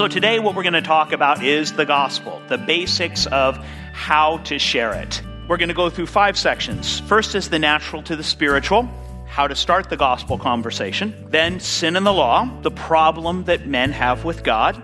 So, 0.00 0.08
today, 0.08 0.38
what 0.38 0.54
we're 0.54 0.62
going 0.62 0.72
to 0.72 0.80
talk 0.80 1.12
about 1.12 1.44
is 1.44 1.74
the 1.74 1.84
gospel, 1.84 2.40
the 2.48 2.56
basics 2.56 3.26
of 3.26 3.58
how 3.92 4.38
to 4.44 4.58
share 4.58 4.94
it. 4.94 5.20
We're 5.46 5.58
going 5.58 5.68
to 5.68 5.74
go 5.74 5.90
through 5.90 6.06
five 6.06 6.38
sections. 6.38 7.00
First 7.00 7.34
is 7.34 7.50
the 7.50 7.58
natural 7.58 8.02
to 8.04 8.16
the 8.16 8.24
spiritual, 8.24 8.88
how 9.26 9.46
to 9.46 9.54
start 9.54 9.90
the 9.90 9.98
gospel 9.98 10.38
conversation. 10.38 11.26
Then, 11.28 11.60
sin 11.60 11.96
and 11.96 12.06
the 12.06 12.14
law, 12.14 12.48
the 12.62 12.70
problem 12.70 13.44
that 13.44 13.66
men 13.66 13.92
have 13.92 14.24
with 14.24 14.42
God. 14.42 14.82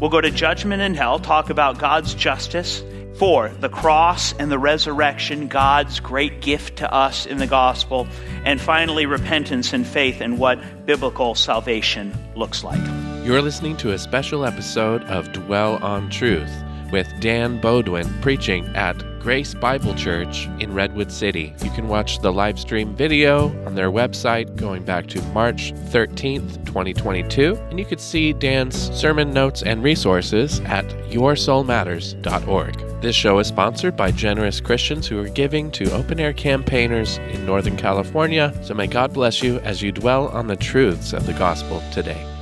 We'll 0.00 0.08
go 0.08 0.22
to 0.22 0.30
judgment 0.30 0.80
and 0.80 0.96
hell, 0.96 1.18
talk 1.18 1.50
about 1.50 1.76
God's 1.76 2.14
justice. 2.14 2.82
Four, 3.18 3.50
the 3.50 3.68
cross 3.68 4.32
and 4.32 4.50
the 4.50 4.58
resurrection, 4.58 5.48
God's 5.48 6.00
great 6.00 6.40
gift 6.40 6.78
to 6.78 6.90
us 6.90 7.26
in 7.26 7.36
the 7.36 7.46
gospel. 7.46 8.08
And 8.46 8.58
finally, 8.58 9.04
repentance 9.04 9.74
and 9.74 9.86
faith 9.86 10.22
and 10.22 10.38
what 10.38 10.86
biblical 10.86 11.34
salvation 11.34 12.16
looks 12.34 12.64
like. 12.64 12.80
You're 13.24 13.40
listening 13.40 13.78
to 13.78 13.92
a 13.92 13.98
special 13.98 14.44
episode 14.44 15.02
of 15.04 15.32
Dwell 15.32 15.82
on 15.82 16.10
Truth 16.10 16.52
with 16.92 17.08
Dan 17.20 17.58
Beaudoin 17.58 18.20
preaching 18.20 18.66
at 18.76 18.98
Grace 19.18 19.54
Bible 19.54 19.94
Church 19.94 20.46
in 20.60 20.74
Redwood 20.74 21.10
City. 21.10 21.54
You 21.62 21.70
can 21.70 21.88
watch 21.88 22.18
the 22.18 22.30
live 22.30 22.60
stream 22.60 22.94
video 22.94 23.46
on 23.64 23.74
their 23.74 23.90
website 23.90 24.54
going 24.56 24.84
back 24.84 25.06
to 25.06 25.22
March 25.28 25.72
13th, 25.72 26.66
2022, 26.66 27.56
and 27.70 27.78
you 27.78 27.86
could 27.86 27.98
see 27.98 28.34
Dan's 28.34 28.94
sermon 28.94 29.32
notes 29.32 29.62
and 29.62 29.82
resources 29.82 30.60
at 30.66 30.84
yoursoulmatters.org. 31.08 33.00
This 33.00 33.16
show 33.16 33.38
is 33.38 33.46
sponsored 33.46 33.96
by 33.96 34.10
generous 34.10 34.60
Christians 34.60 35.06
who 35.06 35.18
are 35.18 35.30
giving 35.30 35.70
to 35.70 35.90
open 35.94 36.20
air 36.20 36.34
campaigners 36.34 37.16
in 37.16 37.46
Northern 37.46 37.78
California. 37.78 38.52
So 38.60 38.74
may 38.74 38.86
God 38.86 39.14
bless 39.14 39.42
you 39.42 39.60
as 39.60 39.80
you 39.80 39.92
dwell 39.92 40.28
on 40.28 40.46
the 40.46 40.56
truths 40.56 41.14
of 41.14 41.24
the 41.24 41.32
gospel 41.32 41.82
today. 41.90 42.33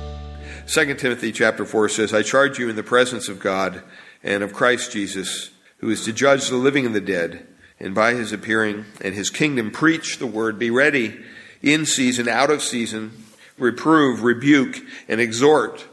2 0.73 0.95
Timothy 0.95 1.31
chapter 1.31 1.65
4 1.65 1.87
says, 1.87 2.15
I 2.15 2.23
charge 2.23 2.57
you 2.57 2.67
in 2.67 2.75
the 2.75 2.81
presence 2.81 3.29
of 3.29 3.39
God 3.39 3.83
and 4.23 4.41
of 4.41 4.53
Christ 4.53 4.91
Jesus, 4.91 5.51
who 5.77 5.91
is 5.91 6.03
to 6.05 6.11
judge 6.11 6.47
the 6.47 6.55
living 6.55 6.83
and 6.83 6.95
the 6.95 6.99
dead, 6.99 7.45
and 7.79 7.93
by 7.93 8.15
his 8.15 8.33
appearing 8.33 8.85
and 8.99 9.13
his 9.13 9.29
kingdom 9.29 9.69
preach 9.69 10.17
the 10.17 10.25
word. 10.25 10.57
Be 10.57 10.71
ready 10.71 11.23
in 11.61 11.85
season, 11.85 12.27
out 12.27 12.49
of 12.49 12.63
season, 12.63 13.11
reprove, 13.59 14.23
rebuke, 14.23 14.81
and 15.07 15.21
exhort 15.21 15.85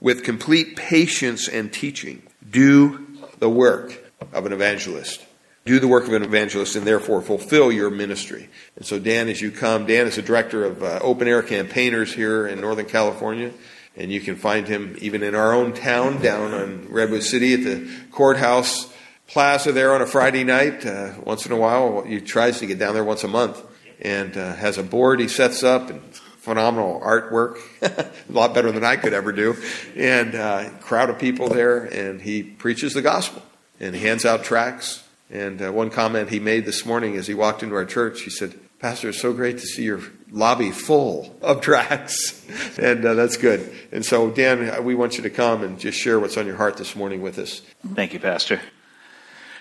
with 0.00 0.24
complete 0.24 0.74
patience 0.74 1.46
and 1.46 1.72
teaching. 1.72 2.24
Do 2.50 3.06
the 3.38 3.48
work 3.48 4.10
of 4.32 4.44
an 4.44 4.52
evangelist. 4.52 5.24
Do 5.64 5.78
the 5.78 5.86
work 5.86 6.08
of 6.08 6.14
an 6.14 6.24
evangelist 6.24 6.74
and 6.74 6.84
therefore 6.84 7.22
fulfill 7.22 7.70
your 7.70 7.90
ministry. 7.90 8.48
And 8.74 8.84
so, 8.84 8.98
Dan, 8.98 9.28
as 9.28 9.40
you 9.40 9.52
come, 9.52 9.86
Dan 9.86 10.08
is 10.08 10.16
the 10.16 10.22
director 10.22 10.64
of 10.64 10.82
uh, 10.82 10.98
open 11.00 11.28
air 11.28 11.44
campaigners 11.44 12.12
here 12.12 12.48
in 12.48 12.60
Northern 12.60 12.86
California. 12.86 13.52
And 13.96 14.12
you 14.12 14.20
can 14.20 14.36
find 14.36 14.68
him 14.68 14.96
even 15.00 15.22
in 15.22 15.34
our 15.34 15.54
own 15.54 15.72
town 15.72 16.20
down 16.20 16.52
on 16.52 16.88
Redwood 16.88 17.22
City 17.22 17.54
at 17.54 17.64
the 17.64 17.90
courthouse 18.10 18.92
plaza 19.26 19.72
there 19.72 19.94
on 19.94 20.02
a 20.02 20.06
Friday 20.06 20.44
night. 20.44 20.84
Uh, 20.84 21.12
once 21.24 21.46
in 21.46 21.52
a 21.52 21.56
while, 21.56 22.02
he 22.02 22.20
tries 22.20 22.58
to 22.60 22.66
get 22.66 22.78
down 22.78 22.94
there 22.94 23.04
once 23.04 23.24
a 23.24 23.28
month 23.28 23.62
and 24.00 24.36
uh, 24.36 24.54
has 24.54 24.78
a 24.78 24.82
board 24.82 25.20
he 25.20 25.28
sets 25.28 25.62
up 25.62 25.90
and 25.90 26.02
phenomenal 26.46 27.00
artwork, 27.00 27.58
a 27.82 28.32
lot 28.32 28.54
better 28.54 28.70
than 28.70 28.84
I 28.84 28.96
could 28.96 29.12
ever 29.12 29.32
do, 29.32 29.56
and 29.96 30.34
uh, 30.36 30.70
crowd 30.80 31.10
of 31.10 31.18
people 31.18 31.48
there, 31.48 31.84
and 31.86 32.22
he 32.22 32.44
preaches 32.44 32.94
the 32.94 33.02
gospel 33.02 33.42
and 33.80 33.96
hands 33.96 34.24
out 34.24 34.44
tracts. 34.44 35.02
And 35.28 35.60
uh, 35.60 35.72
one 35.72 35.90
comment 35.90 36.30
he 36.30 36.38
made 36.38 36.64
this 36.64 36.86
morning 36.86 37.16
as 37.16 37.26
he 37.26 37.34
walked 37.34 37.64
into 37.64 37.74
our 37.74 37.84
church, 37.84 38.22
he 38.22 38.30
said, 38.30 38.54
Pastor, 38.78 39.08
it's 39.08 39.20
so 39.20 39.32
great 39.32 39.58
to 39.58 39.66
see 39.66 39.82
your 39.82 40.00
lobby 40.30 40.70
full 40.72 41.36
of 41.42 41.60
tracts, 41.60 42.44
and 42.78 43.04
uh, 43.04 43.14
that's 43.14 43.36
good. 43.36 43.72
And 43.92 44.04
so, 44.04 44.30
Dan, 44.30 44.84
we 44.84 44.94
want 44.94 45.16
you 45.16 45.22
to 45.22 45.30
come 45.30 45.62
and 45.62 45.78
just 45.78 45.98
share 45.98 46.18
what's 46.18 46.36
on 46.36 46.46
your 46.46 46.56
heart 46.56 46.76
this 46.76 46.96
morning 46.96 47.22
with 47.22 47.38
us. 47.38 47.62
Thank 47.94 48.12
you, 48.12 48.20
Pastor. 48.20 48.60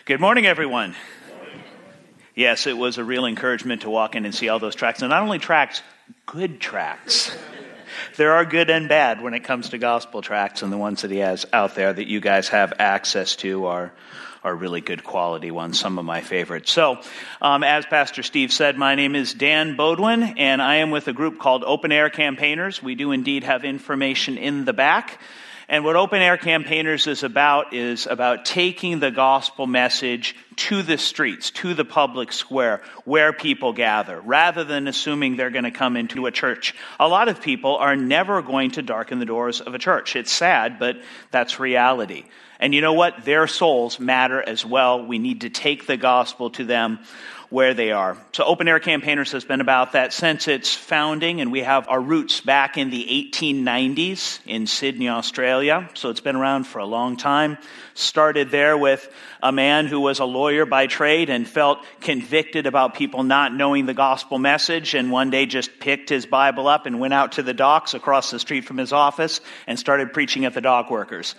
Good 0.06 0.20
morning, 0.20 0.46
everyone. 0.46 0.96
Yes, 2.36 2.68
it 2.68 2.78
was 2.78 2.98
a 2.98 3.04
real 3.04 3.26
encouragement 3.26 3.84
to 3.84 3.90
walk 3.90 4.16
in 4.16 4.25
and 4.25 4.36
see 4.36 4.50
all 4.50 4.59
those 4.59 4.75
tracts, 4.75 5.02
And 5.02 5.09
not 5.09 5.22
only 5.24 5.40
tracts, 5.40 5.81
good 6.25 6.59
tracts. 6.59 7.36
there 8.18 8.34
are 8.34 8.44
good 8.44 8.70
and 8.70 8.90
bad 8.90 9.22
when 9.22 9.34
it 9.34 9.44
comes 9.46 9.70
to 9.70 9.78
gospel 9.78 10.22
tracts, 10.22 10.62
and 10.62 10.72
the 10.72 10.78
ones 10.78 11.02
that 11.04 11.12
he 11.12 11.18
has 11.20 11.46
out 11.54 11.75
there 11.75 11.94
that 11.94 12.08
you 12.08 12.20
guys 12.20 12.50
have 12.50 12.74
access 12.80 13.36
to 13.38 13.66
are 13.68 13.94
are 14.45 14.56
really 14.56 14.79
good 14.79 15.03
quality 15.03 15.50
ones, 15.50 15.79
some 15.79 15.97
of 15.97 16.06
my 16.06 16.22
favorites. 16.22 16.72
So, 16.72 17.00
um, 17.41 17.63
as 17.63 17.83
Pastor 17.88 18.22
Steve 18.22 18.53
said, 18.53 18.78
my 18.78 18.94
name 18.94 19.16
is 19.16 19.33
Dan 19.33 19.75
Beaudoin, 19.75 20.35
and 20.38 20.61
I 20.61 20.75
am 20.75 20.91
with 20.91 21.07
a 21.07 21.13
group 21.13 21.39
called 21.39 21.63
Open 21.63 21.91
Air 21.91 22.11
Campaigners. 22.11 22.81
We 22.81 22.94
do 22.94 23.11
indeed 23.11 23.44
have 23.44 23.66
information 23.66 24.38
in 24.38 24.63
the 24.63 24.72
back. 24.72 25.19
And 25.67 25.83
what 25.83 25.95
Open 25.95 26.22
Air 26.22 26.38
Campaigners 26.38 27.07
is 27.07 27.23
about 27.23 27.73
is 27.73 28.06
about 28.06 28.45
taking 28.45 29.00
the 29.00 29.09
gospel 29.09 29.66
message 29.66 30.35
to 30.57 30.83
the 30.83 31.00
streets, 31.00 31.50
to 31.50 31.73
the 31.73 31.83
public 31.83 32.31
square, 32.31 32.83
where 33.03 33.33
people 33.33 33.73
gather, 33.73 34.22
rather 34.22 34.63
than 34.63 34.88
assuming 34.88 35.38
they're 35.38 35.50
going 35.50 35.63
to 35.63 35.72
come 35.72 35.97
into 35.97 36.27
a 36.27 36.31
church. 36.31 36.75
A 37.00 37.07
lot 37.07 37.29
of 37.29 37.41
people 37.41 37.77
are 37.77 37.95
never 37.95 38.44
going 38.44 38.72
to 38.72 38.83
darken 38.83 39.17
the 39.17 39.25
doors 39.25 39.59
of 39.59 39.73
a 39.73 39.79
church. 39.79 40.16
It's 40.16 40.31
sad, 40.31 40.77
but 40.77 40.97
that's 41.31 41.59
reality. 41.59 42.25
And 42.60 42.74
you 42.74 42.82
know 42.82 42.94
what? 42.94 43.26
Their 43.26 43.48
souls 43.48 44.00
matter 44.00 44.42
as 44.42 44.66
well. 44.66 45.06
We 45.06 45.20
need 45.20 45.42
to 45.42 45.50
take 45.50 45.88
the 45.88 45.98
gospel 45.98 46.50
to 46.52 46.64
them 46.64 47.00
where 47.50 47.74
they 47.74 47.92
are. 47.92 48.18
So 48.34 48.44
Open 48.44 48.68
Air 48.68 48.80
Campaigners 48.80 49.32
has 49.32 49.46
been 49.46 49.62
about 49.62 49.94
that 49.94 50.14
since 50.14 50.48
its 50.48 50.74
founding, 50.74 51.42
and 51.42 51.52
we 51.52 51.62
have 51.62 51.88
our 51.88 52.02
roots 52.02 52.42
back 52.42 52.78
in 52.78 52.90
the 52.90 53.30
1890s 53.32 54.40
in 54.46 54.68
Sydney, 54.68 55.10
Australia. 55.10 55.90
So 55.94 56.10
it's 56.10 56.22
been 56.22 56.36
around 56.36 56.66
for 56.66 56.80
a 56.80 56.86
long 56.86 57.18
time. 57.18 57.58
Started 57.94 58.50
there 58.50 58.78
with 58.78 59.08
a 59.42 59.52
man 59.52 59.86
who 59.86 60.02
was 60.02 60.20
a 60.20 60.26
lawyer 60.26 60.66
by 60.66 60.88
trade 60.88 61.30
and 61.30 61.48
felt 61.48 61.80
convicted 62.02 62.66
about 62.66 62.96
people 62.96 63.24
not 63.24 63.54
knowing 63.54 63.86
the 63.86 63.94
gospel 63.94 64.40
message, 64.40 64.96
and 64.96 65.12
one 65.12 65.30
day 65.30 65.46
just 65.46 65.80
picked 65.80 66.10
his 66.10 66.26
Bible 66.26 66.68
up 66.68 66.86
and 66.86 67.00
went 67.00 67.14
out 67.14 67.34
to 67.34 67.44
the 67.44 67.54
docks 67.54 67.94
across 67.94 68.32
the 68.32 68.40
street 68.40 68.66
from 68.66 68.78
his 68.78 68.92
office 68.92 69.40
and 69.68 69.80
started 69.80 70.14
preaching 70.14 70.46
at 70.46 70.54
the 70.54 70.62
dock 70.62 70.90
workers. 70.90 71.36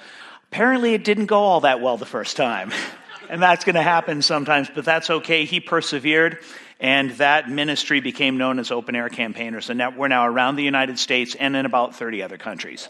Apparently, 0.56 0.94
it 0.94 1.04
didn't 1.04 1.26
go 1.26 1.40
all 1.40 1.60
that 1.60 1.82
well 1.82 1.98
the 1.98 2.06
first 2.06 2.34
time. 2.34 2.72
and 3.28 3.42
that's 3.42 3.66
going 3.66 3.74
to 3.74 3.82
happen 3.82 4.22
sometimes, 4.22 4.70
but 4.74 4.86
that's 4.86 5.10
okay. 5.10 5.44
He 5.44 5.60
persevered, 5.60 6.38
and 6.80 7.10
that 7.18 7.50
ministry 7.50 8.00
became 8.00 8.38
known 8.38 8.58
as 8.58 8.70
Open 8.70 8.96
Air 8.96 9.10
Campaigners. 9.10 9.68
And 9.68 9.82
we're 9.98 10.08
now 10.08 10.26
around 10.26 10.56
the 10.56 10.62
United 10.62 10.98
States 10.98 11.34
and 11.34 11.54
in 11.54 11.66
about 11.66 11.94
30 11.94 12.22
other 12.22 12.38
countries. 12.38 12.88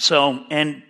So, 0.00 0.42
and 0.48 0.82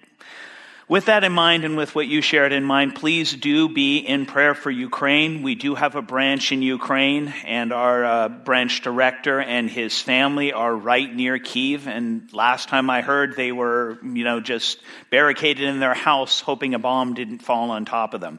with 0.88 1.06
that 1.06 1.24
in 1.24 1.32
mind 1.32 1.64
and 1.64 1.76
with 1.76 1.94
what 1.94 2.06
you 2.06 2.20
shared 2.20 2.52
in 2.52 2.64
mind, 2.64 2.94
please 2.94 3.32
do 3.32 3.68
be 3.68 3.98
in 3.98 4.26
prayer 4.26 4.54
for 4.54 4.70
Ukraine. 4.70 5.42
We 5.42 5.54
do 5.54 5.74
have 5.74 5.94
a 5.94 6.02
branch 6.02 6.52
in 6.52 6.62
Ukraine, 6.62 7.32
and 7.44 7.72
our 7.72 8.04
uh, 8.04 8.28
branch 8.28 8.82
director 8.82 9.40
and 9.40 9.70
his 9.70 10.00
family 10.00 10.52
are 10.52 10.74
right 10.74 11.12
near 11.12 11.38
Kiev. 11.38 11.88
And 11.88 12.32
last 12.32 12.68
time 12.68 12.90
I 12.90 13.00
heard, 13.00 13.36
they 13.36 13.52
were, 13.52 13.98
you 14.02 14.24
know, 14.24 14.40
just 14.40 14.78
barricaded 15.10 15.66
in 15.66 15.80
their 15.80 15.94
house, 15.94 16.40
hoping 16.40 16.74
a 16.74 16.78
bomb 16.78 17.14
didn't 17.14 17.38
fall 17.38 17.70
on 17.70 17.84
top 17.84 18.14
of 18.14 18.20
them. 18.20 18.38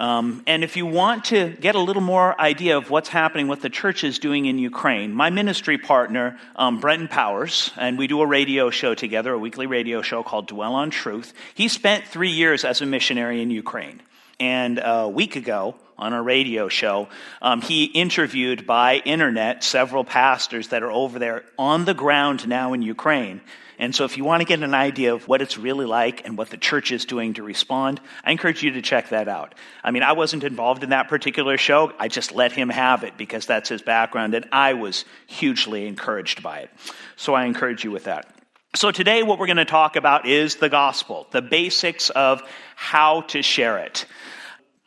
Um, 0.00 0.42
and 0.46 0.64
if 0.64 0.78
you 0.78 0.86
want 0.86 1.26
to 1.26 1.50
get 1.50 1.74
a 1.74 1.78
little 1.78 2.00
more 2.00 2.40
idea 2.40 2.78
of 2.78 2.88
what's 2.88 3.10
happening, 3.10 3.48
what 3.48 3.60
the 3.60 3.68
church 3.68 4.02
is 4.02 4.18
doing 4.18 4.46
in 4.46 4.56
Ukraine, 4.56 5.12
my 5.12 5.28
ministry 5.28 5.76
partner, 5.76 6.38
um, 6.56 6.80
Brenton 6.80 7.06
Powers, 7.06 7.70
and 7.76 7.98
we 7.98 8.06
do 8.06 8.22
a 8.22 8.26
radio 8.26 8.70
show 8.70 8.94
together, 8.94 9.34
a 9.34 9.38
weekly 9.38 9.66
radio 9.66 10.00
show 10.00 10.22
called 10.22 10.46
Dwell 10.46 10.74
on 10.74 10.88
Truth. 10.88 11.34
He 11.54 11.68
spent 11.68 12.06
three 12.06 12.30
years 12.30 12.64
as 12.64 12.80
a 12.80 12.86
missionary 12.86 13.42
in 13.42 13.50
Ukraine. 13.50 14.00
And 14.40 14.80
a 14.82 15.06
week 15.06 15.36
ago, 15.36 15.74
on 15.98 16.14
a 16.14 16.22
radio 16.22 16.68
show, 16.68 17.10
um, 17.42 17.60
he 17.60 17.84
interviewed 17.84 18.66
by 18.66 19.02
internet 19.04 19.62
several 19.62 20.02
pastors 20.02 20.68
that 20.68 20.82
are 20.82 20.90
over 20.90 21.18
there 21.18 21.44
on 21.58 21.84
the 21.84 21.92
ground 21.92 22.48
now 22.48 22.72
in 22.72 22.80
Ukraine 22.80 23.42
and 23.80 23.94
so 23.94 24.04
if 24.04 24.18
you 24.18 24.24
want 24.24 24.42
to 24.42 24.44
get 24.44 24.62
an 24.62 24.74
idea 24.74 25.14
of 25.14 25.26
what 25.26 25.40
it's 25.40 25.56
really 25.56 25.86
like 25.86 26.26
and 26.26 26.36
what 26.36 26.50
the 26.50 26.58
church 26.58 26.92
is 26.92 27.06
doing 27.06 27.32
to 27.34 27.42
respond, 27.42 27.98
I 28.22 28.30
encourage 28.30 28.62
you 28.62 28.72
to 28.72 28.82
check 28.82 29.08
that 29.08 29.26
out. 29.26 29.54
I 29.82 29.90
mean, 29.90 30.02
I 30.02 30.12
wasn't 30.12 30.44
involved 30.44 30.84
in 30.84 30.90
that 30.90 31.08
particular 31.08 31.56
show. 31.56 31.90
I 31.98 32.08
just 32.08 32.32
let 32.32 32.52
him 32.52 32.68
have 32.68 33.04
it 33.04 33.16
because 33.16 33.46
that's 33.46 33.70
his 33.70 33.80
background 33.80 34.34
and 34.34 34.46
I 34.52 34.74
was 34.74 35.06
hugely 35.26 35.86
encouraged 35.86 36.42
by 36.42 36.58
it. 36.60 36.70
So 37.16 37.32
I 37.32 37.46
encourage 37.46 37.82
you 37.82 37.90
with 37.90 38.04
that. 38.04 38.30
So 38.76 38.90
today 38.90 39.22
what 39.22 39.38
we're 39.38 39.46
going 39.46 39.56
to 39.56 39.64
talk 39.64 39.96
about 39.96 40.26
is 40.26 40.56
the 40.56 40.68
gospel, 40.68 41.26
the 41.30 41.40
basics 41.40 42.10
of 42.10 42.42
how 42.76 43.22
to 43.22 43.40
share 43.40 43.78
it 43.78 44.04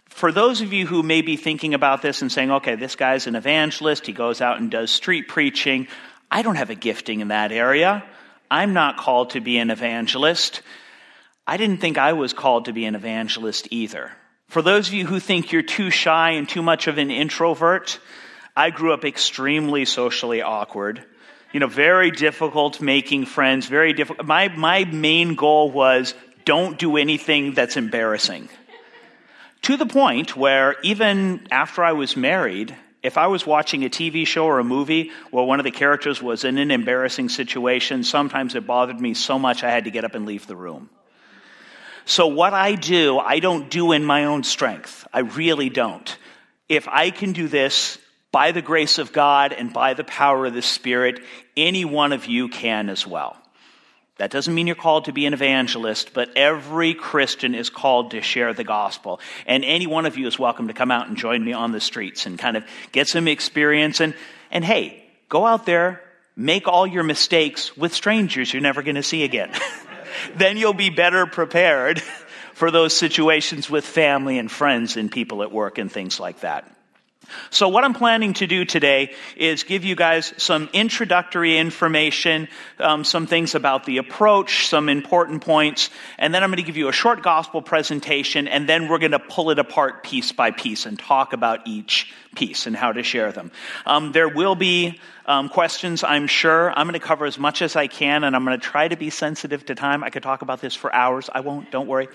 for 0.09 0.31
those 0.31 0.61
of 0.61 0.71
you 0.71 0.85
who 0.85 1.01
may 1.01 1.23
be 1.23 1.37
thinking 1.37 1.73
about 1.73 2.03
this 2.03 2.21
and 2.21 2.31
saying, 2.31 2.51
okay, 2.51 2.75
this 2.75 2.95
guy's 2.95 3.25
an 3.25 3.35
evangelist, 3.35 4.05
he 4.05 4.13
goes 4.13 4.41
out 4.41 4.59
and 4.59 4.69
does 4.69 4.91
street 4.91 5.27
preaching, 5.27 5.87
I 6.29 6.43
don't 6.43 6.55
have 6.55 6.69
a 6.69 6.75
gifting 6.75 7.19
in 7.19 7.27
that 7.29 7.51
area. 7.51 8.03
I'm 8.53 8.73
not 8.73 8.97
called 8.97 9.31
to 9.31 9.41
be 9.41 9.57
an 9.57 9.71
evangelist. 9.71 10.61
I 11.47 11.57
didn't 11.57 11.77
think 11.77 11.97
I 11.97 12.13
was 12.13 12.33
called 12.33 12.65
to 12.65 12.71
be 12.71 12.85
an 12.85 12.93
evangelist 12.93 13.67
either. 13.71 14.11
For 14.47 14.61
those 14.61 14.87
of 14.87 14.93
you 14.93 15.07
who 15.07 15.19
think 15.19 15.51
you're 15.51 15.63
too 15.63 15.89
shy 15.89 16.33
and 16.33 16.47
too 16.47 16.61
much 16.61 16.85
of 16.85 16.99
an 16.99 17.09
introvert, 17.09 17.99
I 18.55 18.69
grew 18.69 18.93
up 18.93 19.05
extremely 19.05 19.85
socially 19.85 20.43
awkward. 20.43 21.03
You 21.51 21.61
know, 21.61 21.67
very 21.67 22.11
difficult 22.11 22.79
making 22.79 23.25
friends, 23.25 23.65
very 23.65 23.91
difficult. 23.91 24.27
My, 24.27 24.49
my 24.49 24.85
main 24.85 25.33
goal 25.33 25.71
was 25.71 26.13
don't 26.45 26.77
do 26.77 26.97
anything 26.97 27.55
that's 27.55 27.75
embarrassing. 27.75 28.49
To 29.63 29.77
the 29.77 29.87
point 29.87 30.37
where 30.37 30.75
even 30.83 31.47
after 31.49 31.83
I 31.83 31.93
was 31.93 32.15
married, 32.15 32.75
if 33.03 33.17
I 33.17 33.27
was 33.27 33.45
watching 33.45 33.83
a 33.83 33.89
TV 33.89 34.25
show 34.25 34.45
or 34.45 34.59
a 34.59 34.63
movie 34.63 35.11
where 35.29 35.43
one 35.43 35.59
of 35.59 35.65
the 35.65 35.71
characters 35.71 36.21
was 36.21 36.45
in 36.45 36.57
an 36.57 36.71
embarrassing 36.71 37.27
situation, 37.27 38.03
sometimes 38.03 38.55
it 38.55 38.65
bothered 38.65 38.99
me 38.99 39.13
so 39.13 39.37
much 39.37 39.63
I 39.63 39.69
had 39.69 39.83
to 39.83 39.91
get 39.91 40.05
up 40.05 40.15
and 40.15 40.25
leave 40.25 40.47
the 40.47 40.55
room. 40.55 40.89
So 42.05 42.27
what 42.27 42.53
I 42.53 42.75
do, 42.75 43.19
I 43.19 43.39
don't 43.39 43.69
do 43.69 43.91
in 43.91 44.05
my 44.05 44.25
own 44.25 44.43
strength. 44.43 45.05
I 45.13 45.19
really 45.19 45.69
don't. 45.69 46.17
If 46.69 46.87
I 46.87 47.11
can 47.11 47.33
do 47.33 47.49
this 47.49 47.97
by 48.31 48.51
the 48.53 48.61
grace 48.61 48.97
of 48.97 49.11
God 49.11 49.51
and 49.51 49.71
by 49.71 49.93
the 49.93 50.03
power 50.03 50.45
of 50.45 50.53
the 50.53 50.61
Spirit, 50.61 51.21
any 51.55 51.85
one 51.85 52.13
of 52.13 52.25
you 52.25 52.47
can 52.47 52.89
as 52.89 53.05
well. 53.05 53.37
That 54.17 54.29
doesn't 54.29 54.53
mean 54.53 54.67
you're 54.67 54.75
called 54.75 55.05
to 55.05 55.11
be 55.11 55.25
an 55.25 55.33
evangelist, 55.33 56.13
but 56.13 56.29
every 56.35 56.93
Christian 56.93 57.55
is 57.55 57.71
called 57.71 58.11
to 58.11 58.21
share 58.21 58.53
the 58.53 58.63
gospel. 58.63 59.19
And 59.47 59.65
any 59.65 59.87
one 59.87 60.05
of 60.05 60.17
you 60.17 60.27
is 60.27 60.37
welcome 60.37 60.67
to 60.67 60.73
come 60.73 60.91
out 60.91 61.07
and 61.07 61.17
join 61.17 61.43
me 61.43 61.53
on 61.53 61.71
the 61.71 61.79
streets 61.79 62.27
and 62.27 62.37
kind 62.37 62.55
of 62.55 62.63
get 62.91 63.07
some 63.07 63.27
experience. 63.27 64.01
And, 64.01 64.13
and 64.51 64.63
hey, 64.63 65.03
go 65.29 65.47
out 65.47 65.65
there, 65.65 65.99
make 66.35 66.67
all 66.67 66.85
your 66.85 67.03
mistakes 67.03 67.75
with 67.75 67.91
strangers 67.93 68.53
you're 68.53 68.61
never 68.61 68.83
going 68.83 68.95
to 68.95 69.03
see 69.03 69.23
again. 69.23 69.51
then 70.35 70.57
you'll 70.57 70.73
be 70.73 70.91
better 70.91 71.25
prepared 71.25 71.99
for 72.53 72.69
those 72.69 72.95
situations 72.95 73.67
with 73.67 73.83
family 73.83 74.37
and 74.37 74.51
friends 74.51 74.95
and 74.95 75.11
people 75.11 75.41
at 75.41 75.51
work 75.51 75.79
and 75.79 75.91
things 75.91 76.19
like 76.19 76.41
that. 76.41 76.69
So 77.49 77.69
what 77.69 77.83
I'm 77.83 77.93
planning 77.93 78.33
to 78.35 78.47
do 78.47 78.65
today 78.65 79.13
is 79.35 79.63
give 79.63 79.85
you 79.85 79.95
guys 79.95 80.33
some 80.37 80.69
introductory 80.73 81.57
information, 81.57 82.47
um, 82.79 83.03
some 83.03 83.27
things 83.27 83.55
about 83.55 83.85
the 83.85 83.97
approach, 83.97 84.67
some 84.67 84.89
important 84.89 85.43
points, 85.43 85.89
and 86.17 86.33
then 86.33 86.43
I'm 86.43 86.49
going 86.49 86.57
to 86.57 86.63
give 86.63 86.77
you 86.77 86.89
a 86.89 86.93
short 86.93 87.23
gospel 87.23 87.61
presentation, 87.61 88.47
and 88.47 88.67
then 88.67 88.87
we're 88.87 88.99
going 88.99 89.11
to 89.11 89.19
pull 89.19 89.51
it 89.51 89.59
apart 89.59 90.03
piece 90.03 90.31
by 90.31 90.51
piece 90.51 90.85
and 90.85 90.97
talk 90.97 91.33
about 91.33 91.67
each 91.67 92.13
piece 92.35 92.65
and 92.67 92.75
how 92.75 92.91
to 92.91 93.03
share 93.03 93.31
them. 93.31 93.51
Um, 93.85 94.11
there 94.11 94.29
will 94.29 94.55
be 94.55 94.99
um, 95.25 95.49
questions, 95.49 96.03
I'm 96.03 96.27
sure. 96.27 96.71
I'm 96.71 96.87
going 96.87 96.99
to 96.99 97.05
cover 97.05 97.25
as 97.25 97.39
much 97.39 97.61
as 97.61 97.75
I 97.75 97.87
can, 97.87 98.23
and 98.23 98.35
I'm 98.35 98.43
going 98.43 98.59
to 98.59 98.65
try 98.65 98.87
to 98.87 98.95
be 98.95 99.09
sensitive 99.09 99.65
to 99.67 99.75
time. 99.75 100.03
I 100.03 100.09
could 100.09 100.23
talk 100.23 100.41
about 100.41 100.61
this 100.61 100.75
for 100.75 100.93
hours. 100.93 101.29
I 101.33 101.39
won't, 101.39 101.71
don't 101.71 101.87
worry. 101.87 102.09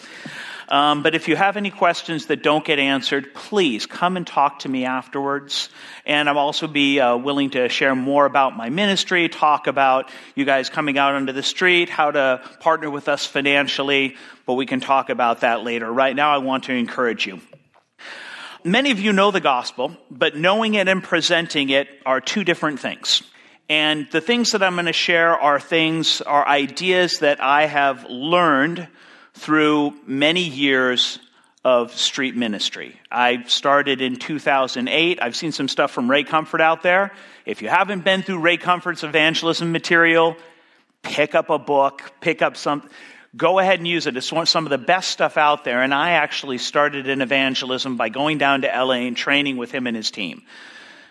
Um, 0.68 1.02
but 1.02 1.14
if 1.14 1.28
you 1.28 1.36
have 1.36 1.56
any 1.56 1.70
questions 1.70 2.26
that 2.26 2.42
don't 2.42 2.64
get 2.64 2.78
answered, 2.78 3.32
please 3.34 3.86
come 3.86 4.16
and 4.16 4.26
talk 4.26 4.60
to 4.60 4.68
me 4.68 4.84
afterwards. 4.84 5.70
And 6.04 6.28
I'll 6.28 6.38
also 6.38 6.66
be 6.66 7.00
uh, 7.00 7.16
willing 7.16 7.50
to 7.50 7.68
share 7.68 7.94
more 7.94 8.26
about 8.26 8.56
my 8.56 8.68
ministry, 8.68 9.28
talk 9.28 9.66
about 9.66 10.10
you 10.34 10.44
guys 10.44 10.68
coming 10.68 10.98
out 10.98 11.14
onto 11.14 11.32
the 11.32 11.42
street, 11.42 11.88
how 11.88 12.10
to 12.10 12.42
partner 12.60 12.90
with 12.90 13.08
us 13.08 13.24
financially, 13.24 14.16
but 14.44 14.54
we 14.54 14.66
can 14.66 14.80
talk 14.80 15.08
about 15.08 15.40
that 15.40 15.64
later. 15.64 15.90
Right 15.90 16.14
now, 16.14 16.34
I 16.34 16.38
want 16.38 16.64
to 16.64 16.74
encourage 16.74 17.26
you. 17.26 17.40
Many 18.64 18.90
of 18.90 18.98
you 18.98 19.12
know 19.12 19.30
the 19.30 19.40
gospel, 19.40 19.96
but 20.10 20.36
knowing 20.36 20.74
it 20.74 20.88
and 20.88 21.02
presenting 21.02 21.70
it 21.70 21.88
are 22.04 22.20
two 22.20 22.42
different 22.42 22.80
things. 22.80 23.22
And 23.68 24.08
the 24.10 24.20
things 24.20 24.52
that 24.52 24.62
I'm 24.62 24.74
going 24.74 24.86
to 24.86 24.92
share 24.92 25.38
are 25.38 25.60
things, 25.60 26.20
are 26.22 26.46
ideas 26.46 27.18
that 27.18 27.40
I 27.40 27.66
have 27.66 28.06
learned 28.08 28.88
through 29.34 29.94
many 30.06 30.42
years 30.42 31.20
of 31.64 31.92
street 31.92 32.34
ministry. 32.34 32.98
I 33.10 33.44
started 33.44 34.00
in 34.00 34.16
2008. 34.16 35.18
I've 35.22 35.36
seen 35.36 35.52
some 35.52 35.68
stuff 35.68 35.92
from 35.92 36.10
Ray 36.10 36.24
Comfort 36.24 36.60
out 36.60 36.82
there. 36.82 37.12
If 37.46 37.62
you 37.62 37.68
haven't 37.68 38.04
been 38.04 38.22
through 38.22 38.40
Ray 38.40 38.56
Comfort's 38.56 39.04
evangelism 39.04 39.70
material, 39.70 40.36
pick 41.02 41.34
up 41.34 41.50
a 41.50 41.58
book, 41.58 42.12
pick 42.20 42.42
up 42.42 42.56
some, 42.56 42.88
go 43.36 43.58
ahead 43.58 43.78
and 43.78 43.86
use 43.86 44.06
it. 44.06 44.16
It's 44.16 44.26
some 44.28 44.66
of 44.66 44.70
the 44.70 44.78
best 44.78 45.10
stuff 45.10 45.36
out 45.36 45.64
there. 45.64 45.82
And 45.82 45.92
I 45.92 46.12
actually 46.12 46.58
started 46.58 47.08
in 47.08 47.20
evangelism 47.20 47.96
by 47.96 48.08
going 48.08 48.38
down 48.38 48.62
to 48.62 48.68
LA 48.68 49.06
and 49.06 49.16
training 49.16 49.56
with 49.56 49.70
him 49.70 49.86
and 49.86 49.96
his 49.96 50.10
team. 50.10 50.42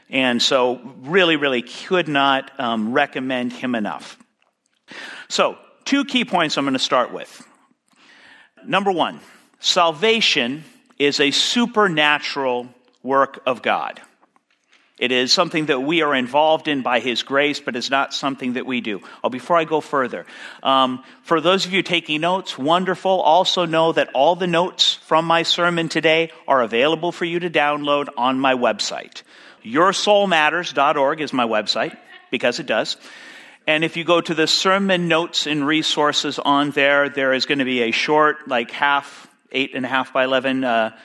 And 0.09 0.41
so, 0.41 0.79
really, 1.01 1.35
really 1.35 1.61
could 1.61 2.07
not 2.07 2.51
um, 2.59 2.93
recommend 2.93 3.51
him 3.51 3.75
enough. 3.75 4.17
So, 5.27 5.57
two 5.83 6.05
key 6.05 6.23
points 6.23 6.57
I'm 6.57 6.63
going 6.63 6.73
to 6.73 6.79
start 6.79 7.11
with. 7.11 7.45
Number 8.65 8.91
one, 8.91 9.19
salvation 9.59 10.63
is 10.97 11.19
a 11.19 11.31
supernatural 11.31 12.69
work 13.03 13.41
of 13.45 13.61
God. 13.61 14.01
It 14.97 15.11
is 15.11 15.31
something 15.31 15.67
that 15.67 15.81
we 15.81 16.01
are 16.01 16.15
involved 16.15 16.67
in 16.67 16.81
by 16.81 16.99
His 16.99 17.21
grace, 17.21 17.59
but 17.59 17.75
it's 17.75 17.91
not 17.91 18.15
something 18.15 18.53
that 18.53 18.65
we 18.65 18.81
do. 18.81 19.01
Oh, 19.23 19.29
before 19.29 19.55
I 19.57 19.63
go 19.63 19.79
further, 19.79 20.25
um, 20.63 21.03
for 21.21 21.39
those 21.39 21.65
of 21.67 21.73
you 21.73 21.83
taking 21.83 22.21
notes, 22.21 22.57
wonderful. 22.57 23.21
Also 23.21 23.65
know 23.65 23.91
that 23.91 24.09
all 24.15 24.35
the 24.35 24.47
notes 24.47 24.95
from 24.95 25.25
my 25.25 25.43
sermon 25.43 25.87
today 25.87 26.31
are 26.47 26.61
available 26.61 27.11
for 27.11 27.25
you 27.25 27.39
to 27.41 27.49
download 27.49 28.07
on 28.17 28.39
my 28.39 28.55
website. 28.55 29.21
YourSoulMatters.org 29.63 31.21
is 31.21 31.31
my 31.31 31.45
website, 31.45 31.95
because 32.31 32.59
it 32.59 32.65
does. 32.65 32.97
And 33.67 33.83
if 33.83 33.97
you 33.97 34.03
go 34.03 34.21
to 34.21 34.33
the 34.33 34.47
sermon 34.47 35.07
notes 35.07 35.45
and 35.45 35.67
resources 35.67 36.39
on 36.39 36.71
there, 36.71 37.09
there 37.09 37.33
is 37.33 37.45
going 37.45 37.59
to 37.59 37.65
be 37.65 37.81
a 37.81 37.91
short, 37.91 38.47
like 38.47 38.71
half, 38.71 39.27
eight 39.51 39.75
and 39.75 39.85
a 39.85 39.89
half 39.89 40.13
by 40.13 40.23
11, 40.23 40.63
uh, 40.63 40.97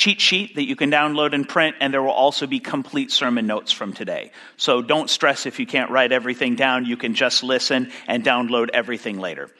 cheat 0.00 0.18
sheet 0.18 0.54
that 0.54 0.66
you 0.66 0.76
can 0.76 0.90
download 0.90 1.34
and 1.34 1.46
print, 1.46 1.76
and 1.78 1.92
there 1.92 2.02
will 2.02 2.10
also 2.10 2.46
be 2.46 2.58
complete 2.58 3.12
sermon 3.12 3.46
notes 3.46 3.70
from 3.70 3.92
today. 3.92 4.32
So 4.56 4.80
don't 4.80 5.10
stress 5.10 5.44
if 5.44 5.60
you 5.60 5.66
can't 5.66 5.90
write 5.90 6.10
everything 6.10 6.56
down. 6.56 6.86
You 6.86 6.96
can 6.96 7.14
just 7.14 7.42
listen 7.42 7.92
and 8.08 8.24
download 8.24 8.70
everything 8.72 9.20
later. 9.20 9.50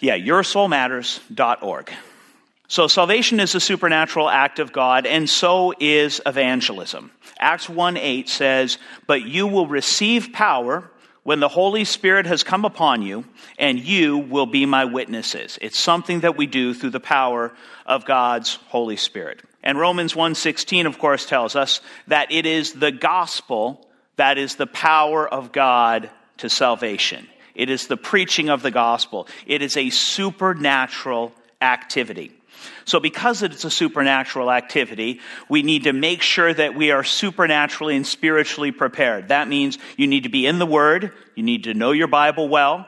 Yeah, 0.00 0.18
yoursoulmatters.org. 0.18 1.92
So 2.66 2.88
salvation 2.88 3.38
is 3.38 3.54
a 3.54 3.60
supernatural 3.60 4.28
act 4.28 4.58
of 4.58 4.72
God, 4.72 5.06
and 5.06 5.30
so 5.30 5.72
is 5.78 6.20
evangelism. 6.26 7.12
Acts 7.38 7.68
1 7.68 7.96
8 7.96 8.28
says, 8.28 8.78
But 9.06 9.22
you 9.22 9.46
will 9.46 9.68
receive 9.68 10.32
power 10.32 10.90
when 11.28 11.40
the 11.40 11.48
Holy 11.48 11.84
Spirit 11.84 12.24
has 12.24 12.42
come 12.42 12.64
upon 12.64 13.02
you, 13.02 13.22
and 13.58 13.78
you 13.78 14.16
will 14.16 14.46
be 14.46 14.64
my 14.64 14.86
witnesses. 14.86 15.58
It's 15.60 15.78
something 15.78 16.20
that 16.20 16.38
we 16.38 16.46
do 16.46 16.72
through 16.72 16.88
the 16.88 17.00
power 17.00 17.52
of 17.84 18.06
God's 18.06 18.54
Holy 18.68 18.96
Spirit. 18.96 19.42
And 19.62 19.78
Romans 19.78 20.14
1:16 20.14 20.86
of 20.86 20.98
course 20.98 21.26
tells 21.26 21.54
us 21.54 21.82
that 22.06 22.32
it 22.32 22.46
is 22.46 22.72
the 22.72 22.90
gospel 22.90 23.86
that 24.16 24.38
is 24.38 24.56
the 24.56 24.66
power 24.66 25.28
of 25.28 25.52
God 25.52 26.08
to 26.38 26.48
salvation. 26.48 27.28
It 27.54 27.68
is 27.68 27.88
the 27.88 27.98
preaching 27.98 28.48
of 28.48 28.62
the 28.62 28.70
gospel. 28.70 29.28
It 29.44 29.60
is 29.60 29.76
a 29.76 29.90
supernatural 29.90 31.34
activity. 31.60 32.37
So 32.84 33.00
because 33.00 33.42
it's 33.42 33.64
a 33.64 33.70
supernatural 33.70 34.50
activity, 34.50 35.20
we 35.48 35.62
need 35.62 35.84
to 35.84 35.92
make 35.92 36.22
sure 36.22 36.52
that 36.52 36.74
we 36.74 36.90
are 36.90 37.04
supernaturally 37.04 37.96
and 37.96 38.06
spiritually 38.06 38.72
prepared. 38.72 39.28
That 39.28 39.48
means 39.48 39.78
you 39.96 40.06
need 40.06 40.22
to 40.24 40.28
be 40.28 40.46
in 40.46 40.58
the 40.58 40.66
Word, 40.66 41.12
you 41.34 41.42
need 41.42 41.64
to 41.64 41.74
know 41.74 41.92
your 41.92 42.08
Bible 42.08 42.48
well, 42.48 42.86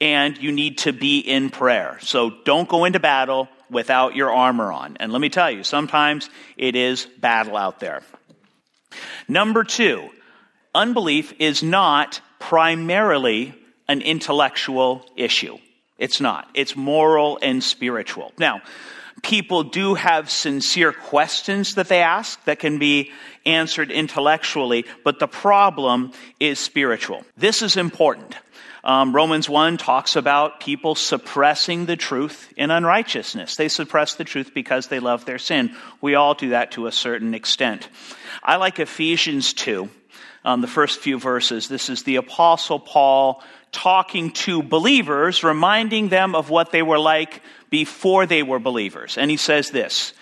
and 0.00 0.36
you 0.38 0.52
need 0.52 0.78
to 0.78 0.92
be 0.92 1.20
in 1.20 1.50
prayer. 1.50 1.98
So 2.00 2.30
don't 2.44 2.68
go 2.68 2.84
into 2.84 3.00
battle 3.00 3.48
without 3.70 4.14
your 4.14 4.32
armor 4.32 4.72
on. 4.72 4.96
And 4.98 5.12
let 5.12 5.20
me 5.20 5.28
tell 5.28 5.50
you, 5.50 5.64
sometimes 5.64 6.28
it 6.56 6.76
is 6.76 7.06
battle 7.18 7.56
out 7.56 7.80
there. 7.80 8.02
Number 9.28 9.64
two, 9.64 10.10
unbelief 10.74 11.32
is 11.38 11.62
not 11.62 12.20
primarily 12.38 13.54
an 13.88 14.02
intellectual 14.02 15.06
issue. 15.16 15.58
It's 15.98 16.20
not. 16.20 16.48
It's 16.54 16.74
moral 16.74 17.38
and 17.42 17.62
spiritual. 17.62 18.32
Now, 18.38 18.60
people 19.22 19.62
do 19.62 19.94
have 19.94 20.30
sincere 20.30 20.92
questions 20.92 21.76
that 21.76 21.88
they 21.88 22.02
ask 22.02 22.42
that 22.44 22.58
can 22.58 22.78
be 22.78 23.12
answered 23.46 23.90
intellectually, 23.90 24.84
but 25.04 25.18
the 25.18 25.28
problem 25.28 26.12
is 26.40 26.58
spiritual. 26.58 27.24
This 27.36 27.62
is 27.62 27.76
important. 27.76 28.36
Um, 28.84 29.14
Romans 29.14 29.48
1 29.48 29.76
talks 29.76 30.16
about 30.16 30.58
people 30.58 30.96
suppressing 30.96 31.86
the 31.86 31.96
truth 31.96 32.52
in 32.56 32.72
unrighteousness. 32.72 33.54
They 33.54 33.68
suppress 33.68 34.14
the 34.14 34.24
truth 34.24 34.52
because 34.54 34.88
they 34.88 34.98
love 34.98 35.24
their 35.24 35.38
sin. 35.38 35.76
We 36.00 36.16
all 36.16 36.34
do 36.34 36.50
that 36.50 36.72
to 36.72 36.88
a 36.88 36.92
certain 36.92 37.32
extent. 37.32 37.88
I 38.42 38.56
like 38.56 38.80
Ephesians 38.80 39.52
2, 39.52 39.88
um, 40.44 40.62
the 40.62 40.66
first 40.66 40.98
few 40.98 41.20
verses. 41.20 41.68
This 41.68 41.88
is 41.88 42.02
the 42.02 42.16
Apostle 42.16 42.80
Paul 42.80 43.40
talking 43.70 44.32
to 44.32 44.64
believers, 44.64 45.44
reminding 45.44 46.08
them 46.08 46.34
of 46.34 46.50
what 46.50 46.72
they 46.72 46.82
were 46.82 46.98
like 46.98 47.40
before 47.72 48.26
they 48.26 48.42
were 48.42 48.60
believers. 48.60 49.16
And 49.16 49.30
he 49.30 49.38
says 49.38 49.70
this 49.70 50.12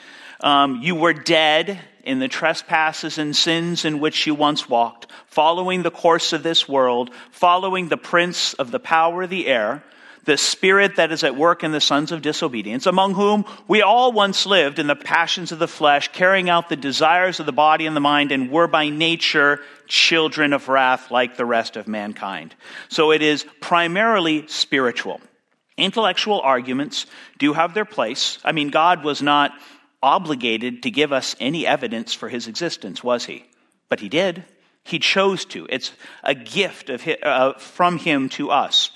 um, 0.40 0.80
You 0.80 0.94
were 0.94 1.12
dead 1.12 1.78
in 2.04 2.20
the 2.20 2.28
trespasses 2.28 3.18
and 3.18 3.36
sins 3.36 3.84
in 3.84 4.00
which 4.00 4.26
you 4.26 4.34
once 4.34 4.68
walked, 4.68 5.10
following 5.26 5.82
the 5.82 5.90
course 5.90 6.32
of 6.32 6.42
this 6.42 6.66
world, 6.66 7.10
following 7.32 7.88
the 7.88 7.98
prince 7.98 8.54
of 8.54 8.70
the 8.70 8.78
power 8.78 9.24
of 9.24 9.30
the 9.30 9.48
air, 9.48 9.82
the 10.24 10.36
spirit 10.36 10.96
that 10.96 11.10
is 11.10 11.24
at 11.24 11.36
work 11.36 11.64
in 11.64 11.72
the 11.72 11.80
sons 11.80 12.12
of 12.12 12.22
disobedience, 12.22 12.86
among 12.86 13.14
whom 13.14 13.44
we 13.66 13.82
all 13.82 14.12
once 14.12 14.46
lived 14.46 14.78
in 14.78 14.86
the 14.86 14.94
passions 14.94 15.50
of 15.50 15.58
the 15.58 15.66
flesh, 15.66 16.06
carrying 16.12 16.48
out 16.48 16.68
the 16.68 16.76
desires 16.76 17.40
of 17.40 17.46
the 17.46 17.52
body 17.52 17.84
and 17.84 17.96
the 17.96 18.00
mind, 18.00 18.30
and 18.30 18.50
were 18.50 18.68
by 18.68 18.90
nature 18.90 19.60
children 19.88 20.52
of 20.52 20.68
wrath 20.68 21.10
like 21.10 21.36
the 21.36 21.44
rest 21.44 21.76
of 21.76 21.88
mankind. 21.88 22.54
So 22.90 23.10
it 23.10 23.22
is 23.22 23.44
primarily 23.60 24.46
spiritual. 24.46 25.20
Intellectual 25.80 26.40
arguments 26.40 27.06
do 27.38 27.52
have 27.52 27.74
their 27.74 27.84
place. 27.84 28.38
I 28.44 28.52
mean, 28.52 28.70
God 28.70 29.02
was 29.04 29.22
not 29.22 29.52
obligated 30.02 30.82
to 30.84 30.90
give 30.90 31.12
us 31.12 31.36
any 31.40 31.66
evidence 31.66 32.14
for 32.14 32.28
his 32.28 32.46
existence, 32.46 33.04
was 33.04 33.24
he? 33.24 33.44
But 33.88 34.00
he 34.00 34.08
did. 34.08 34.44
He 34.84 34.98
chose 34.98 35.44
to. 35.46 35.66
It's 35.68 35.92
a 36.22 36.34
gift 36.34 36.90
of 36.90 37.06
uh, 37.22 37.54
from 37.54 37.98
him 37.98 38.28
to 38.30 38.50
us. 38.50 38.90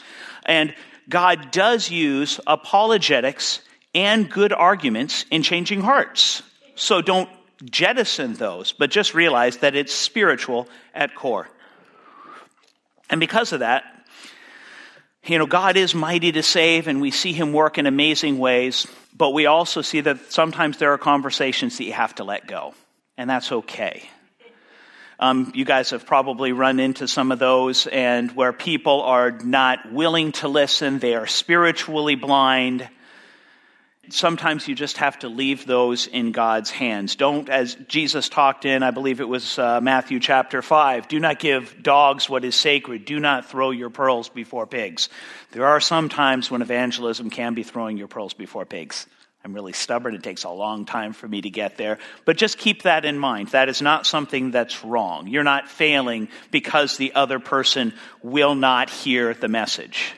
And 0.47 0.75
God 1.09 1.51
does 1.51 1.91
use 1.91 2.41
apologetics 2.47 3.61
and 3.95 4.31
good 4.31 4.53
arguments 4.53 5.25
in 5.31 5.43
changing 5.43 5.83
hearts. 5.83 6.43
So 6.75 7.03
don't 7.03 7.29
jettison 7.65 8.35
those, 8.35 8.73
but 8.73 8.91
just 8.91 9.15
realize 9.15 9.59
that 9.59 9.77
it's 9.77 9.95
spiritual 9.95 10.69
at 10.95 11.15
core. 11.15 11.49
And 13.11 13.21
because 13.21 13.53
of 13.53 13.61
that, 13.61 13.85
you 15.27 15.39
know, 15.39 15.47
God 15.47 15.77
is 15.77 15.95
mighty 15.95 16.33
to 16.33 16.43
save 16.43 16.89
and 16.89 17.01
we 17.01 17.11
see 17.11 17.33
him 17.33 17.53
work 17.53 17.79
in 17.79 17.87
amazing 17.87 18.39
ways, 18.39 18.87
but 19.17 19.31
we 19.31 19.47
also 19.47 19.83
see 19.83 20.01
that 20.03 20.33
sometimes 20.33 20.79
there 20.79 20.93
are 20.93 20.99
conversations 20.99 21.79
that 21.79 21.85
you 21.85 21.93
have 21.93 22.15
to 22.17 22.25
let 22.25 22.47
go, 22.47 22.75
and 23.17 23.31
that's 23.31 23.51
okay. 23.51 24.09
Um, 25.19 25.53
you 25.55 25.65
guys 25.65 25.91
have 25.91 26.07
probably 26.07 26.53
run 26.53 26.81
into 26.81 27.07
some 27.07 27.31
of 27.31 27.39
those, 27.39 27.87
and 27.87 28.33
where 28.33 28.53
people 28.53 29.03
are 29.03 29.31
not 29.31 29.93
willing 29.93 30.33
to 30.33 30.49
listen, 30.49 30.99
they 30.99 31.15
are 31.15 31.27
spiritually 31.27 32.17
blind. 32.17 32.89
Sometimes 34.11 34.69
you 34.69 34.75
just 34.75 34.99
have 34.99 35.19
to 35.21 35.29
leave 35.29 35.67
those 35.67 36.07
in 36.07 36.33
God's 36.33 36.71
hands. 36.71 37.17
Don't, 37.17 37.49
as 37.49 37.75
Jesus 37.89 38.29
talked 38.29 38.65
in, 38.65 38.83
I 38.83 38.91
believe 38.91 39.21
it 39.21 39.29
was 39.29 39.59
uh, 39.59 39.81
Matthew 39.81 40.21
chapter 40.21 40.63
5, 40.63 41.09
do 41.09 41.21
not 41.21 41.39
give 41.39 41.83
dogs 41.83 42.29
what 42.29 42.45
is 42.45 42.55
sacred. 42.55 43.05
Do 43.05 43.21
not 43.21 43.47
throw 43.47 43.71
your 43.71 43.91
pearls 43.91 44.29
before 44.29 44.67
pigs. 44.67 45.09
There 45.53 45.67
are 45.67 45.81
some 45.81 46.09
times 46.09 46.51
when 46.51 46.63
evangelism 46.63 47.31
can 47.31 47.55
be 47.55 47.63
throwing 47.63 47.97
your 47.97 48.09
pearls 48.09 48.35
before 48.35 48.65
pigs. 48.65 49.07
I'm 49.45 49.53
really 49.53 49.75
stubborn. 49.75 50.15
It 50.15 50.23
takes 50.23 50.45
a 50.45 50.51
long 50.51 50.87
time 50.87 51.13
for 51.13 51.29
me 51.29 51.43
to 51.43 51.51
get 51.51 51.77
there. 51.77 51.99
But 52.25 52.39
just 52.39 52.57
keep 52.57 52.83
that 52.83 53.05
in 53.05 53.19
mind. 53.19 53.49
That 53.49 53.69
is 53.69 53.83
not 53.83 54.07
something 54.07 54.53
that's 54.53 54.83
wrong. 54.83 55.29
You're 55.29 55.45
not 55.45 55.69
failing 55.69 56.29
because 56.51 56.97
the 56.97 57.15
other 57.15 57.39
person 57.39 57.93
will 58.23 58.55
not 58.55 58.89
hear 58.89 59.35
the 59.35 59.49
message. 59.49 60.15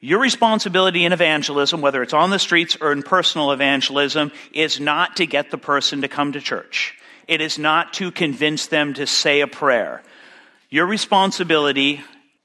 Your 0.00 0.18
responsibility 0.18 1.04
in 1.04 1.12
evangelism, 1.12 1.82
whether 1.82 2.02
it's 2.02 2.14
on 2.14 2.30
the 2.30 2.38
streets 2.38 2.76
or 2.80 2.90
in 2.90 3.02
personal 3.02 3.52
evangelism, 3.52 4.32
is 4.52 4.80
not 4.80 5.16
to 5.16 5.26
get 5.26 5.50
the 5.50 5.58
person 5.58 6.00
to 6.00 6.08
come 6.08 6.32
to 6.32 6.40
church. 6.40 6.94
It 7.28 7.42
is 7.42 7.58
not 7.58 7.92
to 7.94 8.10
convince 8.10 8.66
them 8.66 8.94
to 8.94 9.06
say 9.06 9.40
a 9.40 9.46
prayer. 9.46 10.02
Your 10.70 10.86
responsibility 10.86 12.02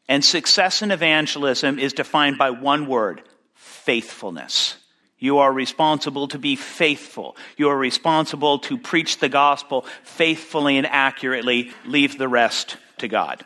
and 0.09 0.24
success 0.24 0.81
in 0.81 0.91
evangelism 0.91 1.79
is 1.79 1.93
defined 1.93 2.38
by 2.38 2.50
one 2.50 2.88
word 2.88 3.21
faithfulness. 3.53 4.75
You 5.17 5.38
are 5.38 5.51
responsible 5.51 6.27
to 6.29 6.38
be 6.38 6.57
faithful. 6.57 7.38
You 7.55 7.69
are 7.69 7.77
responsible 7.77 8.59
to 8.59 8.77
preach 8.77 9.19
the 9.19 9.29
gospel 9.29 9.85
faithfully 10.03 10.77
and 10.77 10.85
accurately. 10.85 11.71
Leave 11.85 12.17
the 12.17 12.27
rest 12.27 12.77
to 12.97 13.07
God. 13.07 13.45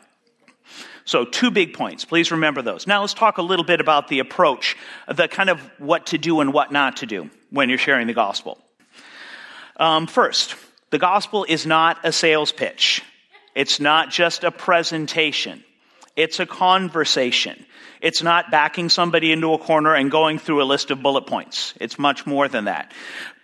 So, 1.10 1.24
two 1.24 1.50
big 1.50 1.74
points. 1.74 2.04
Please 2.04 2.30
remember 2.30 2.62
those. 2.62 2.86
Now, 2.86 3.00
let's 3.00 3.14
talk 3.14 3.38
a 3.38 3.42
little 3.42 3.64
bit 3.64 3.80
about 3.80 4.06
the 4.06 4.20
approach, 4.20 4.76
the 5.08 5.26
kind 5.26 5.50
of 5.50 5.58
what 5.78 6.06
to 6.06 6.18
do 6.18 6.38
and 6.38 6.52
what 6.52 6.70
not 6.70 6.98
to 6.98 7.06
do 7.06 7.30
when 7.50 7.68
you're 7.68 7.78
sharing 7.78 8.06
the 8.06 8.14
gospel. 8.14 8.58
Um, 9.76 10.06
first, 10.06 10.54
the 10.90 11.00
gospel 11.00 11.44
is 11.48 11.66
not 11.66 11.98
a 12.04 12.12
sales 12.12 12.52
pitch, 12.52 13.02
it's 13.56 13.80
not 13.80 14.10
just 14.10 14.44
a 14.44 14.52
presentation, 14.52 15.64
it's 16.14 16.38
a 16.38 16.46
conversation. 16.46 17.66
It's 18.00 18.22
not 18.22 18.52
backing 18.52 18.88
somebody 18.88 19.32
into 19.32 19.52
a 19.52 19.58
corner 19.58 19.94
and 19.94 20.12
going 20.12 20.38
through 20.38 20.62
a 20.62 20.64
list 20.64 20.92
of 20.92 21.02
bullet 21.02 21.26
points. 21.26 21.74
It's 21.80 21.98
much 21.98 22.24
more 22.24 22.46
than 22.46 22.66
that. 22.66 22.92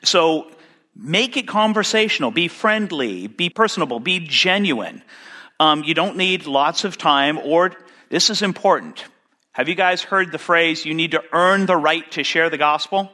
So 0.05 0.53
make 0.95 1.37
it 1.37 1.49
conversational, 1.49 2.31
be 2.31 2.47
friendly, 2.47 3.27
be 3.27 3.51
personable, 3.51 3.99
be 3.99 4.21
genuine. 4.21 5.03
Um, 5.59 5.85
you 5.85 5.95
don't 5.95 6.17
need 6.17 6.47
lots 6.47 6.85
of 6.85 6.99
time, 6.99 7.39
or 7.39 7.73
this 8.09 8.31
is 8.31 8.43
important. 8.43 9.05
Have 9.53 9.69
you 9.69 9.75
guys 9.75 10.03
heard 10.03 10.33
the 10.33 10.39
phrase, 10.39 10.85
you 10.85 10.93
need 10.93 11.13
to 11.13 11.25
earn 11.33 11.67
the 11.67 11.77
right 11.77 12.11
to 12.13 12.23
share 12.23 12.51
the 12.51 12.59
gospel? 12.59 13.11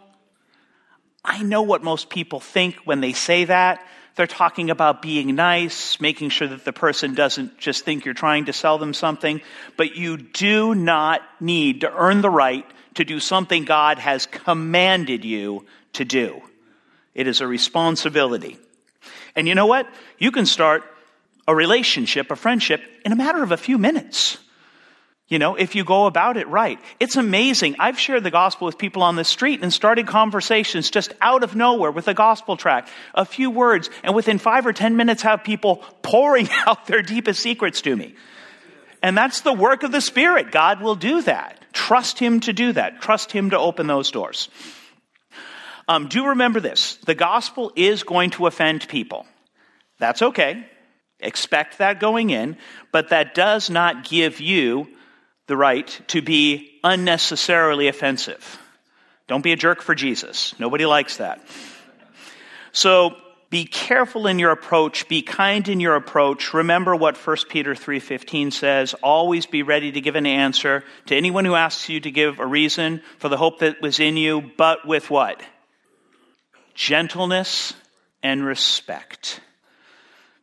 I 1.25 1.43
know 1.43 1.63
what 1.63 1.85
most 1.85 2.11
people 2.11 2.41
think 2.41 2.77
when 2.85 3.01
they 3.01 3.13
say 3.13 3.45
that. 3.45 3.87
They're 4.15 4.27
talking 4.27 4.69
about 4.69 5.01
being 5.01 5.35
nice, 5.35 6.01
making 6.01 6.31
sure 6.31 6.49
that 6.49 6.65
the 6.65 6.73
person 6.73 7.15
doesn't 7.15 7.59
just 7.59 7.85
think 7.85 8.05
you're 8.05 8.13
trying 8.13 8.47
to 8.47 8.53
sell 8.53 8.77
them 8.77 8.93
something. 8.93 9.41
But 9.77 9.95
you 9.95 10.17
do 10.19 10.75
not 10.75 11.23
need 11.41 11.83
to 11.83 11.95
earn 11.95 12.21
the 12.21 12.29
right 12.29 12.67
to 12.95 13.05
do 13.05 13.21
something 13.21 13.65
God 13.65 13.99
has 13.99 14.27
commanded 14.27 15.25
you 15.25 15.65
to 15.95 16.05
do. 16.05 16.43
It 17.15 17.27
is 17.27 17.41
a 17.41 17.47
responsibility. 17.47 18.59
And 19.35 19.49
you 19.49 19.55
know 19.55 19.67
what? 19.67 19.89
You 20.19 20.31
can 20.31 20.45
start 20.45 20.85
a 21.53 21.55
relationship, 21.55 22.31
a 22.31 22.37
friendship, 22.37 22.83
in 23.05 23.13
a 23.13 23.17
matter 23.17 23.43
of 23.43 23.53
a 23.53 23.57
few 23.57 23.79
minutes. 23.79 24.39
You 25.29 25.39
know, 25.39 25.55
if 25.55 25.75
you 25.75 25.85
go 25.85 26.07
about 26.07 26.37
it 26.37 26.49
right. 26.49 26.79
It's 26.99 27.17
amazing. 27.17 27.77
I've 27.79 27.99
shared 27.99 28.25
the 28.25 28.31
gospel 28.31 28.67
with 28.67 28.77
people 28.77 29.03
on 29.03 29.17
the 29.17 29.25
street 29.25 29.63
and 29.63 29.73
started 29.73 30.07
conversations 30.07 30.91
just 30.91 31.15
out 31.21 31.43
of 31.43 31.55
nowhere 31.55 31.91
with 31.91 32.09
a 32.09 32.15
gospel 32.15 32.57
tract, 32.57 32.91
a 33.15 33.25
few 33.25 33.51
words, 33.51 33.89
and 34.03 34.15
within 34.15 34.39
five 34.39 34.67
or 34.67 34.73
ten 34.73 34.97
minutes 34.97 35.23
have 35.23 35.45
people 35.45 35.77
pouring 36.03 36.49
out 36.67 36.87
their 36.87 37.03
deepest 37.03 37.41
secrets 37.41 37.83
to 37.83 37.95
me. 37.95 38.15
And 39.03 39.17
that's 39.17 39.41
the 39.43 39.53
work 39.53 39.83
of 39.83 39.93
the 39.93 40.01
Spirit. 40.01 40.53
God 40.53 40.81
will 40.81 40.97
do 40.97 41.23
that. 41.23 41.65
Trust 41.73 42.19
Him 42.19 42.41
to 42.41 42.53
do 42.53 42.73
that. 42.73 43.01
Trust 43.01 43.33
Him 43.33 43.51
to 43.51 43.59
open 43.59 43.87
those 43.87 44.11
doors. 44.11 44.49
Um, 45.89 46.09
do 46.09 46.29
remember 46.29 46.61
this 46.61 46.97
the 47.07 47.15
gospel 47.15 47.73
is 47.77 48.03
going 48.03 48.31
to 48.31 48.47
offend 48.47 48.89
people. 48.89 49.27
That's 49.99 50.23
okay. 50.23 50.67
Expect 51.23 51.79
that 51.79 52.01
going 52.01 52.31
in, 52.31 52.57
but 52.91 53.11
that 53.11 53.35
does 53.35 53.71
not 53.71 54.05
give 54.09 54.41
you 54.41 54.89
the 55.47 55.57
right 55.57 56.01
to 56.09 56.23
be 56.23 56.81
unnecessarily 56.85 57.89
offensive. 57.89 58.59
Don't 59.29 59.43
be 59.43 59.53
a 59.53 59.57
jerk 59.57 59.83
for 59.83 59.95
Jesus. 59.95 60.55
Nobody 60.59 60.85
likes 60.85 61.19
that. 61.19 61.41
So 62.73 63.17
be 63.51 63.65
careful 63.67 64.27
in 64.27 64.39
your 64.39 64.51
approach, 64.51 65.09
be 65.09 65.21
kind 65.21 65.69
in 65.69 65.79
your 65.79 65.95
approach. 65.95 66.55
Remember 66.55 66.97
what 66.97 67.19
1 67.19 67.37
Peter 67.51 67.75
3:15 67.75 68.51
says, 68.51 68.95
always 68.95 69.45
be 69.45 69.63
ready 69.63 69.93
to 69.93 70.01
give 70.01 70.17
an 70.17 70.27
answer 70.27 70.85
to 71.07 71.15
anyone 71.15 71.45
who 71.45 71.55
asks 71.55 71.89
you 71.91 72.01
to 72.01 72.11
give 72.11 72.41
a 72.41 72.47
reason 72.47 73.03
for 73.19 73.29
the 73.29 73.37
hope 73.37 73.59
that 73.59 73.83
was 73.83 74.01
in 74.01 74.17
you, 74.17 74.51
but 74.57 74.87
with 74.87 75.11
what? 75.11 75.43
Gentleness 76.75 77.75
and 78.23 78.43
respect. 78.43 79.41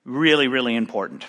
Really, 0.09 0.47
really 0.47 0.75
important. 0.75 1.23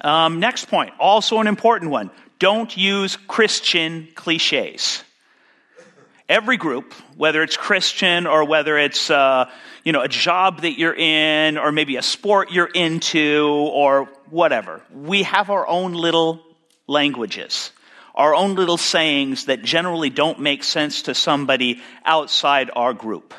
Um, 0.00 0.38
next 0.38 0.66
point, 0.66 0.92
also 1.00 1.40
an 1.40 1.48
important 1.48 1.90
one 1.90 2.12
don't 2.38 2.76
use 2.76 3.16
Christian 3.16 4.06
cliches. 4.14 5.02
Every 6.28 6.56
group, 6.56 6.92
whether 7.16 7.42
it's 7.42 7.56
Christian 7.56 8.28
or 8.28 8.44
whether 8.44 8.78
it's 8.78 9.10
uh, 9.10 9.50
you 9.82 9.90
know 9.90 10.02
a 10.02 10.08
job 10.08 10.60
that 10.60 10.78
you're 10.78 10.94
in 10.94 11.58
or 11.58 11.72
maybe 11.72 11.96
a 11.96 12.02
sport 12.02 12.52
you're 12.52 12.70
into 12.72 13.44
or 13.72 14.04
whatever, 14.30 14.82
we 14.94 15.24
have 15.24 15.50
our 15.50 15.66
own 15.66 15.92
little 15.92 16.40
languages, 16.86 17.72
our 18.14 18.36
own 18.36 18.54
little 18.54 18.78
sayings 18.78 19.46
that 19.46 19.64
generally 19.64 20.10
don't 20.10 20.38
make 20.38 20.62
sense 20.62 21.02
to 21.02 21.14
somebody 21.14 21.82
outside 22.04 22.70
our 22.76 22.94
group. 22.94 23.34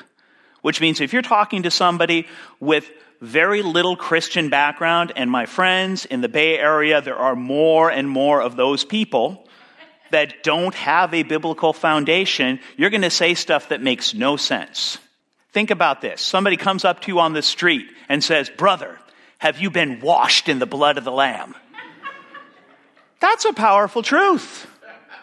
Which 0.62 0.81
means 0.81 1.00
if 1.00 1.13
you're 1.13 1.21
talking 1.21 1.63
to 1.63 1.71
somebody 1.71 2.27
with 2.59 2.91
very 3.21 3.62
little 3.62 3.95
Christian 3.95 4.50
background, 4.50 5.13
and 5.15 5.29
my 5.29 5.45
friends 5.45 6.05
in 6.05 6.21
the 6.21 6.29
Bay 6.29 6.57
Area, 6.57 7.01
there 7.01 7.17
are 7.17 7.36
more 7.36 7.89
and 7.89 8.09
more 8.09 8.41
of 8.41 8.55
those 8.55 8.86
people 8.86 9.47
that 10.12 10.43
don't 10.43 10.74
have 10.75 11.13
a 11.13 11.24
biblical 11.24 11.74
foundation, 11.74 12.59
you're 12.77 12.89
going 12.89 13.01
to 13.01 13.09
say 13.09 13.33
stuff 13.33 13.69
that 13.69 13.81
makes 13.81 14.13
no 14.13 14.38
sense. 14.38 14.97
Think 15.51 15.71
about 15.71 16.01
this. 16.01 16.21
Somebody 16.21 16.57
comes 16.57 16.86
up 16.86 17.01
to 17.01 17.07
you 17.12 17.19
on 17.19 17.33
the 17.33 17.41
street 17.41 17.88
and 18.07 18.24
says, 18.24 18.50
Brother, 18.50 19.00
have 19.39 19.59
you 19.59 19.69
been 19.69 20.00
washed 20.00 20.50
in 20.50 20.59
the 20.59 20.65
blood 20.65 20.97
of 20.97 21.03
the 21.03 21.12
Lamb? 21.12 21.55
That's 23.19 23.45
a 23.45 23.53
powerful 23.53 24.03
truth. 24.03 24.67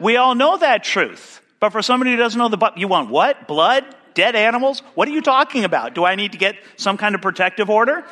We 0.01 0.17
all 0.17 0.35
know 0.35 0.57
that 0.59 0.85
truth. 0.85 1.41
But 1.61 1.71
for 1.71 1.83
somebody 1.83 2.11
who 2.11 2.17
doesn't 2.17 2.39
know 2.39 2.49
the, 2.49 2.73
you 2.77 2.89
want 2.89 3.11
what? 3.11 3.47
Blood? 3.47 3.85
Dead 4.15 4.37
animals? 4.37 4.81
What 4.95 5.09
are 5.09 5.13
you 5.13 5.23
talking 5.23 5.65
about? 5.65 5.95
Do 5.95 6.05
I 6.05 6.15
need 6.15 6.33
to 6.33 6.39
get 6.39 6.57
some 6.77 6.97
kind 6.97 7.15
of 7.15 7.23
protective 7.23 7.71
order? 7.71 8.05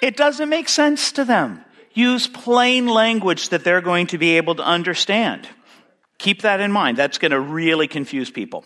It 0.00 0.16
doesn't 0.16 0.48
make 0.48 0.68
sense 0.68 1.12
to 1.12 1.24
them. 1.24 1.64
Use 1.94 2.26
plain 2.26 2.86
language 2.86 3.50
that 3.50 3.64
they're 3.64 3.82
going 3.82 4.08
to 4.08 4.18
be 4.18 4.36
able 4.36 4.54
to 4.56 4.64
understand. 4.64 5.46
Keep 6.18 6.42
that 6.42 6.60
in 6.60 6.72
mind. 6.72 6.96
That's 6.96 7.18
going 7.18 7.32
to 7.32 7.40
really 7.40 7.88
confuse 7.88 8.30
people. 8.30 8.64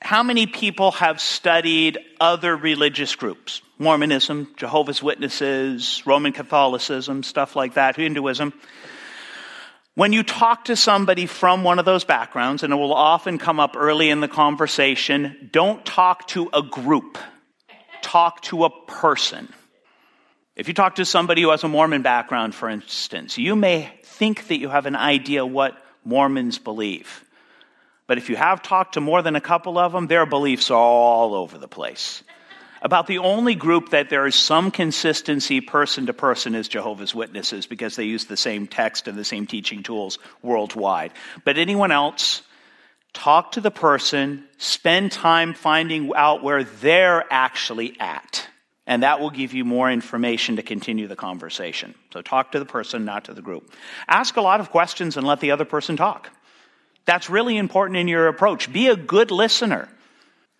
How 0.00 0.22
many 0.22 0.46
people 0.46 0.92
have 0.92 1.20
studied 1.20 1.98
other 2.20 2.56
religious 2.56 3.16
groups? 3.16 3.62
Mormonism, 3.78 4.48
Jehovah's 4.56 5.02
Witnesses, 5.02 6.02
Roman 6.06 6.32
Catholicism, 6.32 7.22
stuff 7.22 7.56
like 7.56 7.74
that, 7.74 7.96
Hinduism. 7.96 8.52
When 9.96 10.12
you 10.12 10.22
talk 10.22 10.66
to 10.66 10.76
somebody 10.76 11.24
from 11.24 11.64
one 11.64 11.78
of 11.78 11.86
those 11.86 12.04
backgrounds, 12.04 12.62
and 12.62 12.70
it 12.70 12.76
will 12.76 12.92
often 12.92 13.38
come 13.38 13.58
up 13.58 13.76
early 13.78 14.10
in 14.10 14.20
the 14.20 14.28
conversation, 14.28 15.48
don't 15.50 15.86
talk 15.86 16.28
to 16.28 16.50
a 16.52 16.60
group. 16.60 17.16
Talk 18.02 18.42
to 18.42 18.66
a 18.66 18.70
person. 18.86 19.48
If 20.54 20.68
you 20.68 20.74
talk 20.74 20.96
to 20.96 21.06
somebody 21.06 21.40
who 21.40 21.50
has 21.50 21.64
a 21.64 21.68
Mormon 21.68 22.02
background, 22.02 22.54
for 22.54 22.68
instance, 22.68 23.38
you 23.38 23.56
may 23.56 23.90
think 24.04 24.48
that 24.48 24.58
you 24.58 24.68
have 24.68 24.84
an 24.84 24.96
idea 24.96 25.46
what 25.46 25.82
Mormons 26.04 26.58
believe. 26.58 27.24
But 28.06 28.18
if 28.18 28.28
you 28.28 28.36
have 28.36 28.60
talked 28.60 28.94
to 28.94 29.00
more 29.00 29.22
than 29.22 29.34
a 29.34 29.40
couple 29.40 29.78
of 29.78 29.92
them, 29.92 30.08
their 30.08 30.26
beliefs 30.26 30.70
are 30.70 30.76
all 30.76 31.34
over 31.34 31.56
the 31.56 31.68
place. 31.68 32.22
About 32.86 33.08
the 33.08 33.18
only 33.18 33.56
group 33.56 33.90
that 33.90 34.10
there 34.10 34.28
is 34.28 34.36
some 34.36 34.70
consistency 34.70 35.60
person 35.60 36.06
to 36.06 36.12
person 36.12 36.54
is 36.54 36.68
Jehovah's 36.68 37.16
Witnesses 37.16 37.66
because 37.66 37.96
they 37.96 38.04
use 38.04 38.26
the 38.26 38.36
same 38.36 38.68
text 38.68 39.08
and 39.08 39.18
the 39.18 39.24
same 39.24 39.44
teaching 39.44 39.82
tools 39.82 40.20
worldwide. 40.40 41.10
But 41.44 41.58
anyone 41.58 41.90
else, 41.90 42.42
talk 43.12 43.50
to 43.52 43.60
the 43.60 43.72
person, 43.72 44.44
spend 44.58 45.10
time 45.10 45.52
finding 45.52 46.12
out 46.14 46.44
where 46.44 46.62
they're 46.62 47.24
actually 47.28 47.96
at. 47.98 48.46
And 48.86 49.02
that 49.02 49.18
will 49.18 49.30
give 49.30 49.52
you 49.52 49.64
more 49.64 49.90
information 49.90 50.54
to 50.54 50.62
continue 50.62 51.08
the 51.08 51.16
conversation. 51.16 51.92
So 52.12 52.22
talk 52.22 52.52
to 52.52 52.60
the 52.60 52.66
person, 52.66 53.04
not 53.04 53.24
to 53.24 53.34
the 53.34 53.42
group. 53.42 53.68
Ask 54.06 54.36
a 54.36 54.42
lot 54.42 54.60
of 54.60 54.70
questions 54.70 55.16
and 55.16 55.26
let 55.26 55.40
the 55.40 55.50
other 55.50 55.64
person 55.64 55.96
talk. 55.96 56.30
That's 57.04 57.28
really 57.28 57.56
important 57.56 57.96
in 57.96 58.06
your 58.06 58.28
approach. 58.28 58.72
Be 58.72 58.86
a 58.86 58.94
good 58.94 59.32
listener. 59.32 59.88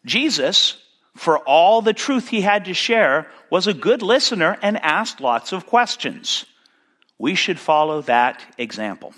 Jesus, 0.04 0.76
for 1.16 1.38
all 1.40 1.82
the 1.82 1.92
truth 1.92 2.28
he 2.28 2.40
had 2.40 2.66
to 2.66 2.74
share, 2.74 3.26
was 3.50 3.66
a 3.66 3.74
good 3.74 4.02
listener 4.02 4.58
and 4.62 4.76
asked 4.82 5.20
lots 5.20 5.52
of 5.52 5.66
questions. 5.66 6.46
We 7.18 7.34
should 7.34 7.58
follow 7.58 8.02
that 8.02 8.42
example. 8.58 9.14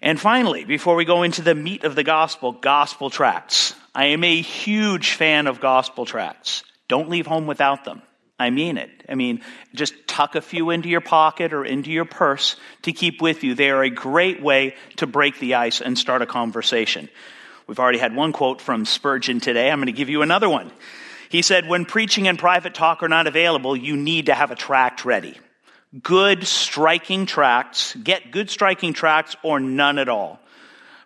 And 0.00 0.20
finally, 0.20 0.64
before 0.64 0.96
we 0.96 1.04
go 1.04 1.22
into 1.22 1.42
the 1.42 1.54
meat 1.54 1.84
of 1.84 1.94
the 1.94 2.04
gospel, 2.04 2.52
gospel 2.52 3.08
tracts. 3.08 3.74
I 3.94 4.06
am 4.06 4.24
a 4.24 4.40
huge 4.40 5.12
fan 5.12 5.46
of 5.46 5.60
gospel 5.60 6.06
tracts. 6.06 6.64
Don't 6.88 7.08
leave 7.08 7.26
home 7.26 7.46
without 7.46 7.84
them. 7.84 8.02
I 8.38 8.50
mean 8.50 8.76
it. 8.76 8.90
I 9.08 9.14
mean, 9.14 9.42
just 9.74 9.94
tuck 10.08 10.34
a 10.34 10.40
few 10.40 10.70
into 10.70 10.88
your 10.88 11.00
pocket 11.00 11.52
or 11.52 11.64
into 11.64 11.90
your 11.92 12.04
purse 12.04 12.56
to 12.82 12.92
keep 12.92 13.22
with 13.22 13.44
you. 13.44 13.54
They 13.54 13.70
are 13.70 13.82
a 13.82 13.90
great 13.90 14.42
way 14.42 14.74
to 14.96 15.06
break 15.06 15.38
the 15.38 15.54
ice 15.54 15.80
and 15.80 15.96
start 15.96 16.22
a 16.22 16.26
conversation. 16.26 17.08
We've 17.72 17.80
already 17.80 18.00
had 18.00 18.14
one 18.14 18.34
quote 18.34 18.60
from 18.60 18.84
Spurgeon 18.84 19.40
today. 19.40 19.70
I'm 19.70 19.78
going 19.78 19.86
to 19.86 19.92
give 19.92 20.10
you 20.10 20.20
another 20.20 20.46
one. 20.46 20.70
He 21.30 21.40
said, 21.40 21.66
When 21.66 21.86
preaching 21.86 22.28
and 22.28 22.38
private 22.38 22.74
talk 22.74 23.02
are 23.02 23.08
not 23.08 23.26
available, 23.26 23.74
you 23.74 23.96
need 23.96 24.26
to 24.26 24.34
have 24.34 24.50
a 24.50 24.54
tract 24.54 25.06
ready. 25.06 25.38
Good 26.02 26.46
striking 26.46 27.24
tracts, 27.24 27.96
get 27.96 28.30
good 28.30 28.50
striking 28.50 28.92
tracts 28.92 29.36
or 29.42 29.58
none 29.58 29.98
at 29.98 30.10
all. 30.10 30.38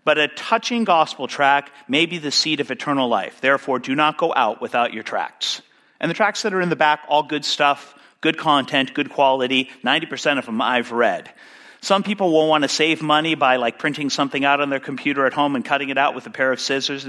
But 0.02 0.18
a 0.18 0.26
touching 0.26 0.82
gospel 0.82 1.28
tract 1.28 1.70
may 1.88 2.04
be 2.04 2.18
the 2.18 2.32
seed 2.32 2.58
of 2.58 2.72
eternal 2.72 3.08
life. 3.08 3.40
Therefore, 3.40 3.78
do 3.78 3.94
not 3.94 4.18
go 4.18 4.34
out 4.34 4.60
without 4.60 4.92
your 4.92 5.04
tracts. 5.04 5.62
And 6.00 6.10
the 6.10 6.16
tracts 6.16 6.42
that 6.42 6.52
are 6.52 6.60
in 6.60 6.68
the 6.68 6.74
back, 6.74 7.04
all 7.06 7.22
good 7.22 7.44
stuff, 7.44 7.94
good 8.20 8.38
content, 8.38 8.92
good 8.92 9.10
quality. 9.10 9.70
90% 9.84 10.38
of 10.38 10.46
them 10.46 10.60
I've 10.60 10.90
read. 10.90 11.32
Some 11.80 12.02
people 12.02 12.32
will 12.32 12.48
want 12.48 12.62
to 12.62 12.68
save 12.68 13.02
money 13.02 13.34
by 13.34 13.56
like 13.56 13.78
printing 13.78 14.10
something 14.10 14.44
out 14.44 14.60
on 14.60 14.70
their 14.70 14.80
computer 14.80 15.26
at 15.26 15.32
home 15.32 15.54
and 15.56 15.64
cutting 15.64 15.88
it 15.88 15.98
out 15.98 16.14
with 16.14 16.26
a 16.26 16.30
pair 16.30 16.52
of 16.52 16.60
scissors. 16.60 17.06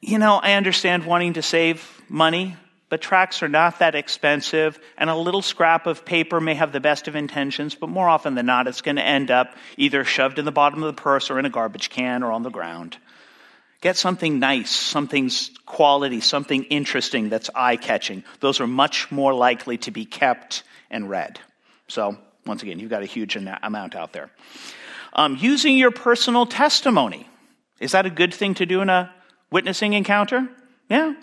You 0.00 0.18
know, 0.18 0.36
I 0.36 0.52
understand 0.52 1.04
wanting 1.04 1.34
to 1.34 1.42
save 1.42 2.02
money, 2.08 2.56
but 2.88 3.00
tracts 3.00 3.42
are 3.42 3.48
not 3.48 3.80
that 3.80 3.94
expensive, 3.94 4.78
and 4.96 5.10
a 5.10 5.16
little 5.16 5.42
scrap 5.42 5.86
of 5.86 6.04
paper 6.04 6.40
may 6.40 6.54
have 6.54 6.72
the 6.72 6.80
best 6.80 7.08
of 7.08 7.16
intentions, 7.16 7.74
but 7.74 7.88
more 7.88 8.08
often 8.08 8.34
than 8.34 8.46
not, 8.46 8.66
it's 8.66 8.80
going 8.80 8.96
to 8.96 9.04
end 9.04 9.30
up 9.30 9.54
either 9.76 10.04
shoved 10.04 10.38
in 10.38 10.44
the 10.44 10.52
bottom 10.52 10.82
of 10.82 10.94
the 10.94 11.00
purse 11.02 11.30
or 11.30 11.38
in 11.38 11.44
a 11.44 11.50
garbage 11.50 11.90
can 11.90 12.22
or 12.22 12.32
on 12.32 12.42
the 12.42 12.50
ground. 12.50 12.96
Get 13.80 13.96
something 13.96 14.38
nice, 14.38 14.70
something 14.70 15.30
quality, 15.64 16.20
something 16.20 16.64
interesting 16.64 17.28
that's 17.28 17.50
eye 17.54 17.76
catching. 17.76 18.24
Those 18.40 18.60
are 18.60 18.66
much 18.66 19.12
more 19.12 19.34
likely 19.34 19.78
to 19.78 19.90
be 19.90 20.04
kept 20.04 20.64
and 20.90 21.08
read. 21.08 21.38
So, 21.86 22.18
once 22.48 22.62
again, 22.62 22.80
you've 22.80 22.90
got 22.90 23.02
a 23.02 23.06
huge 23.06 23.36
amount 23.36 23.94
out 23.94 24.12
there. 24.12 24.30
Um, 25.12 25.36
using 25.38 25.76
your 25.76 25.90
personal 25.90 26.46
testimony. 26.46 27.28
Is 27.80 27.92
that 27.92 28.06
a 28.06 28.10
good 28.10 28.34
thing 28.34 28.54
to 28.54 28.66
do 28.66 28.80
in 28.80 28.88
a 28.88 29.12
witnessing 29.50 29.92
encounter? 29.92 30.48
Yeah. 30.88 31.14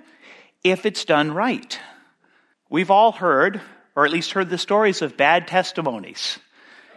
If 0.63 0.85
it's 0.85 1.03
done 1.05 1.31
right. 1.31 1.79
We've 2.69 2.91
all 2.91 3.11
heard, 3.11 3.61
or 3.95 4.05
at 4.05 4.11
least 4.11 4.31
heard 4.31 4.49
the 4.49 4.57
stories 4.57 5.01
of 5.01 5.17
bad 5.17 5.47
testimonies. 5.47 6.39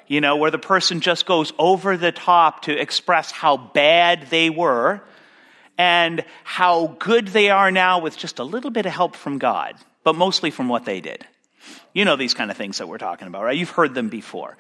You 0.06 0.20
know, 0.20 0.36
where 0.36 0.50
the 0.50 0.58
person 0.58 1.00
just 1.00 1.26
goes 1.26 1.52
over 1.58 1.96
the 1.96 2.12
top 2.12 2.62
to 2.62 2.78
express 2.78 3.30
how 3.30 3.56
bad 3.56 4.28
they 4.30 4.48
were 4.48 5.02
and 5.76 6.24
how 6.44 6.96
good 6.98 7.28
they 7.28 7.50
are 7.50 7.70
now 7.70 8.00
with 8.00 8.16
just 8.16 8.38
a 8.38 8.44
little 8.44 8.70
bit 8.70 8.86
of 8.86 8.92
help 8.92 9.14
from 9.14 9.38
God, 9.38 9.74
but 10.04 10.14
mostly 10.14 10.50
from 10.50 10.68
what 10.68 10.84
they 10.84 11.00
did. 11.00 11.26
You 11.98 12.04
know 12.04 12.14
these 12.14 12.32
kind 12.32 12.48
of 12.48 12.56
things 12.56 12.78
that 12.78 12.86
we're 12.86 12.98
talking 12.98 13.26
about, 13.26 13.42
right? 13.42 13.58
You've 13.58 13.70
heard 13.70 13.92
them 13.92 14.08
before. 14.08 14.56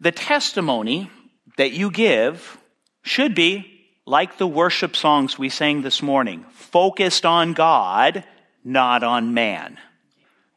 The 0.00 0.10
testimony 0.10 1.08
that 1.56 1.70
you 1.70 1.92
give 1.92 2.58
should 3.02 3.36
be 3.36 3.80
like 4.04 4.38
the 4.38 4.46
worship 4.48 4.96
songs 4.96 5.38
we 5.38 5.50
sang 5.50 5.82
this 5.82 6.02
morning, 6.02 6.44
focused 6.50 7.24
on 7.24 7.52
God, 7.52 8.24
not 8.64 9.04
on 9.04 9.34
man. 9.34 9.78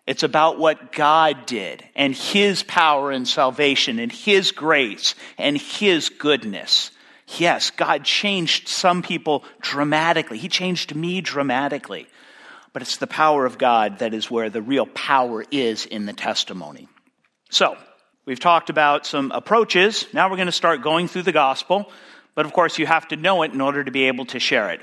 It's 0.07 0.23
about 0.23 0.57
what 0.57 0.91
God 0.91 1.45
did 1.45 1.83
and 1.95 2.15
His 2.15 2.63
power 2.63 3.11
and 3.11 3.27
salvation 3.27 3.99
and 3.99 4.11
His 4.11 4.51
grace 4.51 5.13
and 5.37 5.55
His 5.55 6.09
goodness. 6.09 6.89
Yes, 7.37 7.69
God 7.69 8.05
changed 8.05 8.69
some 8.69 9.03
people 9.03 9.43
dramatically. 9.61 10.39
He 10.39 10.49
changed 10.49 10.95
me 10.95 11.21
dramatically. 11.21 12.07
But 12.73 12.81
it's 12.81 12.97
the 12.97 13.07
power 13.07 13.45
of 13.45 13.57
God 13.57 13.99
that 13.99 14.13
is 14.13 14.31
where 14.31 14.49
the 14.49 14.61
real 14.61 14.85
power 14.85 15.43
is 15.51 15.85
in 15.85 16.05
the 16.05 16.13
testimony. 16.13 16.87
So, 17.49 17.77
we've 18.25 18.39
talked 18.39 18.69
about 18.69 19.05
some 19.05 19.31
approaches. 19.31 20.05
Now 20.13 20.29
we're 20.29 20.37
going 20.37 20.45
to 20.45 20.53
start 20.53 20.81
going 20.81 21.07
through 21.07 21.23
the 21.23 21.31
gospel. 21.33 21.91
But 22.33 22.45
of 22.45 22.53
course, 22.53 22.79
you 22.79 22.85
have 22.85 23.07
to 23.09 23.17
know 23.17 23.43
it 23.43 23.51
in 23.53 23.59
order 23.59 23.83
to 23.83 23.91
be 23.91 24.05
able 24.05 24.25
to 24.27 24.39
share 24.39 24.69
it. 24.69 24.79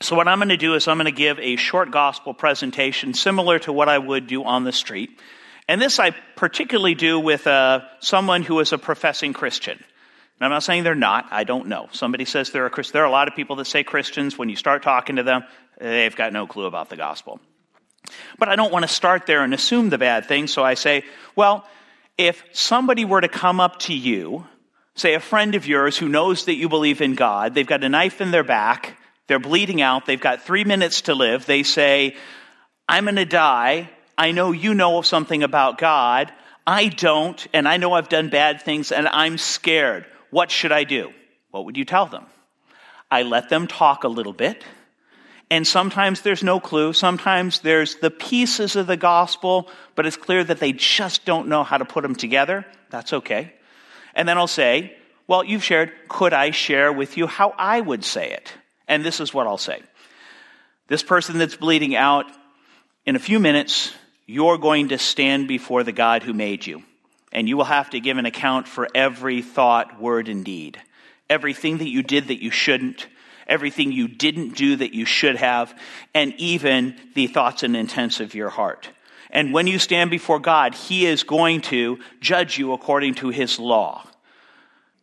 So, 0.00 0.16
what 0.16 0.28
I'm 0.28 0.38
going 0.38 0.48
to 0.48 0.56
do 0.56 0.74
is 0.74 0.88
I'm 0.88 0.96
going 0.96 1.06
to 1.06 1.12
give 1.12 1.38
a 1.38 1.56
short 1.56 1.90
gospel 1.90 2.34
presentation 2.34 3.14
similar 3.14 3.58
to 3.60 3.72
what 3.72 3.88
I 3.88 3.98
would 3.98 4.26
do 4.26 4.44
on 4.44 4.64
the 4.64 4.72
street. 4.72 5.18
And 5.68 5.80
this 5.80 5.98
I 5.98 6.10
particularly 6.36 6.94
do 6.94 7.20
with 7.20 7.46
uh, 7.46 7.80
someone 8.00 8.42
who 8.42 8.58
is 8.60 8.72
a 8.72 8.78
professing 8.78 9.32
Christian. 9.32 9.82
And 10.42 10.46
I'm 10.46 10.56
not 10.56 10.64
saying 10.64 10.82
they're 10.82 10.96
not. 10.96 11.28
I 11.30 11.44
don't 11.44 11.68
know. 11.68 11.88
Somebody 11.92 12.24
says 12.24 12.50
they're 12.50 12.66
a 12.66 12.70
Christian. 12.70 12.94
There 12.94 13.04
are 13.04 13.06
a 13.06 13.12
lot 13.12 13.28
of 13.28 13.36
people 13.36 13.54
that 13.54 13.66
say 13.66 13.84
Christians. 13.84 14.36
When 14.36 14.48
you 14.48 14.56
start 14.56 14.82
talking 14.82 15.14
to 15.14 15.22
them, 15.22 15.44
they've 15.78 16.16
got 16.16 16.32
no 16.32 16.48
clue 16.48 16.66
about 16.66 16.90
the 16.90 16.96
gospel. 16.96 17.38
But 18.40 18.48
I 18.48 18.56
don't 18.56 18.72
want 18.72 18.82
to 18.82 18.92
start 18.92 19.24
there 19.26 19.44
and 19.44 19.54
assume 19.54 19.88
the 19.88 19.98
bad 19.98 20.26
thing. 20.26 20.48
So 20.48 20.64
I 20.64 20.74
say, 20.74 21.04
well, 21.36 21.64
if 22.18 22.42
somebody 22.50 23.04
were 23.04 23.20
to 23.20 23.28
come 23.28 23.60
up 23.60 23.78
to 23.82 23.94
you, 23.94 24.44
say 24.96 25.14
a 25.14 25.20
friend 25.20 25.54
of 25.54 25.68
yours 25.68 25.96
who 25.96 26.08
knows 26.08 26.46
that 26.46 26.56
you 26.56 26.68
believe 26.68 27.02
in 27.02 27.14
God, 27.14 27.54
they've 27.54 27.64
got 27.64 27.84
a 27.84 27.88
knife 27.88 28.20
in 28.20 28.32
their 28.32 28.42
back, 28.42 28.98
they're 29.28 29.38
bleeding 29.38 29.80
out, 29.80 30.06
they've 30.06 30.20
got 30.20 30.42
three 30.42 30.64
minutes 30.64 31.02
to 31.02 31.14
live, 31.14 31.46
they 31.46 31.62
say, 31.62 32.16
I'm 32.88 33.04
going 33.04 33.14
to 33.14 33.24
die. 33.24 33.90
I 34.18 34.32
know 34.32 34.50
you 34.50 34.74
know 34.74 35.02
something 35.02 35.44
about 35.44 35.78
God. 35.78 36.32
I 36.66 36.88
don't, 36.88 37.46
and 37.52 37.68
I 37.68 37.76
know 37.76 37.92
I've 37.92 38.08
done 38.08 38.28
bad 38.28 38.62
things, 38.62 38.90
and 38.90 39.06
I'm 39.06 39.38
scared. 39.38 40.04
What 40.32 40.50
should 40.50 40.72
I 40.72 40.84
do? 40.84 41.12
What 41.50 41.66
would 41.66 41.76
you 41.76 41.84
tell 41.84 42.06
them? 42.06 42.24
I 43.10 43.22
let 43.22 43.50
them 43.50 43.66
talk 43.66 44.02
a 44.02 44.08
little 44.08 44.32
bit. 44.32 44.64
And 45.50 45.66
sometimes 45.66 46.22
there's 46.22 46.42
no 46.42 46.58
clue. 46.58 46.94
Sometimes 46.94 47.60
there's 47.60 47.96
the 47.96 48.10
pieces 48.10 48.74
of 48.74 48.86
the 48.86 48.96
gospel, 48.96 49.68
but 49.94 50.06
it's 50.06 50.16
clear 50.16 50.42
that 50.42 50.58
they 50.58 50.72
just 50.72 51.26
don't 51.26 51.48
know 51.48 51.62
how 51.62 51.76
to 51.76 51.84
put 51.84 52.00
them 52.00 52.14
together. 52.14 52.64
That's 52.88 53.12
okay. 53.12 53.52
And 54.14 54.26
then 54.26 54.38
I'll 54.38 54.46
say, 54.46 54.96
Well, 55.26 55.44
you've 55.44 55.62
shared, 55.62 55.92
could 56.08 56.32
I 56.32 56.50
share 56.50 56.90
with 56.90 57.18
you 57.18 57.26
how 57.26 57.54
I 57.58 57.82
would 57.82 58.02
say 58.02 58.32
it? 58.32 58.54
And 58.88 59.04
this 59.04 59.20
is 59.20 59.34
what 59.34 59.46
I'll 59.46 59.58
say. 59.58 59.82
This 60.88 61.02
person 61.02 61.36
that's 61.36 61.56
bleeding 61.56 61.94
out, 61.94 62.24
in 63.04 63.16
a 63.16 63.18
few 63.18 63.38
minutes, 63.38 63.92
you're 64.26 64.56
going 64.56 64.88
to 64.88 64.98
stand 64.98 65.46
before 65.46 65.84
the 65.84 65.92
God 65.92 66.22
who 66.22 66.32
made 66.32 66.66
you 66.66 66.82
and 67.32 67.48
you 67.48 67.56
will 67.56 67.64
have 67.64 67.90
to 67.90 68.00
give 68.00 68.18
an 68.18 68.26
account 68.26 68.68
for 68.68 68.88
every 68.94 69.42
thought, 69.42 70.00
word, 70.00 70.28
and 70.28 70.44
deed. 70.44 70.80
Everything 71.30 71.78
that 71.78 71.88
you 71.88 72.02
did 72.02 72.28
that 72.28 72.42
you 72.42 72.50
shouldn't, 72.50 73.06
everything 73.46 73.92
you 73.92 74.08
didn't 74.08 74.54
do 74.54 74.76
that 74.76 74.94
you 74.94 75.04
should 75.04 75.36
have, 75.36 75.76
and 76.14 76.34
even 76.38 76.96
the 77.14 77.26
thoughts 77.26 77.62
and 77.62 77.76
intents 77.76 78.20
of 78.20 78.34
your 78.34 78.50
heart. 78.50 78.88
And 79.30 79.54
when 79.54 79.66
you 79.66 79.78
stand 79.78 80.10
before 80.10 80.38
God, 80.38 80.74
He 80.74 81.06
is 81.06 81.22
going 81.22 81.62
to 81.62 81.98
judge 82.20 82.58
you 82.58 82.74
according 82.74 83.14
to 83.16 83.30
His 83.30 83.58
law. 83.58 84.06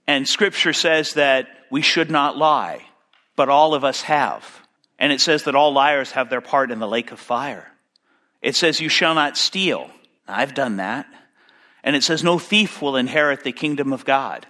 And 0.08 0.28
scripture 0.28 0.74
says 0.74 1.14
that 1.14 1.48
we 1.72 1.82
should 1.82 2.12
not 2.12 2.38
lie, 2.38 2.84
but 3.36 3.50
all 3.50 3.74
of 3.74 3.84
us 3.84 4.02
have. 4.04 4.46
And 5.00 5.12
it 5.12 5.22
says 5.22 5.44
that 5.44 5.56
all 5.56 5.74
liars 5.74 6.12
have 6.12 6.30
their 6.30 6.42
part 6.42 6.72
in 6.72 6.80
the 6.80 6.88
lake 6.88 7.12
of 7.12 7.20
fire. 7.20 7.72
It 8.42 8.56
says, 8.56 8.80
You 8.80 8.90
shall 8.90 9.16
not 9.16 9.38
steal. 9.38 9.90
I've 10.28 10.54
done 10.54 10.78
that. 10.78 11.08
And 11.84 11.96
it 11.96 12.04
says, 12.04 12.24
No 12.24 12.40
thief 12.40 12.82
will 12.82 12.96
inherit 12.96 13.44
the 13.44 13.52
kingdom 13.52 13.94
of 13.94 14.06
God. 14.06 14.46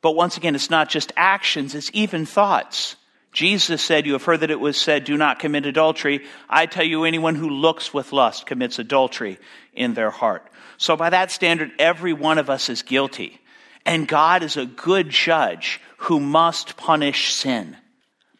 But 0.00 0.12
once 0.12 0.36
again, 0.36 0.54
it's 0.54 0.70
not 0.70 0.88
just 0.88 1.12
actions, 1.16 1.74
it's 1.74 1.90
even 1.92 2.24
thoughts. 2.24 2.96
Jesus 3.32 3.82
said, 3.82 4.06
You 4.06 4.14
have 4.14 4.24
heard 4.24 4.40
that 4.40 4.50
it 4.50 4.60
was 4.60 4.76
said, 4.76 5.04
Do 5.04 5.16
not 5.16 5.38
commit 5.38 5.66
adultery. 5.66 6.24
I 6.48 6.66
tell 6.66 6.84
you, 6.84 7.04
anyone 7.04 7.34
who 7.34 7.50
looks 7.50 7.92
with 7.92 8.12
lust 8.12 8.46
commits 8.46 8.78
adultery 8.78 9.38
in 9.74 9.94
their 9.94 10.10
heart. 10.10 10.46
So, 10.76 10.96
by 10.96 11.10
that 11.10 11.30
standard, 11.30 11.72
every 11.78 12.12
one 12.12 12.38
of 12.38 12.50
us 12.50 12.68
is 12.68 12.82
guilty. 12.82 13.40
And 13.84 14.08
God 14.08 14.42
is 14.42 14.56
a 14.56 14.66
good 14.66 15.10
judge 15.10 15.80
who 15.98 16.20
must 16.20 16.76
punish 16.76 17.34
sin. 17.34 17.76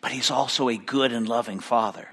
But 0.01 0.13
He's 0.13 0.31
also 0.31 0.69
a 0.69 0.77
good 0.77 1.13
and 1.13 1.29
loving 1.29 1.61
Father. 1.61 2.09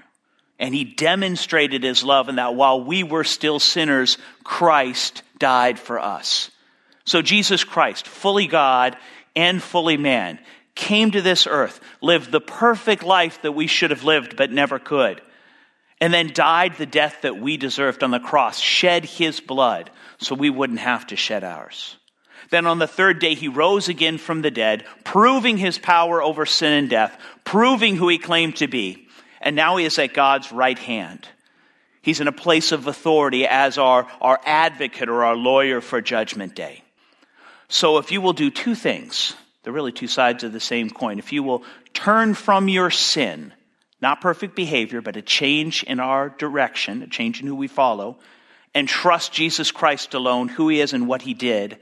And 0.58 0.74
He 0.74 0.84
demonstrated 0.84 1.82
His 1.82 2.02
love 2.02 2.28
in 2.28 2.36
that 2.36 2.54
while 2.54 2.82
we 2.82 3.02
were 3.02 3.24
still 3.24 3.58
sinners, 3.58 4.18
Christ 4.44 5.22
died 5.38 5.78
for 5.78 5.98
us. 5.98 6.50
So, 7.04 7.22
Jesus 7.22 7.62
Christ, 7.64 8.06
fully 8.06 8.46
God 8.46 8.96
and 9.34 9.62
fully 9.62 9.96
man, 9.96 10.38
came 10.74 11.10
to 11.12 11.22
this 11.22 11.46
earth, 11.46 11.80
lived 12.00 12.30
the 12.30 12.40
perfect 12.40 13.02
life 13.02 13.42
that 13.42 13.52
we 13.52 13.66
should 13.66 13.90
have 13.90 14.04
lived 14.04 14.36
but 14.36 14.50
never 14.50 14.78
could, 14.78 15.20
and 16.00 16.12
then 16.12 16.32
died 16.32 16.76
the 16.76 16.86
death 16.86 17.22
that 17.22 17.38
we 17.38 17.56
deserved 17.56 18.02
on 18.02 18.10
the 18.10 18.18
cross, 18.18 18.58
shed 18.58 19.04
his 19.04 19.40
blood 19.40 19.90
so 20.18 20.34
we 20.34 20.50
wouldn't 20.50 20.80
have 20.80 21.06
to 21.06 21.16
shed 21.16 21.44
ours. 21.44 21.96
Then 22.50 22.66
on 22.66 22.78
the 22.78 22.86
third 22.86 23.18
day, 23.18 23.34
he 23.34 23.48
rose 23.48 23.88
again 23.88 24.18
from 24.18 24.42
the 24.42 24.50
dead, 24.50 24.84
proving 25.04 25.56
his 25.56 25.78
power 25.78 26.22
over 26.22 26.46
sin 26.46 26.72
and 26.72 26.90
death, 26.90 27.18
proving 27.44 27.96
who 27.96 28.08
he 28.08 28.18
claimed 28.18 28.56
to 28.56 28.68
be. 28.68 29.05
And 29.40 29.56
now 29.56 29.76
he 29.76 29.84
is 29.84 29.98
at 29.98 30.14
God's 30.14 30.52
right 30.52 30.78
hand. 30.78 31.28
He's 32.02 32.20
in 32.20 32.28
a 32.28 32.32
place 32.32 32.70
of 32.70 32.86
authority 32.86 33.46
as 33.46 33.78
our, 33.78 34.06
our 34.20 34.40
advocate 34.46 35.08
or 35.08 35.24
our 35.24 35.34
lawyer 35.34 35.80
for 35.80 36.00
judgment 36.00 36.54
day. 36.54 36.84
So 37.68 37.98
if 37.98 38.12
you 38.12 38.20
will 38.20 38.32
do 38.32 38.50
two 38.50 38.76
things, 38.76 39.34
they're 39.62 39.72
really 39.72 39.90
two 39.90 40.06
sides 40.06 40.44
of 40.44 40.52
the 40.52 40.60
same 40.60 40.88
coin. 40.88 41.18
If 41.18 41.32
you 41.32 41.42
will 41.42 41.64
turn 41.92 42.34
from 42.34 42.68
your 42.68 42.90
sin, 42.92 43.52
not 44.00 44.20
perfect 44.20 44.54
behavior, 44.54 45.00
but 45.00 45.16
a 45.16 45.22
change 45.22 45.82
in 45.82 45.98
our 45.98 46.28
direction, 46.28 47.02
a 47.02 47.08
change 47.08 47.40
in 47.40 47.48
who 47.48 47.56
we 47.56 47.66
follow, 47.66 48.18
and 48.72 48.88
trust 48.88 49.32
Jesus 49.32 49.72
Christ 49.72 50.14
alone, 50.14 50.48
who 50.48 50.68
he 50.68 50.80
is 50.80 50.92
and 50.92 51.08
what 51.08 51.22
he 51.22 51.34
did, 51.34 51.78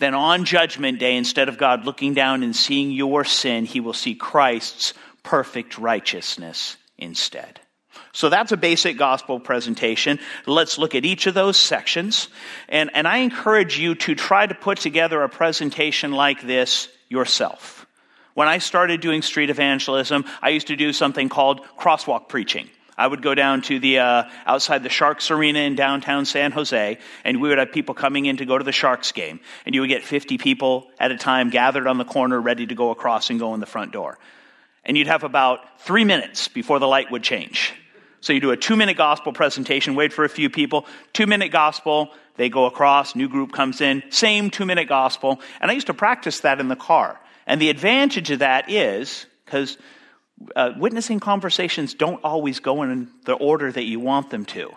then 0.00 0.14
on 0.14 0.44
judgment 0.44 0.98
day, 0.98 1.16
instead 1.16 1.48
of 1.48 1.58
God 1.58 1.84
looking 1.84 2.14
down 2.14 2.42
and 2.42 2.56
seeing 2.56 2.90
your 2.90 3.22
sin, 3.22 3.64
he 3.64 3.78
will 3.78 3.92
see 3.92 4.16
Christ's 4.16 4.94
perfect 5.22 5.78
righteousness 5.78 6.76
instead. 7.02 7.60
So 8.12 8.28
that's 8.28 8.52
a 8.52 8.56
basic 8.56 8.96
gospel 8.96 9.40
presentation. 9.40 10.18
Let's 10.46 10.78
look 10.78 10.94
at 10.94 11.04
each 11.04 11.26
of 11.26 11.34
those 11.34 11.56
sections. 11.56 12.28
And, 12.68 12.90
and 12.94 13.06
I 13.06 13.18
encourage 13.18 13.78
you 13.78 13.94
to 13.96 14.14
try 14.14 14.46
to 14.46 14.54
put 14.54 14.78
together 14.78 15.22
a 15.22 15.28
presentation 15.28 16.12
like 16.12 16.42
this 16.42 16.88
yourself. 17.08 17.86
When 18.34 18.48
I 18.48 18.58
started 18.58 19.00
doing 19.00 19.20
street 19.20 19.50
evangelism, 19.50 20.24
I 20.40 20.50
used 20.50 20.68
to 20.68 20.76
do 20.76 20.92
something 20.92 21.28
called 21.28 21.60
crosswalk 21.78 22.28
preaching. 22.28 22.70
I 22.96 23.06
would 23.06 23.22
go 23.22 23.34
down 23.34 23.62
to 23.62 23.78
the 23.78 23.98
uh, 23.98 24.24
outside 24.46 24.82
the 24.82 24.88
Sharks 24.88 25.30
Arena 25.30 25.60
in 25.60 25.74
downtown 25.74 26.24
San 26.24 26.52
Jose, 26.52 26.98
and 27.24 27.40
we 27.40 27.48
would 27.48 27.58
have 27.58 27.72
people 27.72 27.94
coming 27.94 28.26
in 28.26 28.36
to 28.38 28.46
go 28.46 28.56
to 28.56 28.64
the 28.64 28.72
Sharks 28.72 29.12
game, 29.12 29.40
and 29.64 29.74
you 29.74 29.80
would 29.80 29.88
get 29.88 30.02
50 30.02 30.38
people 30.38 30.90
at 31.00 31.10
a 31.10 31.16
time 31.16 31.50
gathered 31.50 31.86
on 31.86 31.98
the 31.98 32.04
corner, 32.04 32.40
ready 32.40 32.66
to 32.66 32.74
go 32.74 32.90
across 32.90 33.30
and 33.30 33.40
go 33.40 33.54
in 33.54 33.60
the 33.60 33.66
front 33.66 33.92
door. 33.92 34.18
And 34.84 34.96
you'd 34.96 35.06
have 35.06 35.22
about 35.22 35.80
three 35.80 36.04
minutes 36.04 36.48
before 36.48 36.78
the 36.78 36.88
light 36.88 37.10
would 37.10 37.22
change. 37.22 37.74
So 38.20 38.32
you 38.32 38.40
do 38.40 38.50
a 38.50 38.56
two 38.56 38.76
minute 38.76 38.96
gospel 38.96 39.32
presentation, 39.32 39.94
wait 39.94 40.12
for 40.12 40.24
a 40.24 40.28
few 40.28 40.48
people, 40.48 40.86
two 41.12 41.26
minute 41.26 41.50
gospel, 41.50 42.10
they 42.36 42.48
go 42.48 42.66
across, 42.66 43.14
new 43.14 43.28
group 43.28 43.52
comes 43.52 43.80
in, 43.80 44.02
same 44.10 44.50
two 44.50 44.64
minute 44.64 44.88
gospel. 44.88 45.40
And 45.60 45.70
I 45.70 45.74
used 45.74 45.88
to 45.88 45.94
practice 45.94 46.40
that 46.40 46.60
in 46.60 46.68
the 46.68 46.76
car. 46.76 47.20
And 47.46 47.60
the 47.60 47.68
advantage 47.68 48.30
of 48.30 48.38
that 48.38 48.70
is, 48.70 49.26
because 49.44 49.76
uh, 50.54 50.70
witnessing 50.76 51.20
conversations 51.20 51.94
don't 51.94 52.22
always 52.24 52.60
go 52.60 52.82
in 52.82 53.08
the 53.24 53.34
order 53.34 53.70
that 53.70 53.84
you 53.84 54.00
want 54.00 54.30
them 54.30 54.44
to. 54.46 54.72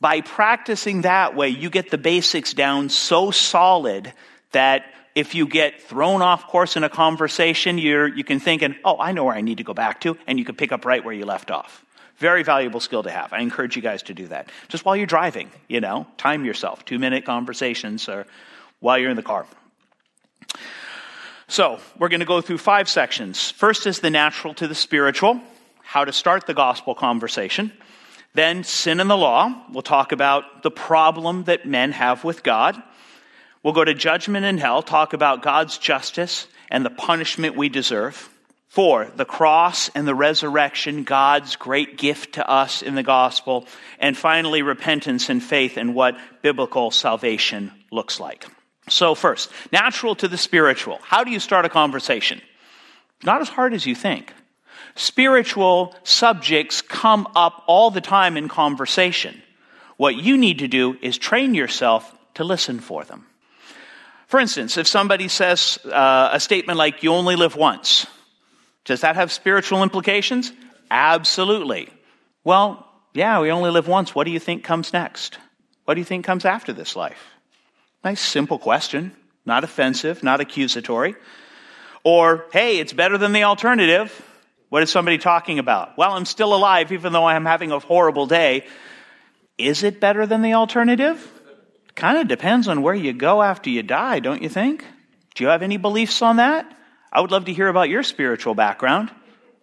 By 0.00 0.22
practicing 0.22 1.02
that 1.02 1.36
way, 1.36 1.48
you 1.48 1.68
get 1.70 1.90
the 1.90 1.98
basics 1.98 2.54
down 2.54 2.88
so 2.88 3.30
solid 3.30 4.12
that 4.52 4.84
if 5.20 5.34
you 5.34 5.46
get 5.46 5.82
thrown 5.82 6.22
off 6.22 6.46
course 6.46 6.76
in 6.76 6.82
a 6.82 6.88
conversation, 6.88 7.76
you're, 7.76 8.08
you 8.08 8.24
can 8.24 8.40
think, 8.40 8.62
and, 8.62 8.74
oh, 8.84 8.98
I 8.98 9.12
know 9.12 9.24
where 9.24 9.34
I 9.34 9.42
need 9.42 9.58
to 9.58 9.64
go 9.64 9.74
back 9.74 10.00
to, 10.00 10.16
and 10.26 10.38
you 10.38 10.46
can 10.46 10.56
pick 10.56 10.72
up 10.72 10.86
right 10.86 11.04
where 11.04 11.14
you 11.14 11.26
left 11.26 11.50
off. 11.50 11.84
Very 12.16 12.42
valuable 12.42 12.80
skill 12.80 13.02
to 13.02 13.10
have. 13.10 13.32
I 13.32 13.40
encourage 13.40 13.76
you 13.76 13.82
guys 13.82 14.02
to 14.04 14.14
do 14.14 14.28
that. 14.28 14.48
Just 14.68 14.84
while 14.84 14.96
you're 14.96 15.06
driving, 15.06 15.50
you 15.68 15.80
know, 15.80 16.06
time 16.16 16.46
yourself. 16.46 16.84
Two 16.86 16.98
minute 16.98 17.26
conversations 17.26 18.08
or 18.08 18.26
while 18.80 18.98
you're 18.98 19.10
in 19.10 19.16
the 19.16 19.22
car. 19.22 19.46
So, 21.48 21.80
we're 21.98 22.08
going 22.08 22.20
to 22.20 22.26
go 22.26 22.40
through 22.40 22.58
five 22.58 22.88
sections. 22.88 23.50
First 23.50 23.86
is 23.86 24.00
the 24.00 24.10
natural 24.10 24.54
to 24.54 24.68
the 24.68 24.74
spiritual, 24.74 25.40
how 25.82 26.04
to 26.04 26.12
start 26.12 26.46
the 26.46 26.54
gospel 26.54 26.94
conversation. 26.94 27.72
Then, 28.32 28.64
sin 28.64 29.00
and 29.00 29.10
the 29.10 29.16
law. 29.16 29.66
We'll 29.70 29.82
talk 29.82 30.12
about 30.12 30.62
the 30.62 30.70
problem 30.70 31.44
that 31.44 31.66
men 31.66 31.92
have 31.92 32.22
with 32.24 32.42
God. 32.42 32.80
We'll 33.62 33.74
go 33.74 33.84
to 33.84 33.94
judgment 33.94 34.46
and 34.46 34.58
hell, 34.58 34.82
talk 34.82 35.12
about 35.12 35.42
God's 35.42 35.76
justice 35.76 36.46
and 36.70 36.84
the 36.84 36.90
punishment 36.90 37.56
we 37.56 37.68
deserve. 37.68 38.30
Four, 38.68 39.10
the 39.16 39.24
cross 39.24 39.90
and 39.96 40.06
the 40.06 40.14
resurrection, 40.14 41.02
God's 41.02 41.56
great 41.56 41.98
gift 41.98 42.34
to 42.34 42.48
us 42.48 42.82
in 42.82 42.94
the 42.94 43.02
gospel. 43.02 43.66
And 43.98 44.16
finally, 44.16 44.62
repentance 44.62 45.28
and 45.28 45.42
faith 45.42 45.76
and 45.76 45.94
what 45.94 46.16
biblical 46.40 46.92
salvation 46.92 47.72
looks 47.90 48.20
like. 48.20 48.46
So 48.88 49.14
first, 49.14 49.50
natural 49.72 50.14
to 50.16 50.28
the 50.28 50.38
spiritual. 50.38 51.00
How 51.02 51.24
do 51.24 51.30
you 51.30 51.40
start 51.40 51.64
a 51.64 51.68
conversation? 51.68 52.40
Not 53.24 53.40
as 53.40 53.48
hard 53.48 53.74
as 53.74 53.86
you 53.86 53.94
think. 53.94 54.32
Spiritual 54.94 55.94
subjects 56.04 56.80
come 56.80 57.26
up 57.34 57.64
all 57.66 57.90
the 57.90 58.00
time 58.00 58.36
in 58.36 58.48
conversation. 58.48 59.42
What 59.96 60.16
you 60.16 60.38
need 60.38 60.60
to 60.60 60.68
do 60.68 60.96
is 61.02 61.18
train 61.18 61.54
yourself 61.54 62.14
to 62.34 62.44
listen 62.44 62.80
for 62.80 63.04
them. 63.04 63.26
For 64.30 64.38
instance, 64.38 64.78
if 64.78 64.86
somebody 64.86 65.26
says 65.26 65.76
uh, 65.84 66.30
a 66.32 66.38
statement 66.38 66.78
like, 66.78 67.02
you 67.02 67.12
only 67.12 67.34
live 67.34 67.56
once, 67.56 68.06
does 68.84 69.00
that 69.00 69.16
have 69.16 69.32
spiritual 69.32 69.82
implications? 69.82 70.52
Absolutely. 70.88 71.88
Well, 72.44 72.86
yeah, 73.12 73.40
we 73.40 73.50
only 73.50 73.72
live 73.72 73.88
once. 73.88 74.14
What 74.14 74.26
do 74.26 74.30
you 74.30 74.38
think 74.38 74.62
comes 74.62 74.92
next? 74.92 75.36
What 75.84 75.94
do 75.94 76.00
you 76.00 76.04
think 76.04 76.24
comes 76.24 76.44
after 76.44 76.72
this 76.72 76.94
life? 76.94 77.20
Nice, 78.04 78.20
simple 78.20 78.60
question. 78.60 79.10
Not 79.44 79.64
offensive, 79.64 80.22
not 80.22 80.40
accusatory. 80.40 81.16
Or, 82.04 82.46
hey, 82.52 82.78
it's 82.78 82.92
better 82.92 83.18
than 83.18 83.32
the 83.32 83.42
alternative. 83.42 84.14
What 84.68 84.84
is 84.84 84.92
somebody 84.92 85.18
talking 85.18 85.58
about? 85.58 85.98
Well, 85.98 86.12
I'm 86.12 86.24
still 86.24 86.54
alive 86.54 86.92
even 86.92 87.12
though 87.12 87.26
I'm 87.26 87.46
having 87.46 87.72
a 87.72 87.80
horrible 87.80 88.28
day. 88.28 88.64
Is 89.58 89.82
it 89.82 89.98
better 89.98 90.24
than 90.24 90.42
the 90.42 90.54
alternative? 90.54 91.39
Kind 91.94 92.18
of 92.18 92.28
depends 92.28 92.68
on 92.68 92.82
where 92.82 92.94
you 92.94 93.12
go 93.12 93.42
after 93.42 93.70
you 93.70 93.82
die, 93.82 94.20
don't 94.20 94.42
you 94.42 94.48
think? 94.48 94.84
Do 95.34 95.44
you 95.44 95.50
have 95.50 95.62
any 95.62 95.76
beliefs 95.76 96.22
on 96.22 96.36
that? 96.36 96.70
I 97.12 97.20
would 97.20 97.30
love 97.30 97.46
to 97.46 97.52
hear 97.52 97.68
about 97.68 97.88
your 97.88 98.02
spiritual 98.02 98.54
background. 98.54 99.10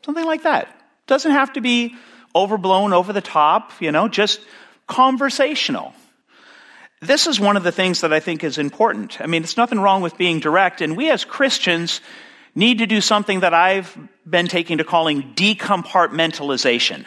Something 0.06 0.26
like 0.26 0.44
that. 0.44 0.68
Doesn't 1.08 1.32
have 1.32 1.54
to 1.54 1.62
be 1.62 1.96
overblown, 2.36 2.94
over 2.94 3.14
the 3.14 3.22
top, 3.22 3.72
you 3.82 3.92
know, 3.92 4.08
just 4.08 4.42
conversational. 4.88 5.94
This 7.02 7.28
is 7.28 7.40
one 7.40 7.58
of 7.58 7.64
the 7.64 7.72
things 7.72 8.02
that 8.02 8.12
I 8.12 8.20
think 8.20 8.44
is 8.44 8.58
important. 8.58 9.22
I 9.22 9.28
mean, 9.28 9.44
it's 9.44 9.58
nothing 9.58 9.80
wrong 9.80 10.02
with 10.02 10.18
being 10.18 10.40
direct, 10.40 10.82
and 10.82 10.98
we 10.98 11.10
as 11.12 11.26
Christians 11.26 12.02
need 12.56 12.80
to 12.80 12.88
do 12.88 13.02
something 13.02 13.42
that 13.42 13.54
I've 13.54 13.96
been 14.28 14.48
taking 14.48 14.80
to 14.80 14.84
calling 14.84 15.34
decompartmentalization. 15.36 17.06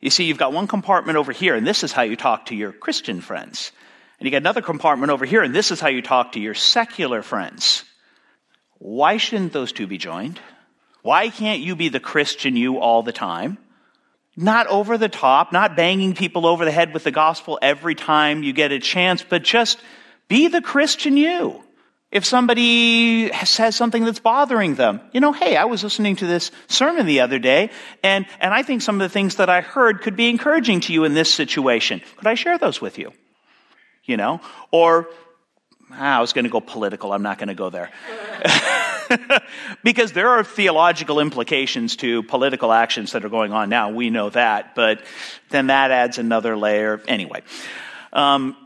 You 0.00 0.10
see, 0.10 0.24
you've 0.24 0.38
got 0.38 0.52
one 0.52 0.66
compartment 0.66 1.16
over 1.16 1.32
here, 1.32 1.54
and 1.54 1.66
this 1.66 1.82
is 1.82 1.92
how 1.92 2.02
you 2.02 2.16
talk 2.16 2.46
to 2.46 2.54
your 2.54 2.72
Christian 2.72 3.20
friends. 3.20 3.72
And 4.20 4.26
you 4.26 4.30
got 4.30 4.42
another 4.42 4.60
compartment 4.60 5.10
over 5.10 5.24
here, 5.24 5.42
and 5.42 5.54
this 5.54 5.70
is 5.70 5.80
how 5.80 5.88
you 5.88 6.02
talk 6.02 6.32
to 6.32 6.40
your 6.40 6.52
secular 6.52 7.22
friends. 7.22 7.84
Why 8.78 9.16
shouldn't 9.16 9.54
those 9.54 9.72
two 9.72 9.86
be 9.86 9.96
joined? 9.96 10.38
Why 11.00 11.30
can't 11.30 11.60
you 11.60 11.74
be 11.74 11.88
the 11.88 12.00
Christian 12.00 12.54
you 12.54 12.78
all 12.78 13.02
the 13.02 13.12
time? 13.12 13.56
Not 14.36 14.66
over 14.66 14.98
the 14.98 15.08
top, 15.08 15.52
not 15.52 15.74
banging 15.74 16.14
people 16.14 16.46
over 16.46 16.66
the 16.66 16.70
head 16.70 16.92
with 16.92 17.04
the 17.04 17.10
gospel 17.10 17.58
every 17.62 17.94
time 17.94 18.42
you 18.42 18.52
get 18.52 18.72
a 18.72 18.78
chance, 18.78 19.24
but 19.26 19.42
just 19.42 19.80
be 20.28 20.48
the 20.48 20.60
Christian 20.60 21.16
you. 21.16 21.64
If 22.12 22.26
somebody 22.26 23.32
says 23.44 23.74
something 23.74 24.04
that's 24.04 24.18
bothering 24.18 24.74
them, 24.74 25.00
you 25.12 25.20
know, 25.20 25.32
hey, 25.32 25.56
I 25.56 25.64
was 25.64 25.82
listening 25.82 26.16
to 26.16 26.26
this 26.26 26.50
sermon 26.66 27.06
the 27.06 27.20
other 27.20 27.38
day, 27.38 27.70
and, 28.02 28.26
and 28.38 28.52
I 28.52 28.62
think 28.64 28.82
some 28.82 28.96
of 28.96 29.08
the 29.08 29.12
things 29.12 29.36
that 29.36 29.48
I 29.48 29.62
heard 29.62 30.02
could 30.02 30.16
be 30.16 30.28
encouraging 30.28 30.80
to 30.80 30.92
you 30.92 31.04
in 31.04 31.14
this 31.14 31.32
situation. 31.32 32.02
Could 32.18 32.26
I 32.26 32.34
share 32.34 32.58
those 32.58 32.82
with 32.82 32.98
you? 32.98 33.12
You 34.04 34.16
know? 34.16 34.40
Or, 34.70 35.08
ah, 35.90 36.18
I 36.18 36.20
was 36.20 36.32
going 36.32 36.44
to 36.44 36.50
go 36.50 36.60
political. 36.60 37.12
I'm 37.12 37.22
not 37.22 37.38
going 37.38 37.48
to 37.48 37.54
go 37.54 37.70
there. 37.70 37.90
because 39.84 40.12
there 40.12 40.30
are 40.30 40.44
theological 40.44 41.20
implications 41.20 41.96
to 41.96 42.22
political 42.22 42.72
actions 42.72 43.12
that 43.12 43.24
are 43.24 43.28
going 43.28 43.52
on 43.52 43.68
now. 43.68 43.90
We 43.90 44.10
know 44.10 44.30
that, 44.30 44.74
but 44.74 45.02
then 45.50 45.68
that 45.68 45.90
adds 45.90 46.18
another 46.18 46.56
layer. 46.56 47.00
Anyway. 47.06 47.42
Um, 48.12 48.56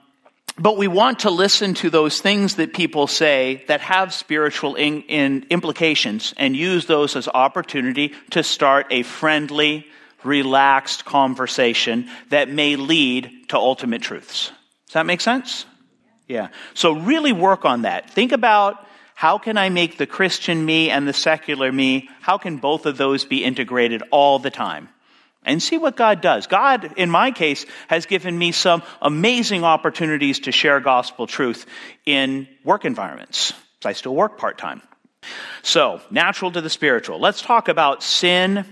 but 0.56 0.76
we 0.76 0.86
want 0.86 1.20
to 1.20 1.30
listen 1.30 1.74
to 1.74 1.90
those 1.90 2.20
things 2.20 2.56
that 2.56 2.72
people 2.72 3.08
say 3.08 3.64
that 3.66 3.80
have 3.80 4.14
spiritual 4.14 4.76
in, 4.76 5.02
in 5.02 5.46
implications 5.50 6.32
and 6.36 6.54
use 6.54 6.86
those 6.86 7.16
as 7.16 7.26
opportunity 7.26 8.14
to 8.30 8.44
start 8.44 8.86
a 8.90 9.02
friendly, 9.02 9.86
relaxed 10.22 11.04
conversation 11.04 12.08
that 12.28 12.48
may 12.48 12.76
lead 12.76 13.48
to 13.48 13.56
ultimate 13.56 14.02
truths. 14.02 14.52
Does 14.94 15.00
that 15.00 15.06
make 15.06 15.20
sense? 15.20 15.66
Yeah. 16.28 16.50
So 16.74 16.92
really 16.92 17.32
work 17.32 17.64
on 17.64 17.82
that. 17.82 18.10
Think 18.10 18.30
about 18.30 18.86
how 19.16 19.38
can 19.38 19.58
I 19.58 19.68
make 19.68 19.98
the 19.98 20.06
Christian 20.06 20.64
me 20.64 20.88
and 20.88 21.08
the 21.08 21.12
secular 21.12 21.72
me, 21.72 22.08
how 22.20 22.38
can 22.38 22.58
both 22.58 22.86
of 22.86 22.96
those 22.96 23.24
be 23.24 23.42
integrated 23.42 24.04
all 24.12 24.38
the 24.38 24.52
time? 24.52 24.88
And 25.44 25.60
see 25.60 25.78
what 25.78 25.96
God 25.96 26.20
does. 26.20 26.46
God, 26.46 26.92
in 26.96 27.10
my 27.10 27.32
case, 27.32 27.66
has 27.88 28.06
given 28.06 28.38
me 28.38 28.52
some 28.52 28.84
amazing 29.02 29.64
opportunities 29.64 30.38
to 30.40 30.52
share 30.52 30.78
gospel 30.78 31.26
truth 31.26 31.66
in 32.06 32.46
work 32.62 32.84
environments. 32.84 33.52
I 33.84 33.94
still 33.94 34.14
work 34.14 34.38
part 34.38 34.58
time. 34.58 34.80
So, 35.62 36.02
natural 36.08 36.52
to 36.52 36.60
the 36.60 36.70
spiritual. 36.70 37.18
Let's 37.18 37.42
talk 37.42 37.66
about 37.66 38.04
sin 38.04 38.64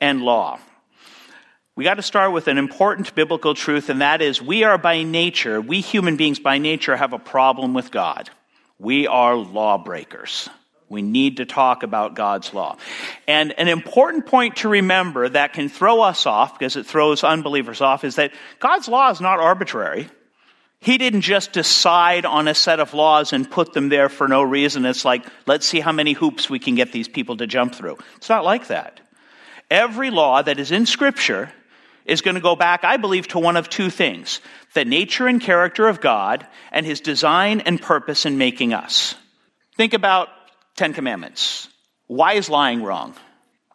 and 0.00 0.22
law. 0.22 0.60
We 1.78 1.84
got 1.84 1.94
to 1.94 2.02
start 2.02 2.32
with 2.32 2.48
an 2.48 2.58
important 2.58 3.14
biblical 3.14 3.54
truth, 3.54 3.88
and 3.88 4.00
that 4.00 4.20
is 4.20 4.42
we 4.42 4.64
are 4.64 4.78
by 4.78 5.04
nature, 5.04 5.60
we 5.60 5.80
human 5.80 6.16
beings 6.16 6.40
by 6.40 6.58
nature 6.58 6.96
have 6.96 7.12
a 7.12 7.20
problem 7.20 7.72
with 7.72 7.92
God. 7.92 8.30
We 8.80 9.06
are 9.06 9.36
lawbreakers. 9.36 10.48
We 10.88 11.02
need 11.02 11.36
to 11.36 11.46
talk 11.46 11.84
about 11.84 12.16
God's 12.16 12.52
law. 12.52 12.78
And 13.28 13.52
an 13.56 13.68
important 13.68 14.26
point 14.26 14.56
to 14.56 14.68
remember 14.68 15.28
that 15.28 15.52
can 15.52 15.68
throw 15.68 16.00
us 16.00 16.26
off, 16.26 16.58
because 16.58 16.74
it 16.74 16.84
throws 16.84 17.22
unbelievers 17.22 17.80
off, 17.80 18.02
is 18.02 18.16
that 18.16 18.32
God's 18.58 18.88
law 18.88 19.10
is 19.12 19.20
not 19.20 19.38
arbitrary. 19.38 20.08
He 20.80 20.98
didn't 20.98 21.20
just 21.20 21.52
decide 21.52 22.26
on 22.26 22.48
a 22.48 22.56
set 22.56 22.80
of 22.80 22.92
laws 22.92 23.32
and 23.32 23.48
put 23.48 23.72
them 23.72 23.88
there 23.88 24.08
for 24.08 24.26
no 24.26 24.42
reason. 24.42 24.84
It's 24.84 25.04
like, 25.04 25.24
let's 25.46 25.68
see 25.68 25.78
how 25.78 25.92
many 25.92 26.14
hoops 26.14 26.50
we 26.50 26.58
can 26.58 26.74
get 26.74 26.90
these 26.90 27.06
people 27.06 27.36
to 27.36 27.46
jump 27.46 27.72
through. 27.72 27.98
It's 28.16 28.28
not 28.28 28.42
like 28.42 28.66
that. 28.66 28.98
Every 29.70 30.10
law 30.10 30.42
that 30.42 30.58
is 30.58 30.72
in 30.72 30.84
Scripture 30.84 31.52
is 32.08 32.22
going 32.22 32.34
to 32.34 32.40
go 32.40 32.56
back, 32.56 32.84
I 32.84 32.96
believe, 32.96 33.28
to 33.28 33.38
one 33.38 33.56
of 33.56 33.68
two 33.68 33.90
things 33.90 34.40
the 34.74 34.84
nature 34.84 35.26
and 35.26 35.40
character 35.40 35.86
of 35.88 36.00
God 36.00 36.46
and 36.72 36.84
his 36.84 37.00
design 37.00 37.60
and 37.60 37.80
purpose 37.80 38.26
in 38.26 38.38
making 38.38 38.72
us. 38.72 39.14
Think 39.76 39.94
about 39.94 40.28
Ten 40.76 40.92
Commandments. 40.92 41.68
Why 42.06 42.34
is 42.34 42.48
lying 42.48 42.82
wrong? 42.82 43.14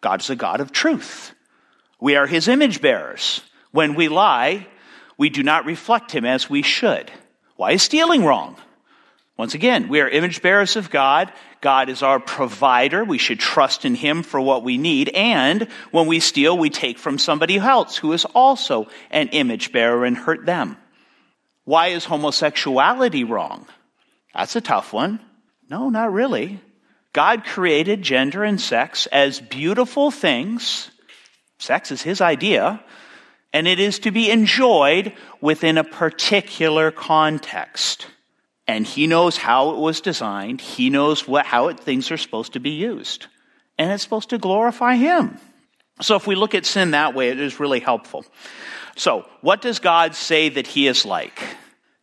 God 0.02 0.22
is 0.22 0.30
a 0.30 0.36
God 0.36 0.60
of 0.60 0.72
truth. 0.72 1.34
We 2.02 2.16
are 2.16 2.28
his 2.28 2.48
image 2.48 2.82
bearers. 2.82 3.42
When 3.72 3.96
we 3.96 4.10
lie, 4.10 4.68
we 5.18 5.30
do 5.30 5.44
not 5.44 5.66
reflect 5.66 6.12
him 6.12 6.26
as 6.26 6.50
we 6.50 6.62
should. 6.62 7.12
Why 7.56 7.72
is 7.72 7.84
stealing 7.84 8.26
wrong? 8.26 8.58
Once 9.38 9.54
again, 9.54 9.88
we 9.88 10.02
are 10.02 10.10
image 10.10 10.42
bearers 10.42 10.76
of 10.76 10.90
God. 10.90 11.32
God 11.64 11.88
is 11.88 12.04
our 12.04 12.20
provider. 12.20 13.06
We 13.06 13.18
should 13.18 13.40
trust 13.40 13.86
in 13.86 13.96
Him 13.96 14.22
for 14.22 14.42
what 14.42 14.66
we 14.66 14.78
need. 14.78 15.08
And 15.16 15.70
when 15.92 16.08
we 16.08 16.20
steal, 16.20 16.58
we 16.58 16.70
take 16.70 17.00
from 17.00 17.18
somebody 17.18 17.58
else 17.58 17.96
who 17.96 18.12
is 18.12 18.26
also 18.26 18.90
an 19.10 19.30
image 19.30 19.72
bearer 19.72 20.04
and 20.04 20.18
hurt 20.18 20.46
them. 20.46 20.76
Why 21.64 21.88
is 21.88 22.04
homosexuality 22.04 23.24
wrong? 23.24 23.66
That's 24.34 24.58
a 24.58 24.62
tough 24.62 24.92
one. 24.92 25.22
No, 25.70 25.88
not 25.88 26.12
really. 26.12 26.60
God 27.14 27.46
created 27.46 28.02
gender 28.02 28.44
and 28.44 28.60
sex 28.60 29.06
as 29.06 29.40
beautiful 29.40 30.12
things. 30.12 30.92
Sex 31.60 31.94
is 31.94 32.02
His 32.02 32.20
idea. 32.20 32.84
And 33.54 33.70
it 33.70 33.80
is 33.80 34.00
to 34.00 34.12
be 34.12 34.30
enjoyed 34.30 35.14
within 35.40 35.78
a 35.78 35.86
particular 35.86 36.92
context 36.92 38.08
and 38.68 38.86
he 38.86 39.08
knows 39.08 39.38
how 39.38 39.72
it 39.72 39.78
was 39.78 40.02
designed. 40.02 40.62
He 40.62 40.90
knows 40.90 41.28
what, 41.28 41.46
how 41.46 41.68
it, 41.68 41.80
things 41.80 42.12
are 42.12 42.18
supposed 42.18 42.54
to 42.54 42.60
be 42.60 42.72
used. 42.72 43.28
And 43.78 43.92
it's 43.92 44.04
supposed 44.04 44.30
to 44.30 44.38
glorify 44.38 44.96
him. 44.96 45.38
So 46.02 46.16
if 46.16 46.28
we 46.28 46.36
look 46.36 46.56
at 46.56 46.66
sin 46.66 46.92
that 46.92 47.14
way, 47.14 47.30
it 47.30 47.40
is 47.40 47.60
really 47.60 47.80
helpful. 47.80 48.26
So, 48.96 49.26
what 49.42 49.62
does 49.62 49.80
God 49.80 50.16
say 50.16 50.50
that 50.50 50.68
he 50.68 50.88
is 50.88 51.06
like? 51.06 51.42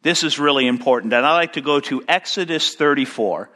This 0.02 0.24
is 0.24 0.38
really 0.38 0.66
important. 0.66 1.12
And 1.12 1.24
I 1.24 1.34
like 1.34 1.52
to 1.54 1.60
go 1.60 1.80
to 1.80 2.02
Exodus 2.08 2.74
34. 2.74 3.50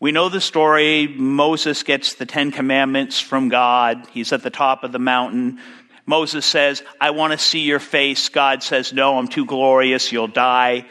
We 0.00 0.12
know 0.12 0.28
the 0.28 0.40
story. 0.40 1.06
Moses 1.06 1.82
gets 1.82 2.14
the 2.14 2.26
Ten 2.26 2.50
Commandments 2.50 3.20
from 3.20 3.48
God. 3.48 4.06
He's 4.12 4.32
at 4.32 4.42
the 4.42 4.50
top 4.50 4.84
of 4.84 4.92
the 4.92 4.98
mountain. 4.98 5.60
Moses 6.06 6.44
says, 6.44 6.82
I 7.00 7.10
want 7.10 7.32
to 7.32 7.38
see 7.38 7.60
your 7.60 7.78
face. 7.78 8.28
God 8.28 8.62
says, 8.62 8.92
No, 8.92 9.18
I'm 9.18 9.28
too 9.28 9.44
glorious. 9.44 10.12
You'll 10.12 10.28
die. 10.28 10.86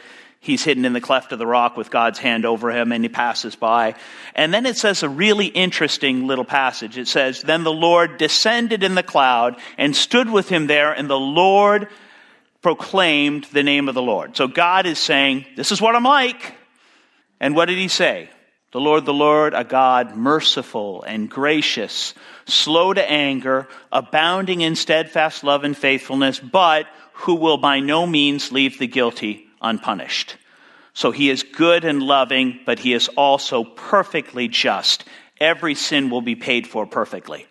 He's 0.46 0.62
hidden 0.62 0.84
in 0.84 0.92
the 0.92 1.00
cleft 1.00 1.32
of 1.32 1.40
the 1.40 1.46
rock 1.46 1.76
with 1.76 1.90
God's 1.90 2.20
hand 2.20 2.46
over 2.46 2.70
him 2.70 2.92
and 2.92 3.02
he 3.02 3.08
passes 3.08 3.56
by. 3.56 3.96
And 4.32 4.54
then 4.54 4.64
it 4.64 4.76
says 4.76 5.02
a 5.02 5.08
really 5.08 5.46
interesting 5.46 6.28
little 6.28 6.44
passage. 6.44 6.96
It 6.96 7.08
says, 7.08 7.42
Then 7.42 7.64
the 7.64 7.72
Lord 7.72 8.16
descended 8.16 8.84
in 8.84 8.94
the 8.94 9.02
cloud 9.02 9.56
and 9.76 9.94
stood 9.96 10.30
with 10.30 10.48
him 10.48 10.68
there, 10.68 10.92
and 10.92 11.10
the 11.10 11.18
Lord 11.18 11.88
proclaimed 12.62 13.42
the 13.52 13.64
name 13.64 13.88
of 13.88 13.96
the 13.96 14.02
Lord. 14.02 14.36
So 14.36 14.46
God 14.46 14.86
is 14.86 15.00
saying, 15.00 15.46
This 15.56 15.72
is 15.72 15.82
what 15.82 15.96
I'm 15.96 16.04
like. 16.04 16.54
And 17.40 17.56
what 17.56 17.66
did 17.66 17.78
he 17.78 17.88
say? 17.88 18.30
The 18.70 18.80
Lord, 18.80 19.04
the 19.04 19.12
Lord, 19.12 19.52
a 19.52 19.64
God 19.64 20.14
merciful 20.14 21.02
and 21.02 21.28
gracious, 21.28 22.14
slow 22.46 22.92
to 22.92 23.10
anger, 23.10 23.66
abounding 23.90 24.60
in 24.60 24.76
steadfast 24.76 25.42
love 25.42 25.64
and 25.64 25.76
faithfulness, 25.76 26.38
but 26.38 26.86
who 27.14 27.34
will 27.34 27.58
by 27.58 27.80
no 27.80 28.06
means 28.06 28.52
leave 28.52 28.78
the 28.78 28.86
guilty 28.86 29.45
unpunished. 29.60 30.36
So 30.94 31.10
he 31.10 31.28
is 31.28 31.42
good 31.42 31.84
and 31.84 32.02
loving, 32.02 32.60
but 32.64 32.78
he 32.78 32.94
is 32.94 33.08
also 33.08 33.64
perfectly 33.64 34.48
just. 34.48 35.04
Every 35.38 35.74
sin 35.74 36.08
will 36.08 36.22
be 36.22 36.36
paid 36.36 36.66
for 36.66 36.86
perfectly. 36.86 37.46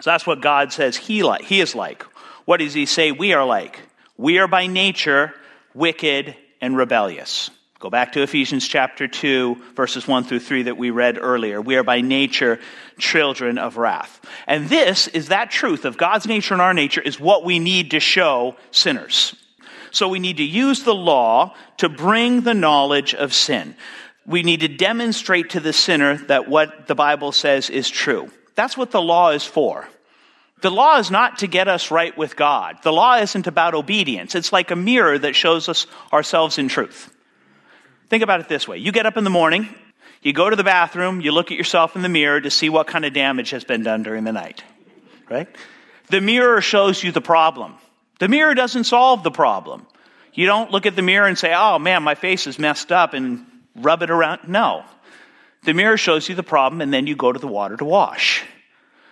So 0.00 0.10
that's 0.10 0.26
what 0.26 0.42
God 0.42 0.72
says 0.72 0.96
he, 0.96 1.22
like, 1.22 1.42
he 1.42 1.60
is 1.60 1.74
like. 1.74 2.02
What 2.44 2.60
does 2.60 2.74
he 2.74 2.86
say 2.86 3.10
we 3.10 3.32
are 3.32 3.44
like? 3.44 3.80
We 4.16 4.38
are 4.38 4.48
by 4.48 4.66
nature 4.66 5.34
wicked 5.74 6.36
and 6.60 6.76
rebellious. 6.76 7.50
Go 7.80 7.90
back 7.90 8.12
to 8.12 8.22
Ephesians 8.22 8.66
chapter 8.66 9.06
2, 9.06 9.56
verses 9.76 10.08
1 10.08 10.24
through 10.24 10.40
3 10.40 10.64
that 10.64 10.76
we 10.76 10.90
read 10.90 11.16
earlier. 11.16 11.60
We 11.60 11.76
are 11.76 11.84
by 11.84 12.00
nature 12.00 12.58
children 12.98 13.56
of 13.56 13.76
wrath. 13.76 14.20
And 14.48 14.68
this 14.68 15.06
is 15.06 15.28
that 15.28 15.52
truth 15.52 15.84
of 15.84 15.96
God's 15.96 16.26
nature 16.26 16.54
and 16.54 16.60
our 16.60 16.74
nature 16.74 17.00
is 17.00 17.20
what 17.20 17.44
we 17.44 17.60
need 17.60 17.92
to 17.92 18.00
show 18.00 18.56
sinners. 18.72 19.34
So 19.90 20.08
we 20.08 20.18
need 20.18 20.38
to 20.38 20.44
use 20.44 20.82
the 20.82 20.94
law 20.94 21.54
to 21.78 21.88
bring 21.88 22.42
the 22.42 22.54
knowledge 22.54 23.14
of 23.14 23.34
sin. 23.34 23.76
We 24.26 24.42
need 24.42 24.60
to 24.60 24.68
demonstrate 24.68 25.50
to 25.50 25.60
the 25.60 25.72
sinner 25.72 26.18
that 26.26 26.48
what 26.48 26.86
the 26.86 26.94
Bible 26.94 27.32
says 27.32 27.70
is 27.70 27.88
true. 27.88 28.30
That's 28.54 28.76
what 28.76 28.90
the 28.90 29.00
law 29.00 29.30
is 29.30 29.44
for. 29.44 29.88
The 30.60 30.70
law 30.70 30.98
is 30.98 31.10
not 31.10 31.38
to 31.38 31.46
get 31.46 31.68
us 31.68 31.90
right 31.90 32.16
with 32.16 32.34
God. 32.34 32.78
The 32.82 32.92
law 32.92 33.16
isn't 33.18 33.46
about 33.46 33.74
obedience. 33.74 34.34
It's 34.34 34.52
like 34.52 34.70
a 34.70 34.76
mirror 34.76 35.16
that 35.16 35.36
shows 35.36 35.68
us 35.68 35.86
ourselves 36.12 36.58
in 36.58 36.68
truth. 36.68 37.14
Think 38.08 38.22
about 38.22 38.40
it 38.40 38.48
this 38.48 38.66
way. 38.66 38.78
You 38.78 38.90
get 38.90 39.06
up 39.06 39.16
in 39.16 39.24
the 39.24 39.30
morning, 39.30 39.68
you 40.20 40.32
go 40.32 40.50
to 40.50 40.56
the 40.56 40.64
bathroom, 40.64 41.20
you 41.20 41.30
look 41.30 41.52
at 41.52 41.58
yourself 41.58 41.94
in 41.94 42.02
the 42.02 42.08
mirror 42.08 42.40
to 42.40 42.50
see 42.50 42.68
what 42.68 42.88
kind 42.88 43.04
of 43.04 43.12
damage 43.12 43.50
has 43.50 43.64
been 43.64 43.84
done 43.84 44.02
during 44.02 44.24
the 44.24 44.32
night. 44.32 44.64
Right? 45.30 45.48
The 46.08 46.20
mirror 46.20 46.60
shows 46.60 47.02
you 47.02 47.12
the 47.12 47.20
problem. 47.20 47.76
The 48.18 48.28
mirror 48.28 48.54
doesn't 48.54 48.84
solve 48.84 49.22
the 49.22 49.30
problem. 49.30 49.86
You 50.34 50.46
don't 50.46 50.70
look 50.70 50.86
at 50.86 50.96
the 50.96 51.02
mirror 51.02 51.26
and 51.26 51.38
say, 51.38 51.52
oh 51.54 51.78
man, 51.78 52.02
my 52.02 52.14
face 52.14 52.46
is 52.46 52.58
messed 52.58 52.92
up 52.92 53.14
and 53.14 53.44
rub 53.74 54.02
it 54.02 54.10
around. 54.10 54.48
No. 54.48 54.84
The 55.64 55.74
mirror 55.74 55.96
shows 55.96 56.28
you 56.28 56.34
the 56.34 56.42
problem 56.42 56.80
and 56.80 56.92
then 56.92 57.06
you 57.06 57.16
go 57.16 57.32
to 57.32 57.38
the 57.38 57.48
water 57.48 57.76
to 57.76 57.84
wash. 57.84 58.44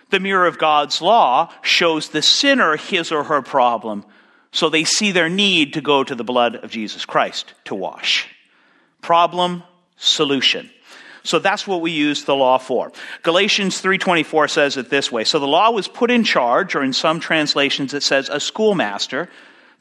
The 0.09 0.19
mirror 0.19 0.47
of 0.47 0.57
God's 0.57 1.01
law 1.01 1.51
shows 1.61 2.09
the 2.09 2.21
sinner 2.21 2.77
his 2.77 3.11
or 3.11 3.23
her 3.25 3.41
problem 3.41 4.05
so 4.51 4.69
they 4.69 4.85
see 4.85 5.11
their 5.11 5.29
need 5.29 5.73
to 5.73 5.81
go 5.81 6.03
to 6.03 6.15
the 6.15 6.23
blood 6.23 6.55
of 6.55 6.71
Jesus 6.71 7.05
Christ 7.05 7.53
to 7.65 7.75
wash. 7.75 8.27
Problem, 9.01 9.63
solution. 9.97 10.69
So 11.27 11.39
that's 11.39 11.67
what 11.67 11.81
we 11.81 11.91
use 11.91 12.23
the 12.23 12.35
law 12.35 12.57
for. 12.57 12.91
Galatians 13.23 13.81
3:24 13.81 14.47
says 14.47 14.77
it 14.77 14.89
this 14.89 15.11
way. 15.11 15.23
So 15.25 15.39
the 15.39 15.47
law 15.47 15.71
was 15.71 15.87
put 15.87 16.09
in 16.09 16.23
charge 16.23 16.75
or 16.75 16.83
in 16.83 16.93
some 16.93 17.19
translations 17.19 17.93
it 17.93 18.03
says 18.03 18.29
a 18.29 18.39
schoolmaster. 18.39 19.29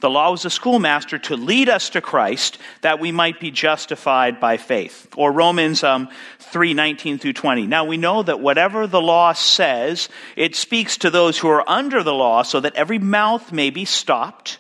The 0.01 0.11
law 0.11 0.31
was 0.31 0.45
a 0.45 0.51
schoolmaster 0.51 1.19
to 1.21 1.37
lead 1.37 1.71
us 1.71 1.89
to 1.91 2.03
Christ 2.03 2.59
that 2.83 3.01
we 3.01 3.13
might 3.13 3.41
be 3.41 3.51
justified 3.51 4.41
by 4.41 4.59
faith. 4.59 5.09
Or 5.17 5.33
Romans 5.33 5.83
um, 5.83 6.09
3, 6.39 6.75
19 6.75 7.19
through 7.19 7.33
20. 7.33 7.67
Now 7.67 7.87
we 7.87 7.97
know 7.97 8.23
that 8.23 8.41
whatever 8.41 8.87
the 8.87 9.01
law 9.01 9.33
says, 9.33 10.11
it 10.37 10.55
speaks 10.55 10.99
to 10.99 11.11
those 11.11 11.39
who 11.39 11.49
are 11.49 11.67
under 11.67 12.03
the 12.03 12.13
law 12.13 12.43
so 12.43 12.61
that 12.61 12.75
every 12.75 12.99
mouth 12.99 13.53
may 13.53 13.71
be 13.71 13.87
stopped 13.87 14.59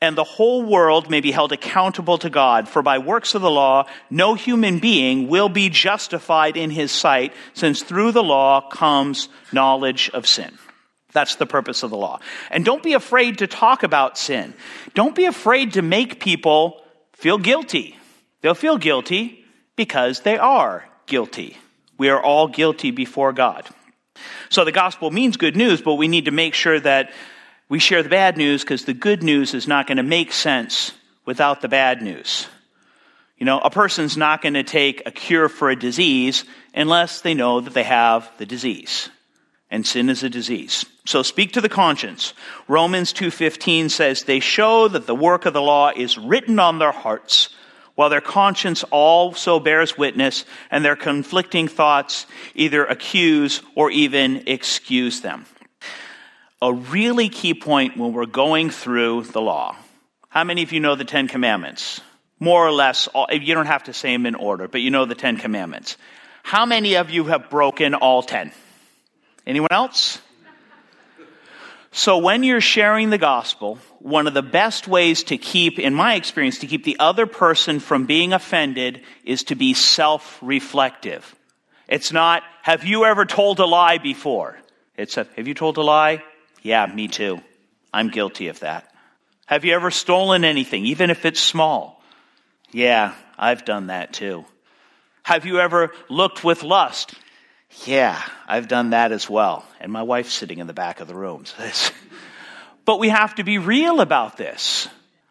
and 0.00 0.16
the 0.16 0.24
whole 0.24 0.62
world 0.62 1.10
may 1.10 1.20
be 1.20 1.30
held 1.30 1.52
accountable 1.52 2.18
to 2.18 2.30
God. 2.30 2.68
For 2.68 2.82
by 2.82 2.98
works 2.98 3.34
of 3.34 3.42
the 3.42 3.50
law, 3.50 3.86
no 4.08 4.34
human 4.34 4.78
being 4.78 5.28
will 5.28 5.48
be 5.48 5.68
justified 5.68 6.56
in 6.56 6.70
his 6.70 6.90
sight, 6.90 7.34
since 7.52 7.82
through 7.82 8.12
the 8.12 8.22
law 8.22 8.66
comes 8.68 9.28
knowledge 9.52 10.10
of 10.14 10.26
sin. 10.26 10.58
That's 11.12 11.36
the 11.36 11.46
purpose 11.46 11.82
of 11.82 11.90
the 11.90 11.96
law. 11.96 12.20
And 12.50 12.64
don't 12.64 12.82
be 12.82 12.94
afraid 12.94 13.38
to 13.38 13.46
talk 13.46 13.82
about 13.82 14.16
sin. 14.16 14.54
Don't 14.94 15.14
be 15.14 15.26
afraid 15.26 15.74
to 15.74 15.82
make 15.82 16.20
people 16.20 16.80
feel 17.12 17.36
guilty. 17.36 17.96
They'll 18.40 18.54
feel 18.54 18.78
guilty 18.78 19.44
because 19.76 20.20
they 20.20 20.38
are 20.38 20.88
guilty. 21.06 21.58
We 21.98 22.08
are 22.08 22.22
all 22.22 22.48
guilty 22.48 22.90
before 22.90 23.32
God. 23.32 23.68
So 24.48 24.64
the 24.64 24.72
gospel 24.72 25.10
means 25.10 25.36
good 25.36 25.56
news, 25.56 25.82
but 25.82 25.94
we 25.94 26.08
need 26.08 26.26
to 26.26 26.30
make 26.30 26.54
sure 26.54 26.78
that 26.80 27.12
we 27.70 27.78
share 27.78 28.02
the 28.02 28.08
bad 28.08 28.36
news 28.36 28.62
because 28.62 28.84
the 28.84 28.92
good 28.92 29.22
news 29.22 29.54
is 29.54 29.68
not 29.68 29.86
going 29.86 29.96
to 29.96 30.02
make 30.02 30.32
sense 30.32 30.92
without 31.24 31.62
the 31.62 31.68
bad 31.68 32.02
news. 32.02 32.48
You 33.38 33.46
know, 33.46 33.60
a 33.60 33.70
person's 33.70 34.16
not 34.16 34.42
going 34.42 34.54
to 34.54 34.64
take 34.64 35.06
a 35.06 35.10
cure 35.10 35.48
for 35.48 35.70
a 35.70 35.78
disease 35.78 36.44
unless 36.74 37.22
they 37.22 37.32
know 37.32 37.60
that 37.60 37.72
they 37.72 37.84
have 37.84 38.30
the 38.36 38.44
disease. 38.44 39.08
And 39.70 39.86
sin 39.86 40.10
is 40.10 40.24
a 40.24 40.28
disease. 40.28 40.84
So 41.06 41.22
speak 41.22 41.52
to 41.52 41.60
the 41.60 41.68
conscience. 41.68 42.34
Romans 42.66 43.12
2:15 43.12 43.88
says 43.88 44.24
they 44.24 44.40
show 44.40 44.88
that 44.88 45.06
the 45.06 45.14
work 45.14 45.46
of 45.46 45.54
the 45.54 45.62
law 45.62 45.92
is 45.94 46.18
written 46.18 46.58
on 46.58 46.80
their 46.80 46.92
hearts 46.92 47.50
while 47.94 48.10
their 48.10 48.20
conscience 48.20 48.82
also 48.90 49.60
bears 49.60 49.96
witness 49.96 50.44
and 50.72 50.84
their 50.84 50.96
conflicting 50.96 51.68
thoughts 51.68 52.26
either 52.56 52.84
accuse 52.84 53.62
or 53.76 53.92
even 53.92 54.42
excuse 54.48 55.20
them 55.20 55.46
a 56.62 56.72
really 56.72 57.28
key 57.28 57.54
point 57.54 57.96
when 57.96 58.12
we're 58.12 58.26
going 58.26 58.70
through 58.70 59.24
the 59.24 59.40
law. 59.40 59.76
How 60.28 60.44
many 60.44 60.62
of 60.62 60.72
you 60.72 60.80
know 60.80 60.94
the 60.94 61.04
Ten 61.04 61.26
Commandments? 61.26 62.00
More 62.38 62.66
or 62.66 62.72
less, 62.72 63.08
you 63.30 63.54
don't 63.54 63.66
have 63.66 63.84
to 63.84 63.92
say 63.92 64.12
them 64.12 64.26
in 64.26 64.34
order, 64.34 64.68
but 64.68 64.80
you 64.80 64.90
know 64.90 65.04
the 65.04 65.14
Ten 65.14 65.36
Commandments. 65.36 65.96
How 66.42 66.66
many 66.66 66.96
of 66.96 67.10
you 67.10 67.24
have 67.24 67.50
broken 67.50 67.94
all 67.94 68.22
ten? 68.22 68.52
Anyone 69.46 69.68
else? 69.70 70.20
So 71.92 72.18
when 72.18 72.44
you're 72.44 72.60
sharing 72.60 73.10
the 73.10 73.18
gospel, 73.18 73.78
one 73.98 74.28
of 74.28 74.34
the 74.34 74.42
best 74.42 74.86
ways 74.86 75.24
to 75.24 75.36
keep, 75.36 75.78
in 75.78 75.92
my 75.92 76.14
experience, 76.14 76.58
to 76.58 76.68
keep 76.68 76.84
the 76.84 76.96
other 77.00 77.26
person 77.26 77.80
from 77.80 78.06
being 78.06 78.32
offended 78.32 79.02
is 79.24 79.42
to 79.44 79.56
be 79.56 79.74
self-reflective. 79.74 81.34
It's 81.88 82.12
not, 82.12 82.44
have 82.62 82.84
you 82.84 83.04
ever 83.06 83.24
told 83.24 83.58
a 83.58 83.66
lie 83.66 83.98
before? 83.98 84.56
It's, 84.96 85.16
a, 85.16 85.26
have 85.36 85.48
you 85.48 85.54
told 85.54 85.78
a 85.78 85.82
lie? 85.82 86.22
Yeah, 86.62 86.86
me 86.86 87.08
too. 87.08 87.40
I'm 87.92 88.08
guilty 88.08 88.48
of 88.48 88.60
that. 88.60 88.92
Have 89.46 89.64
you 89.64 89.74
ever 89.74 89.90
stolen 89.90 90.44
anything, 90.44 90.86
even 90.86 91.10
if 91.10 91.24
it's 91.24 91.40
small? 91.40 92.02
Yeah, 92.72 93.14
I've 93.38 93.64
done 93.64 93.88
that 93.88 94.12
too. 94.12 94.44
Have 95.22 95.44
you 95.44 95.58
ever 95.58 95.92
looked 96.08 96.44
with 96.44 96.62
lust? 96.62 97.14
Yeah, 97.84 98.20
I've 98.46 98.68
done 98.68 98.90
that 98.90 99.12
as 99.12 99.28
well. 99.28 99.64
And 99.80 99.92
my 99.92 100.02
wife's 100.02 100.32
sitting 100.32 100.58
in 100.58 100.66
the 100.66 100.72
back 100.72 101.00
of 101.00 101.08
the 101.08 101.14
room. 101.14 101.44
but 102.84 102.98
we 102.98 103.08
have 103.08 103.34
to 103.36 103.44
be 103.44 103.58
real 103.58 104.00
about 104.00 104.36
this. 104.36 104.88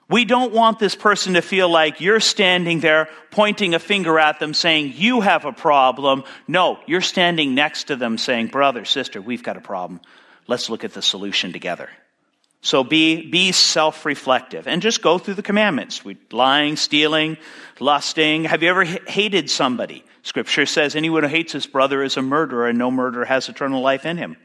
We 0.10 0.26
don't 0.26 0.54
want 0.54 0.80
this 0.80 0.96
person 0.96 1.36
to 1.36 1.42
feel 1.42 1.70
like 1.70 2.02
you're 2.02 2.20
standing 2.20 2.80
there 2.80 3.10
pointing 3.30 3.76
a 3.76 3.80
finger 3.80 4.18
at 4.18 4.40
them 4.40 4.56
saying, 4.56 4.94
you 4.96 5.22
have 5.22 5.46
a 5.46 5.52
problem. 5.52 6.24
No, 6.48 6.80
you're 6.88 7.02
standing 7.02 7.54
next 7.54 7.86
to 7.86 7.96
them 7.96 8.18
saying, 8.18 8.48
brother, 8.48 8.86
sister, 8.86 9.22
we've 9.22 9.44
got 9.44 9.56
a 9.56 9.62
problem. 9.62 10.02
Let's 10.50 10.68
look 10.68 10.84
at 10.84 10.94
the 10.94 11.04
solution 11.04 11.54
together. 11.54 11.90
So 12.62 12.84
be, 12.84 13.30
be 13.30 13.52
self-reflective 13.52 14.68
and 14.68 14.82
just 14.82 15.04
go 15.04 15.20
through 15.20 15.36
the 15.36 15.44
commandments. 15.44 16.02
Lying, 16.32 16.76
stealing, 16.76 17.38
lusting. 17.80 18.46
Have 18.46 18.64
you 18.64 18.70
ever 18.70 18.84
hated 18.84 19.52
somebody? 19.52 20.04
Scripture 20.24 20.66
says 20.66 20.96
anyone 20.96 21.22
who 21.22 21.30
hates 21.30 21.54
his 21.54 21.68
brother 21.68 22.02
is 22.02 22.18
a 22.18 22.24
murderer 22.24 22.68
and 22.68 22.80
no 22.80 22.90
murderer 22.90 23.26
has 23.26 23.48
eternal 23.48 23.80
life 23.82 24.08
in 24.08 24.18
him. 24.18 24.38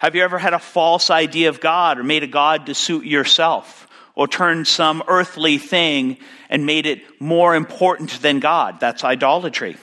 Have 0.00 0.14
you 0.14 0.22
ever 0.22 0.38
had 0.38 0.52
a 0.52 0.58
false 0.58 1.08
idea 1.08 1.48
of 1.48 1.60
God 1.60 1.98
or 1.98 2.04
made 2.04 2.22
a 2.22 2.26
God 2.26 2.66
to 2.66 2.74
suit 2.74 3.06
yourself 3.06 3.88
or 4.14 4.28
turned 4.28 4.68
some 4.68 5.02
earthly 5.08 5.56
thing 5.56 6.18
and 6.50 6.66
made 6.66 6.84
it 6.84 7.22
more 7.22 7.54
important 7.54 8.20
than 8.20 8.38
God? 8.38 8.80
That's 8.80 9.02
idolatry. 9.02 9.78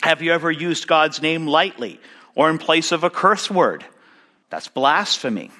Have 0.00 0.22
you 0.22 0.32
ever 0.32 0.50
used 0.50 0.86
God's 0.86 1.20
name 1.20 1.46
lightly 1.46 2.00
or 2.34 2.48
in 2.48 2.56
place 2.56 2.90
of 2.90 3.04
a 3.04 3.10
curse 3.10 3.50
word? 3.50 3.84
That's 4.50 4.68
blasphemy. 4.68 5.50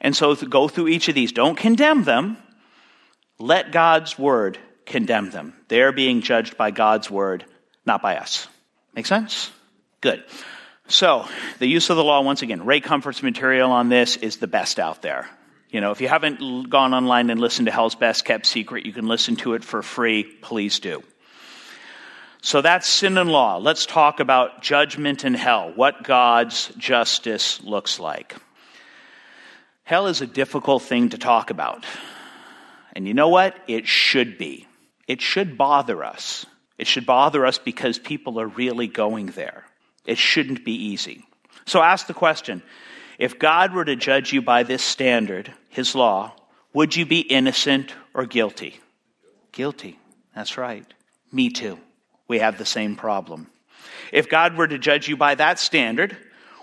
And 0.00 0.16
so 0.16 0.34
go 0.34 0.68
through 0.68 0.88
each 0.88 1.08
of 1.08 1.14
these. 1.14 1.32
Don't 1.32 1.56
condemn 1.56 2.04
them. 2.04 2.36
Let 3.38 3.72
God's 3.72 4.18
word 4.18 4.58
condemn 4.86 5.30
them. 5.30 5.54
They're 5.68 5.92
being 5.92 6.20
judged 6.20 6.56
by 6.56 6.70
God's 6.70 7.10
word, 7.10 7.44
not 7.84 8.02
by 8.02 8.16
us. 8.16 8.48
Make 8.94 9.06
sense? 9.06 9.50
Good. 10.00 10.24
So, 10.88 11.26
the 11.58 11.66
use 11.66 11.90
of 11.90 11.96
the 11.96 12.04
law, 12.04 12.20
once 12.20 12.42
again, 12.42 12.66
Ray 12.66 12.80
Comfort's 12.80 13.22
material 13.22 13.70
on 13.70 13.88
this 13.88 14.16
is 14.16 14.36
the 14.36 14.46
best 14.46 14.78
out 14.78 15.00
there. 15.00 15.28
You 15.70 15.80
know, 15.80 15.90
if 15.90 16.00
you 16.00 16.08
haven't 16.08 16.68
gone 16.68 16.92
online 16.92 17.30
and 17.30 17.40
listened 17.40 17.66
to 17.66 17.72
Hell's 17.72 17.94
Best 17.94 18.24
Kept 18.24 18.44
Secret, 18.44 18.84
you 18.84 18.92
can 18.92 19.06
listen 19.06 19.36
to 19.36 19.54
it 19.54 19.64
for 19.64 19.82
free. 19.82 20.24
Please 20.24 20.80
do. 20.80 21.02
So 22.44 22.60
that's 22.60 22.88
sin 22.88 23.18
and 23.18 23.30
law. 23.30 23.58
Let's 23.58 23.86
talk 23.86 24.18
about 24.18 24.62
judgment 24.62 25.22
and 25.22 25.36
hell, 25.36 25.72
what 25.76 26.02
God's 26.02 26.72
justice 26.76 27.62
looks 27.62 28.00
like. 28.00 28.34
Hell 29.84 30.08
is 30.08 30.20
a 30.22 30.26
difficult 30.26 30.82
thing 30.82 31.10
to 31.10 31.18
talk 31.18 31.50
about. 31.50 31.84
And 32.94 33.06
you 33.06 33.14
know 33.14 33.28
what? 33.28 33.56
It 33.68 33.86
should 33.86 34.38
be. 34.38 34.66
It 35.06 35.20
should 35.20 35.56
bother 35.56 36.02
us. 36.02 36.44
It 36.78 36.88
should 36.88 37.06
bother 37.06 37.46
us 37.46 37.58
because 37.58 38.00
people 38.00 38.40
are 38.40 38.48
really 38.48 38.88
going 38.88 39.26
there. 39.26 39.64
It 40.04 40.18
shouldn't 40.18 40.64
be 40.64 40.74
easy. 40.74 41.24
So 41.64 41.80
ask 41.80 42.08
the 42.08 42.14
question 42.14 42.64
if 43.20 43.38
God 43.38 43.72
were 43.72 43.84
to 43.84 43.94
judge 43.94 44.32
you 44.32 44.42
by 44.42 44.64
this 44.64 44.82
standard, 44.82 45.52
his 45.68 45.94
law, 45.94 46.34
would 46.74 46.96
you 46.96 47.06
be 47.06 47.20
innocent 47.20 47.94
or 48.14 48.26
guilty? 48.26 48.80
Guilty. 49.52 50.00
That's 50.34 50.58
right. 50.58 50.92
Me 51.30 51.48
too 51.48 51.78
we 52.32 52.38
have 52.38 52.56
the 52.56 52.64
same 52.64 52.96
problem. 52.96 53.46
If 54.10 54.30
God 54.30 54.56
were 54.56 54.66
to 54.66 54.78
judge 54.78 55.06
you 55.06 55.18
by 55.18 55.34
that 55.34 55.58
standard, 55.58 56.16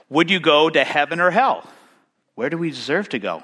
would 0.09 0.31
you 0.31 0.39
go 0.39 0.67
to 0.67 0.83
heaven 0.83 1.19
or 1.19 1.29
hell? 1.29 1.63
Where 2.33 2.49
do 2.49 2.57
we 2.57 2.71
deserve 2.71 3.09
to 3.09 3.19
go? 3.19 3.43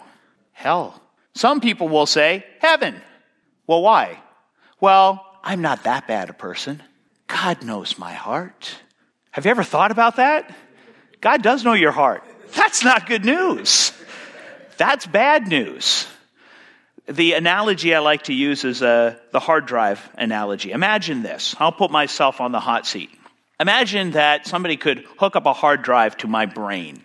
Hell. 0.52 1.00
Some 1.36 1.62
people 1.62 1.88
will 1.88 2.08
say, 2.08 2.44
heaven. 2.62 3.00
Well, 3.68 3.84
why? 3.84 4.20
Well, 4.82 5.24
I'm 5.44 5.62
not 5.62 5.84
that 5.84 6.08
bad 6.08 6.32
a 6.32 6.34
person. 6.34 6.82
God 7.28 7.64
knows 7.64 8.00
my 8.00 8.14
heart. 8.14 8.76
Have 9.30 9.46
you 9.46 9.52
ever 9.52 9.64
thought 9.64 9.92
about 9.92 10.16
that? 10.16 10.52
God 11.22 11.44
does 11.44 11.64
know 11.64 11.74
your 11.74 11.92
heart. 11.92 12.24
That's 12.56 12.84
not 12.84 13.06
good 13.06 13.24
news. 13.24 13.92
That's 14.78 15.06
bad 15.06 15.48
news 15.48 16.08
the 17.08 17.34
analogy 17.34 17.94
I 17.94 18.00
like 18.00 18.24
to 18.24 18.34
use 18.34 18.64
is 18.64 18.82
uh, 18.82 19.16
the 19.32 19.40
hard 19.40 19.66
drive 19.66 20.08
analogy. 20.16 20.72
Imagine 20.72 21.22
this. 21.22 21.56
I'll 21.60 21.72
put 21.72 21.92
myself 21.92 22.42
on 22.42 22.52
the 22.52 22.60
hot 22.60 22.88
seat. 22.88 23.10
Imagine 23.60 24.12
that 24.12 24.48
somebody 24.48 24.76
could 24.76 25.06
hook 25.18 25.36
up 25.36 25.46
a 25.46 25.54
hard 25.54 25.82
drive 25.82 26.18
to 26.18 26.28
my 26.28 26.46
brain 26.46 27.04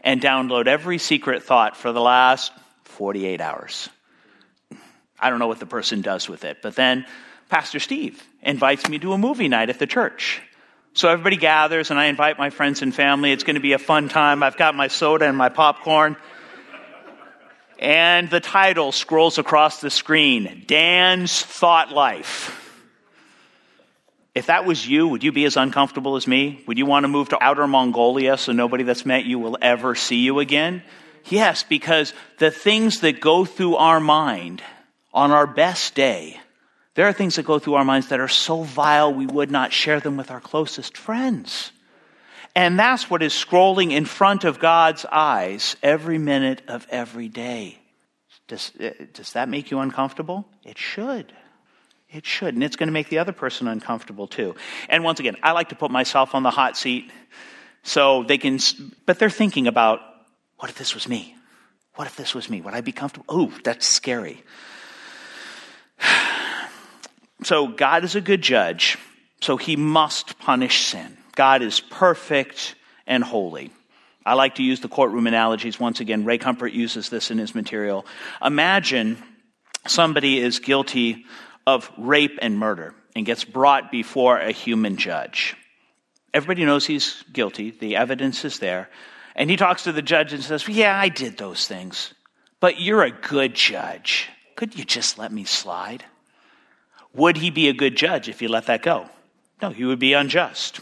and 0.00 0.20
download 0.20 0.66
every 0.66 0.98
secret 0.98 1.42
thought 1.42 1.76
for 1.76 1.92
the 1.92 2.00
last 2.00 2.52
48 2.84 3.40
hours. 3.40 3.88
I 5.18 5.30
don't 5.30 5.38
know 5.38 5.46
what 5.46 5.60
the 5.60 5.66
person 5.66 6.00
does 6.00 6.28
with 6.28 6.44
it, 6.44 6.58
but 6.62 6.74
then 6.74 7.06
Pastor 7.48 7.78
Steve 7.78 8.22
invites 8.42 8.88
me 8.88 8.98
to 8.98 9.12
a 9.12 9.18
movie 9.18 9.48
night 9.48 9.70
at 9.70 9.78
the 9.78 9.86
church. 9.86 10.42
So 10.92 11.08
everybody 11.08 11.36
gathers 11.36 11.90
and 11.90 12.00
I 12.00 12.06
invite 12.06 12.38
my 12.38 12.50
friends 12.50 12.82
and 12.82 12.94
family. 12.94 13.30
It's 13.32 13.44
going 13.44 13.54
to 13.54 13.60
be 13.60 13.74
a 13.74 13.78
fun 13.78 14.08
time. 14.08 14.42
I've 14.42 14.56
got 14.56 14.74
my 14.74 14.88
soda 14.88 15.26
and 15.26 15.36
my 15.36 15.50
popcorn 15.50 16.16
and 17.80 18.28
the 18.28 18.40
title 18.40 18.92
scrolls 18.92 19.38
across 19.38 19.80
the 19.80 19.90
screen 19.90 20.64
Dan's 20.66 21.42
Thought 21.42 21.90
Life. 21.90 22.56
If 24.34 24.46
that 24.46 24.64
was 24.64 24.86
you, 24.86 25.08
would 25.08 25.24
you 25.24 25.32
be 25.32 25.44
as 25.46 25.56
uncomfortable 25.56 26.14
as 26.14 26.26
me? 26.26 26.62
Would 26.68 26.78
you 26.78 26.86
want 26.86 27.04
to 27.04 27.08
move 27.08 27.30
to 27.30 27.42
outer 27.42 27.66
Mongolia 27.66 28.36
so 28.36 28.52
nobody 28.52 28.84
that's 28.84 29.04
met 29.04 29.24
you 29.24 29.40
will 29.40 29.58
ever 29.60 29.94
see 29.96 30.18
you 30.18 30.38
again? 30.38 30.84
Yes, 31.24 31.64
because 31.64 32.12
the 32.38 32.50
things 32.50 33.00
that 33.00 33.20
go 33.20 33.44
through 33.44 33.76
our 33.76 33.98
mind 33.98 34.62
on 35.12 35.32
our 35.32 35.46
best 35.46 35.94
day, 35.94 36.38
there 36.94 37.08
are 37.08 37.12
things 37.12 37.36
that 37.36 37.44
go 37.44 37.58
through 37.58 37.74
our 37.74 37.84
minds 37.84 38.08
that 38.08 38.20
are 38.20 38.28
so 38.28 38.62
vile 38.62 39.12
we 39.12 39.26
would 39.26 39.50
not 39.50 39.72
share 39.72 40.00
them 40.00 40.16
with 40.16 40.30
our 40.30 40.40
closest 40.40 40.96
friends. 40.96 41.72
And 42.54 42.78
that's 42.78 43.08
what 43.08 43.22
is 43.22 43.32
scrolling 43.32 43.92
in 43.92 44.04
front 44.04 44.44
of 44.44 44.58
God's 44.58 45.04
eyes 45.04 45.76
every 45.82 46.18
minute 46.18 46.62
of 46.68 46.86
every 46.90 47.28
day. 47.28 47.78
Does, 48.48 48.72
uh, 48.80 48.90
does 49.12 49.32
that 49.34 49.48
make 49.48 49.70
you 49.70 49.78
uncomfortable? 49.78 50.46
It 50.64 50.76
should. 50.76 51.32
It 52.10 52.26
should. 52.26 52.54
And 52.54 52.64
it's 52.64 52.74
going 52.74 52.88
to 52.88 52.92
make 52.92 53.08
the 53.08 53.18
other 53.18 53.32
person 53.32 53.68
uncomfortable 53.68 54.26
too. 54.26 54.56
And 54.88 55.04
once 55.04 55.20
again, 55.20 55.36
I 55.42 55.52
like 55.52 55.68
to 55.68 55.76
put 55.76 55.92
myself 55.92 56.34
on 56.34 56.42
the 56.42 56.50
hot 56.50 56.76
seat 56.76 57.12
so 57.84 58.24
they 58.24 58.38
can, 58.38 58.58
but 59.06 59.18
they're 59.18 59.30
thinking 59.30 59.68
about, 59.68 60.00
what 60.58 60.70
if 60.70 60.76
this 60.76 60.94
was 60.94 61.08
me? 61.08 61.36
What 61.94 62.06
if 62.06 62.16
this 62.16 62.34
was 62.34 62.50
me? 62.50 62.60
Would 62.60 62.74
I 62.74 62.80
be 62.80 62.92
comfortable? 62.92 63.32
Ooh, 63.34 63.52
that's 63.62 63.88
scary. 63.88 64.42
So 67.42 67.68
God 67.68 68.04
is 68.04 68.16
a 68.16 68.20
good 68.20 68.42
judge, 68.42 68.98
so 69.40 69.56
he 69.56 69.74
must 69.74 70.38
punish 70.38 70.84
sin. 70.84 71.16
God 71.40 71.62
is 71.62 71.80
perfect 71.80 72.74
and 73.06 73.24
holy. 73.24 73.70
I 74.26 74.34
like 74.34 74.56
to 74.56 74.62
use 74.62 74.80
the 74.80 74.90
courtroom 74.90 75.26
analogies. 75.26 75.80
Once 75.80 76.00
again, 76.00 76.26
Ray 76.26 76.36
Comfort 76.36 76.74
uses 76.74 77.08
this 77.08 77.30
in 77.30 77.38
his 77.38 77.54
material. 77.54 78.04
Imagine 78.44 79.16
somebody 79.86 80.38
is 80.38 80.58
guilty 80.58 81.24
of 81.66 81.90
rape 81.96 82.38
and 82.42 82.58
murder 82.58 82.94
and 83.16 83.24
gets 83.24 83.42
brought 83.44 83.90
before 83.90 84.36
a 84.36 84.52
human 84.52 84.98
judge. 84.98 85.56
Everybody 86.34 86.66
knows 86.66 86.84
he's 86.84 87.24
guilty, 87.32 87.70
the 87.70 87.96
evidence 87.96 88.44
is 88.44 88.58
there. 88.58 88.90
And 89.34 89.48
he 89.48 89.56
talks 89.56 89.84
to 89.84 89.92
the 89.92 90.02
judge 90.02 90.34
and 90.34 90.44
says, 90.44 90.68
Yeah, 90.68 90.94
I 90.94 91.08
did 91.08 91.38
those 91.38 91.66
things, 91.66 92.12
but 92.60 92.82
you're 92.82 93.02
a 93.02 93.10
good 93.10 93.54
judge. 93.54 94.28
Could 94.56 94.78
you 94.78 94.84
just 94.84 95.16
let 95.16 95.32
me 95.32 95.44
slide? 95.44 96.04
Would 97.14 97.38
he 97.38 97.48
be 97.48 97.70
a 97.70 97.72
good 97.72 97.96
judge 97.96 98.28
if 98.28 98.40
he 98.40 98.46
let 98.46 98.66
that 98.66 98.82
go? 98.82 99.08
No, 99.62 99.70
he 99.70 99.86
would 99.86 99.98
be 99.98 100.12
unjust. 100.12 100.80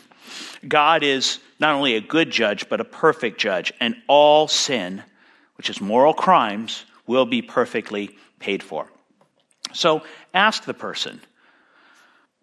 God 0.66 1.02
is 1.02 1.38
not 1.58 1.74
only 1.74 1.96
a 1.96 2.00
good 2.00 2.30
judge, 2.30 2.68
but 2.68 2.80
a 2.80 2.84
perfect 2.84 3.38
judge, 3.38 3.72
and 3.80 3.96
all 4.06 4.48
sin, 4.48 5.02
which 5.56 5.70
is 5.70 5.80
moral 5.80 6.14
crimes, 6.14 6.84
will 7.06 7.26
be 7.26 7.42
perfectly 7.42 8.16
paid 8.38 8.62
for. 8.62 8.90
So 9.72 10.02
ask 10.32 10.64
the 10.64 10.74
person, 10.74 11.20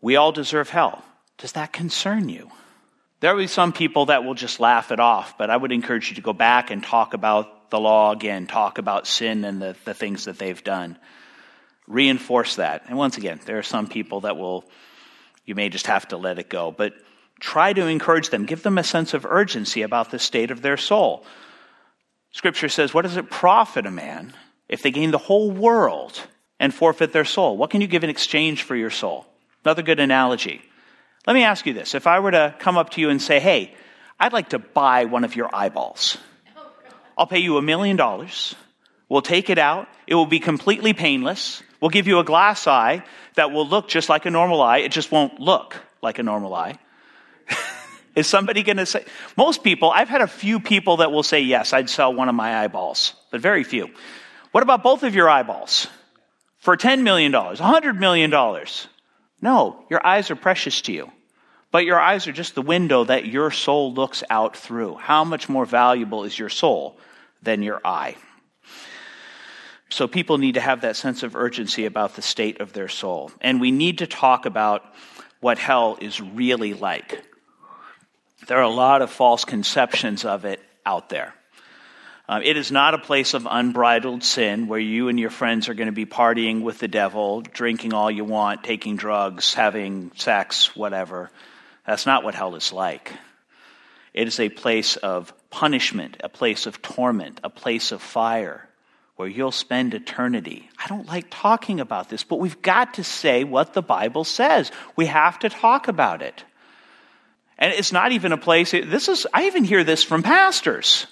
we 0.02 0.16
all 0.16 0.32
deserve 0.32 0.70
hell. 0.70 1.04
Does 1.38 1.54
that 1.54 1.74
concern 1.74 2.30
you? 2.30 2.52
There 3.20 3.34
will 3.34 3.44
be 3.44 3.48
some 3.48 3.74
people 3.74 4.08
that 4.08 4.24
will 4.24 4.34
just 4.34 4.60
laugh 4.60 4.92
it 4.92 5.00
off, 5.00 5.38
but 5.38 5.50
I 5.50 5.58
would 5.58 5.72
encourage 5.72 6.10
you 6.10 6.16
to 6.16 6.22
go 6.22 6.34
back 6.34 6.70
and 6.70 6.84
talk 6.84 7.14
about 7.14 7.72
the 7.72 7.80
law 7.80 8.12
again, 8.12 8.46
talk 8.46 8.78
about 8.78 9.08
sin 9.08 9.44
and 9.46 9.62
the, 9.62 9.76
the 9.86 9.94
things 9.94 10.26
that 10.26 10.38
they've 10.38 10.64
done 10.64 10.98
reinforce 11.88 12.56
that. 12.56 12.84
And 12.88 12.98
once 12.98 13.18
again, 13.18 13.40
there 13.46 13.58
are 13.58 13.64
some 13.64 13.88
people 13.88 14.22
that 14.22 14.38
will, 14.38 14.66
you 15.46 15.56
may 15.56 15.70
just 15.70 15.88
have 15.88 16.08
to 16.10 16.18
let 16.18 16.40
it 16.40 16.50
go, 16.50 16.72
but 16.72 16.94
try 17.40 17.74
to 17.74 17.88
encourage 17.88 18.30
them, 18.30 18.46
give 18.46 18.64
them 18.64 18.78
a 18.78 18.84
sense 18.84 19.14
of 19.14 19.26
urgency 19.26 19.82
about 19.82 20.12
the 20.12 20.20
state 20.20 20.52
of 20.52 20.62
their 20.62 20.78
soul. 20.78 21.26
Scripture 22.32 22.70
says, 22.70 22.94
What 22.94 23.04
does 23.04 23.18
it 23.18 23.30
profit 23.30 23.86
a 23.86 23.92
man 23.92 24.34
if 24.68 24.82
they 24.82 24.92
gain 24.92 25.12
the 25.12 25.18
whole 25.18 25.52
world 25.52 26.20
and 26.60 26.74
forfeit 26.74 27.14
their 27.14 27.26
soul? 27.26 27.58
What 27.58 27.70
can 27.70 27.82
you 27.82 27.88
give 27.88 28.04
in 28.04 28.10
exchange 28.10 28.64
for 28.64 28.76
your 28.76 28.90
soul? 28.90 29.26
Another 29.64 29.82
good 29.82 30.00
analogy. 30.00 30.62
Let 31.26 31.34
me 31.34 31.44
ask 31.44 31.66
you 31.66 31.74
this. 31.74 31.96
If 31.96 32.08
I 32.08 32.20
were 32.20 32.32
to 32.32 32.56
come 32.60 32.78
up 32.78 32.92
to 32.92 33.02
you 33.02 33.10
and 33.10 33.22
say, 33.22 33.40
Hey, 33.40 33.74
I'd 34.20 34.34
like 34.34 34.50
to 34.50 34.60
buy 34.60 35.06
one 35.06 35.24
of 35.24 35.36
your 35.36 35.54
eyeballs, 35.54 36.18
I'll 37.18 37.28
pay 37.28 37.40
you 37.40 37.58
a 37.58 37.62
million 37.62 37.96
dollars. 37.96 38.56
We'll 39.08 39.22
take 39.22 39.50
it 39.50 39.58
out. 39.58 39.88
It 40.08 40.16
will 40.16 40.26
be 40.26 40.40
completely 40.40 40.94
painless. 40.94 41.62
We'll 41.80 41.90
give 41.90 42.08
you 42.08 42.20
a 42.20 42.24
glass 42.24 42.68
eye 42.68 43.04
that 43.36 43.52
will 43.52 43.68
look 43.68 43.88
just 43.88 44.10
like 44.10 44.26
a 44.26 44.32
normal 44.32 44.62
eye. 44.62 44.80
It 44.80 44.92
just 44.92 45.12
won't 45.12 45.40
look 45.40 45.76
like 46.02 46.20
a 46.20 46.24
normal 46.24 46.54
eye. 46.54 46.78
Is 48.16 48.28
somebody 48.28 48.64
going 48.64 48.78
to 48.78 48.86
say? 48.86 49.06
Most 49.36 49.64
people, 49.64 49.92
I've 49.92 50.10
had 50.10 50.22
a 50.22 50.28
few 50.28 50.60
people 50.60 50.98
that 50.98 51.12
will 51.12 51.24
say, 51.24 51.42
yes, 51.42 51.74
I'd 51.74 51.90
sell 51.90 52.14
one 52.14 52.30
of 52.30 52.36
my 52.36 52.64
eyeballs, 52.64 53.14
but 53.32 53.42
very 53.42 53.64
few. 53.64 53.90
What 54.52 54.64
about 54.64 54.84
both 54.84 55.04
of 55.04 55.16
your 55.16 55.30
eyeballs? 55.30 55.88
For 56.60 56.78
$10 56.78 57.04
million, 57.04 57.32
$100 57.32 58.00
million? 58.00 58.32
No, 59.42 59.86
your 59.90 60.06
eyes 60.06 60.32
are 60.32 60.36
precious 60.36 60.82
to 60.84 60.94
you. 60.94 61.12
But 61.72 61.84
your 61.84 62.00
eyes 62.00 62.26
are 62.28 62.32
just 62.32 62.56
the 62.56 62.62
window 62.62 63.04
that 63.04 63.26
your 63.26 63.52
soul 63.52 63.94
looks 63.94 64.24
out 64.30 64.56
through. 64.56 64.96
How 64.96 65.26
much 65.26 65.50
more 65.50 65.66
valuable 65.66 66.24
is 66.24 66.40
your 66.40 66.50
soul 66.50 66.98
than 67.44 67.62
your 67.62 67.82
eye? 67.84 68.16
So 69.90 70.08
people 70.08 70.38
need 70.38 70.54
to 70.54 70.62
have 70.62 70.82
that 70.82 70.96
sense 70.96 71.22
of 71.22 71.36
urgency 71.36 71.86
about 71.86 72.16
the 72.16 72.22
state 72.22 72.62
of 72.62 72.72
their 72.72 72.88
soul. 72.88 73.32
And 73.42 73.60
we 73.60 73.72
need 73.72 73.98
to 73.98 74.08
talk 74.08 74.46
about 74.46 74.86
what 75.42 75.58
hell 75.58 75.98
is 76.00 76.22
really 76.22 76.74
like. 76.74 77.24
There 78.48 78.58
are 78.58 78.64
a 78.64 78.70
lot 78.70 79.02
of 79.02 79.10
false 79.10 79.46
conceptions 79.46 80.24
of 80.26 80.46
it 80.46 80.60
out 80.86 81.10
there. 81.10 81.34
Um, 82.28 82.42
it 82.42 82.58
is 82.58 82.72
not 82.72 82.94
a 82.94 82.98
place 82.98 83.34
of 83.34 83.48
unbridled 83.50 84.24
sin 84.24 84.68
where 84.68 84.80
you 84.80 85.10
and 85.10 85.20
your 85.20 85.30
friends 85.30 85.70
are 85.70 85.76
going 85.76 85.88
to 85.88 85.94
be 85.94 86.06
partying 86.06 86.62
with 86.62 86.80
the 86.80 86.88
devil, 86.88 87.42
drinking 87.42 87.94
all 87.94 88.10
you 88.10 88.24
want, 88.24 88.64
taking 88.64 88.96
drugs, 88.96 89.54
having 89.54 90.12
sex, 90.16 90.76
whatever. 90.76 91.30
That's 91.86 92.06
not 92.06 92.24
what 92.24 92.34
hell 92.34 92.56
is 92.56 92.74
like. 92.74 93.14
It 94.14 94.28
is 94.28 94.40
a 94.40 94.50
place 94.50 94.96
of 94.96 95.34
punishment, 95.50 96.18
a 96.24 96.30
place 96.30 96.66
of 96.66 96.82
torment, 96.82 97.40
a 97.44 97.50
place 97.50 97.92
of 97.92 98.02
fire 98.02 98.68
where 99.18 99.28
you'll 99.28 99.52
spend 99.52 99.94
eternity. 99.94 100.70
I 100.84 100.88
don't 100.88 101.08
like 101.08 101.28
talking 101.30 101.80
about 101.80 102.10
this, 102.10 102.24
but 102.24 102.40
we've 102.40 102.62
got 102.62 102.96
to 102.96 103.04
say 103.04 103.44
what 103.44 103.74
the 103.74 103.82
Bible 103.82 104.24
says. 104.24 104.72
We 104.96 105.06
have 105.06 105.40
to 105.40 105.50
talk 105.50 105.88
about 105.88 106.22
it. 106.22 106.44
And 107.58 107.74
it's 107.74 107.92
not 107.92 108.12
even 108.12 108.32
a 108.32 108.38
place, 108.38 108.72
this 108.72 109.08
is, 109.08 109.26
I 109.34 109.46
even 109.46 109.64
hear 109.64 109.84
this 109.84 110.04
from 110.04 110.24
pastors. 110.24 111.08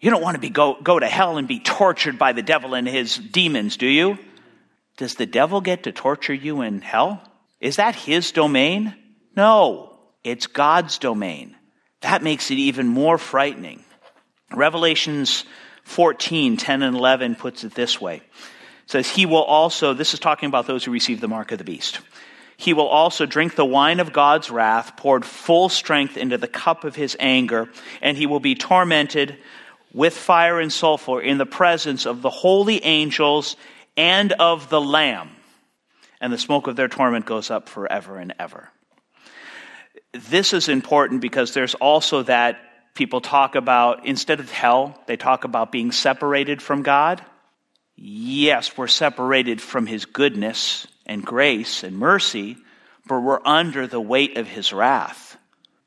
You 0.00 0.10
don't 0.10 0.22
want 0.22 0.34
to 0.34 0.40
be 0.40 0.50
go, 0.50 0.76
go 0.82 0.98
to 0.98 1.06
hell 1.06 1.38
and 1.38 1.46
be 1.46 1.60
tortured 1.60 2.18
by 2.18 2.32
the 2.32 2.42
devil 2.42 2.74
and 2.74 2.88
his 2.88 3.16
demons, 3.16 3.76
do 3.76 3.86
you? 3.86 4.18
Does 4.96 5.14
the 5.14 5.26
devil 5.26 5.60
get 5.60 5.84
to 5.84 5.92
torture 5.92 6.34
you 6.34 6.62
in 6.62 6.80
hell? 6.80 7.22
Is 7.60 7.76
that 7.76 7.94
his 7.94 8.32
domain? 8.32 8.94
No, 9.36 9.98
it's 10.24 10.48
God's 10.48 10.98
domain. 10.98 11.56
That 12.00 12.22
makes 12.22 12.50
it 12.50 12.58
even 12.58 12.88
more 12.88 13.16
frightening. 13.16 13.84
Revelations 14.52 15.44
14, 15.84 16.56
10 16.56 16.82
and 16.82 16.96
11 16.96 17.36
puts 17.36 17.64
it 17.64 17.74
this 17.74 18.00
way. 18.00 18.16
It 18.16 18.22
says, 18.86 19.08
He 19.08 19.26
will 19.26 19.44
also, 19.44 19.94
this 19.94 20.14
is 20.14 20.20
talking 20.20 20.48
about 20.48 20.66
those 20.66 20.84
who 20.84 20.90
receive 20.90 21.20
the 21.20 21.28
mark 21.28 21.52
of 21.52 21.58
the 21.58 21.64
beast. 21.64 22.00
He 22.62 22.74
will 22.74 22.86
also 22.86 23.26
drink 23.26 23.56
the 23.56 23.64
wine 23.64 23.98
of 23.98 24.12
God's 24.12 24.48
wrath, 24.48 24.96
poured 24.96 25.24
full 25.24 25.68
strength 25.68 26.16
into 26.16 26.38
the 26.38 26.46
cup 26.46 26.84
of 26.84 26.94
his 26.94 27.16
anger, 27.18 27.68
and 28.00 28.16
he 28.16 28.26
will 28.26 28.38
be 28.38 28.54
tormented 28.54 29.36
with 29.92 30.16
fire 30.16 30.60
and 30.60 30.72
sulfur 30.72 31.20
in 31.20 31.38
the 31.38 31.44
presence 31.44 32.06
of 32.06 32.22
the 32.22 32.30
holy 32.30 32.84
angels 32.84 33.56
and 33.96 34.30
of 34.34 34.68
the 34.68 34.80
Lamb. 34.80 35.30
And 36.20 36.32
the 36.32 36.38
smoke 36.38 36.68
of 36.68 36.76
their 36.76 36.86
torment 36.86 37.26
goes 37.26 37.50
up 37.50 37.68
forever 37.68 38.16
and 38.16 38.32
ever. 38.38 38.70
This 40.12 40.52
is 40.52 40.68
important 40.68 41.20
because 41.20 41.54
there's 41.54 41.74
also 41.74 42.22
that 42.22 42.60
people 42.94 43.20
talk 43.20 43.56
about, 43.56 44.06
instead 44.06 44.38
of 44.38 44.52
hell, 44.52 45.02
they 45.08 45.16
talk 45.16 45.42
about 45.42 45.72
being 45.72 45.90
separated 45.90 46.62
from 46.62 46.84
God. 46.84 47.24
Yes, 47.96 48.78
we're 48.78 48.86
separated 48.86 49.60
from 49.60 49.86
His 49.86 50.04
goodness 50.04 50.86
and 51.12 51.24
grace 51.24 51.84
and 51.84 51.98
mercy, 51.98 52.56
but 53.06 53.20
we're 53.20 53.44
under 53.44 53.86
the 53.86 54.00
weight 54.00 54.38
of 54.38 54.48
His 54.48 54.72
wrath. 54.72 55.36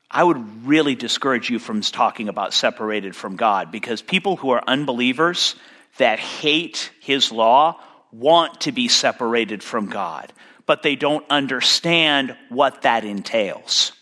I 0.08 0.22
would 0.22 0.66
really 0.66 0.94
discourage 0.94 1.50
you 1.50 1.58
from 1.58 1.80
talking 1.80 2.28
about 2.28 2.54
separated 2.54 3.16
from 3.16 3.34
God 3.34 3.72
because 3.72 4.00
people 4.02 4.36
who 4.36 4.50
are 4.50 4.62
unbelievers 4.66 5.56
that 5.98 6.20
hate 6.20 6.92
His 7.00 7.32
law 7.32 7.80
want 8.12 8.62
to 8.62 8.72
be 8.72 8.86
separated 8.86 9.64
from 9.64 9.86
God, 9.90 10.32
but 10.64 10.82
they 10.82 10.94
don't 10.94 11.26
understand 11.28 12.36
what 12.48 12.82
that 12.82 13.04
entails. 13.04 13.92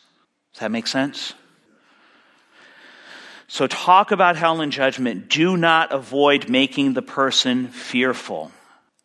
Does 0.52 0.60
that 0.60 0.70
make 0.70 0.86
sense? 0.86 1.32
So, 3.48 3.66
talk 3.66 4.10
about 4.10 4.36
hell 4.36 4.60
and 4.60 4.72
judgment. 4.72 5.28
Do 5.28 5.56
not 5.56 5.92
avoid 5.92 6.48
making 6.48 6.92
the 6.92 7.02
person 7.02 7.68
fearful. 7.68 8.50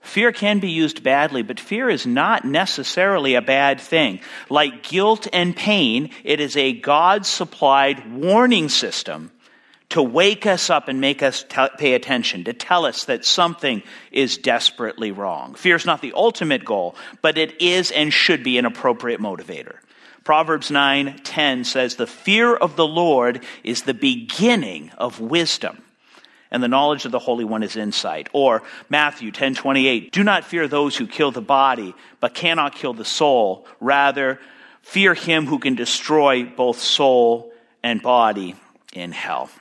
Fear 0.01 0.31
can 0.31 0.59
be 0.59 0.71
used 0.71 1.03
badly, 1.03 1.43
but 1.43 1.59
fear 1.59 1.89
is 1.89 2.07
not 2.07 2.45
necessarily 2.45 3.35
a 3.35 3.41
bad 3.41 3.79
thing. 3.79 4.21
Like 4.49 4.83
guilt 4.83 5.27
and 5.33 5.55
pain, 5.55 6.09
it 6.23 6.39
is 6.39 6.55
a 6.55 6.73
God 6.73 7.25
supplied 7.25 8.11
warning 8.11 8.69
system 8.69 9.31
to 9.89 10.01
wake 10.01 10.45
us 10.45 10.69
up 10.69 10.87
and 10.87 11.01
make 11.01 11.21
us 11.23 11.43
t- 11.43 11.67
pay 11.77 11.93
attention, 11.93 12.43
to 12.43 12.53
tell 12.53 12.85
us 12.85 13.05
that 13.05 13.25
something 13.25 13.81
is 14.11 14.37
desperately 14.37 15.11
wrong. 15.11 15.55
Fear 15.55 15.75
is 15.75 15.85
not 15.85 16.01
the 16.01 16.13
ultimate 16.15 16.63
goal, 16.63 16.95
but 17.21 17.37
it 17.37 17.61
is 17.61 17.91
and 17.91 18.13
should 18.13 18.43
be 18.43 18.57
an 18.57 18.65
appropriate 18.65 19.19
motivator. 19.19 19.77
Proverbs 20.23 20.69
9:10 20.69 21.65
says 21.65 21.95
the 21.95 22.07
fear 22.07 22.55
of 22.55 22.75
the 22.75 22.87
Lord 22.87 23.43
is 23.63 23.83
the 23.83 23.93
beginning 23.93 24.91
of 24.97 25.19
wisdom 25.19 25.81
and 26.51 26.63
the 26.63 26.67
knowledge 26.67 27.05
of 27.05 27.11
the 27.11 27.19
Holy 27.19 27.43
One 27.45 27.63
is 27.63 27.75
insight. 27.75 28.29
Or 28.33 28.63
Matthew 28.89 29.31
10:28, 29.31 30.11
do 30.11 30.23
not 30.23 30.45
fear 30.45 30.67
those 30.67 30.97
who 30.97 31.07
kill 31.07 31.31
the 31.31 31.41
body 31.41 31.93
but 32.19 32.33
cannot 32.33 32.75
kill 32.75 32.93
the 32.93 33.05
soul, 33.05 33.65
rather 33.79 34.39
fear 34.81 35.13
him 35.13 35.45
who 35.45 35.59
can 35.59 35.75
destroy 35.75 36.43
both 36.43 36.79
soul 36.79 37.53
and 37.83 38.01
body 38.01 38.55
in 38.93 39.11
hell. 39.11 39.49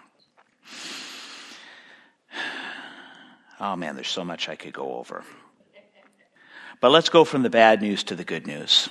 Oh 3.61 3.75
man, 3.75 3.97
there's 3.97 4.07
so 4.07 4.25
much 4.25 4.49
I 4.49 4.55
could 4.55 4.73
go 4.73 4.95
over. 4.99 5.25
But 6.81 6.93
let's 6.93 7.09
go 7.09 7.25
from 7.25 7.43
the 7.43 7.51
bad 7.51 7.83
news 7.83 8.05
to 8.05 8.15
the 8.15 8.23
good 8.23 8.47
news 8.47 8.89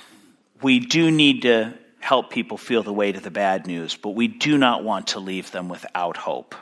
we 0.62 0.80
do 0.80 1.10
need 1.10 1.42
to 1.42 1.74
help 2.00 2.30
people 2.30 2.56
feel 2.56 2.82
the 2.82 2.92
weight 2.92 3.16
of 3.16 3.22
the 3.22 3.30
bad 3.30 3.66
news, 3.66 3.96
but 3.96 4.10
we 4.10 4.28
do 4.28 4.56
not 4.56 4.84
want 4.84 5.08
to 5.08 5.20
leave 5.20 5.50
them 5.50 5.68
without 5.68 6.16
hope. 6.16 6.54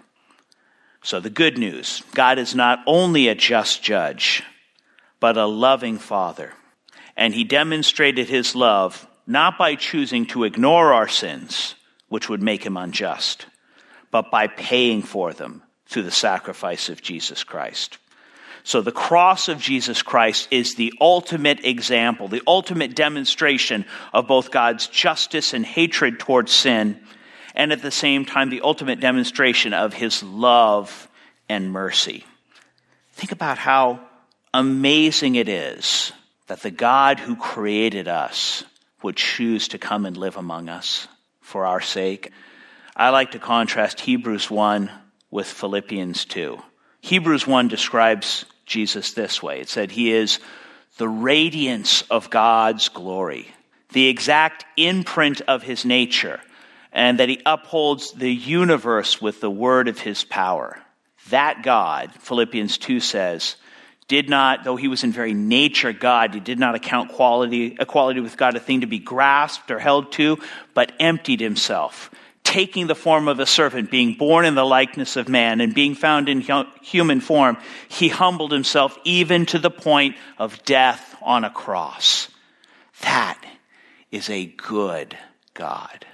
So, 1.06 1.20
the 1.20 1.30
good 1.30 1.56
news 1.56 2.02
God 2.14 2.36
is 2.36 2.56
not 2.56 2.80
only 2.84 3.28
a 3.28 3.36
just 3.36 3.80
judge, 3.80 4.42
but 5.20 5.36
a 5.36 5.46
loving 5.46 5.98
father. 5.98 6.52
And 7.16 7.32
he 7.32 7.44
demonstrated 7.44 8.28
his 8.28 8.56
love 8.56 9.06
not 9.24 9.56
by 9.56 9.76
choosing 9.76 10.26
to 10.26 10.42
ignore 10.42 10.92
our 10.92 11.06
sins, 11.06 11.76
which 12.08 12.28
would 12.28 12.42
make 12.42 12.66
him 12.66 12.76
unjust, 12.76 13.46
but 14.10 14.32
by 14.32 14.48
paying 14.48 15.00
for 15.00 15.32
them 15.32 15.62
through 15.86 16.02
the 16.02 16.10
sacrifice 16.10 16.88
of 16.88 17.02
Jesus 17.02 17.44
Christ. 17.44 17.98
So 18.64 18.80
the 18.80 18.90
cross 18.90 19.46
of 19.46 19.60
Jesus 19.60 20.02
Christ 20.02 20.48
is 20.50 20.74
the 20.74 20.92
ultimate 21.00 21.64
example, 21.64 22.26
the 22.26 22.42
ultimate 22.48 22.96
demonstration 22.96 23.84
of 24.12 24.26
both 24.26 24.50
God's 24.50 24.88
justice 24.88 25.54
and 25.54 25.64
hatred 25.64 26.18
towards 26.18 26.50
sin, 26.50 27.00
and 27.56 27.72
at 27.72 27.82
the 27.82 27.90
same 27.90 28.24
time, 28.24 28.50
the 28.50 28.60
ultimate 28.60 29.00
demonstration 29.00 29.72
of 29.72 29.94
his 29.94 30.22
love 30.22 31.08
and 31.48 31.72
mercy. 31.72 32.24
Think 33.12 33.32
about 33.32 33.56
how 33.56 34.00
amazing 34.52 35.36
it 35.36 35.48
is 35.48 36.12
that 36.48 36.60
the 36.60 36.70
God 36.70 37.18
who 37.18 37.34
created 37.34 38.08
us 38.08 38.62
would 39.02 39.16
choose 39.16 39.68
to 39.68 39.78
come 39.78 40.06
and 40.06 40.16
live 40.16 40.36
among 40.36 40.68
us 40.68 41.08
for 41.40 41.64
our 41.64 41.80
sake. 41.80 42.30
I 42.94 43.08
like 43.10 43.32
to 43.32 43.38
contrast 43.38 44.00
Hebrews 44.00 44.50
1 44.50 44.90
with 45.30 45.46
Philippians 45.46 46.24
2. 46.26 46.58
Hebrews 47.00 47.46
1 47.46 47.68
describes 47.68 48.44
Jesus 48.66 49.12
this 49.12 49.42
way 49.42 49.60
it 49.60 49.68
said, 49.68 49.90
He 49.90 50.12
is 50.12 50.40
the 50.98 51.08
radiance 51.08 52.02
of 52.02 52.30
God's 52.30 52.88
glory, 52.88 53.48
the 53.92 54.08
exact 54.08 54.64
imprint 54.76 55.40
of 55.42 55.62
His 55.62 55.84
nature, 55.84 56.40
and 56.96 57.20
that 57.20 57.28
He 57.28 57.40
upholds 57.44 58.12
the 58.12 58.32
universe 58.32 59.20
with 59.20 59.40
the 59.42 59.50
word 59.50 59.86
of 59.86 60.00
His 60.00 60.24
power. 60.24 60.82
That 61.28 61.62
God, 61.62 62.10
Philippians 62.20 62.78
2 62.78 63.00
says, 63.00 63.56
did 64.08 64.30
not, 64.30 64.64
though 64.64 64.76
he 64.76 64.88
was 64.88 65.02
in 65.02 65.12
very 65.12 65.34
nature 65.34 65.92
God, 65.92 66.32
he 66.32 66.40
did 66.40 66.60
not 66.60 66.76
account 66.76 67.10
quality, 67.10 67.76
equality 67.78 68.20
with 68.20 68.36
God 68.36 68.54
a 68.54 68.60
thing 68.60 68.82
to 68.82 68.86
be 68.86 69.00
grasped 69.00 69.70
or 69.70 69.80
held 69.80 70.12
to, 70.12 70.38
but 70.74 70.92
emptied 71.00 71.40
himself, 71.40 72.10
taking 72.44 72.86
the 72.86 72.94
form 72.94 73.26
of 73.26 73.40
a 73.40 73.46
servant, 73.46 73.90
being 73.90 74.14
born 74.14 74.44
in 74.44 74.54
the 74.54 74.64
likeness 74.64 75.16
of 75.16 75.28
man, 75.28 75.60
and 75.60 75.74
being 75.74 75.96
found 75.96 76.28
in 76.28 76.46
human 76.82 77.20
form, 77.20 77.56
he 77.88 78.08
humbled 78.08 78.52
himself 78.52 78.96
even 79.02 79.44
to 79.46 79.58
the 79.58 79.70
point 79.70 80.14
of 80.38 80.64
death 80.64 81.16
on 81.20 81.42
a 81.42 81.50
cross. 81.50 82.28
That 83.02 83.44
is 84.12 84.30
a 84.30 84.46
good 84.46 85.18
God. 85.52 86.06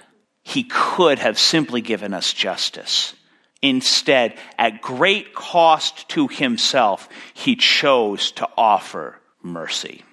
He 0.43 0.63
could 0.63 1.19
have 1.19 1.39
simply 1.39 1.81
given 1.81 2.13
us 2.13 2.33
justice. 2.33 3.15
Instead, 3.61 4.37
at 4.59 4.81
great 4.81 5.33
cost 5.33 6.09
to 6.09 6.27
himself, 6.27 7.07
he 7.33 7.55
chose 7.55 8.31
to 8.33 8.47
offer 8.57 9.17
mercy. 9.41 10.03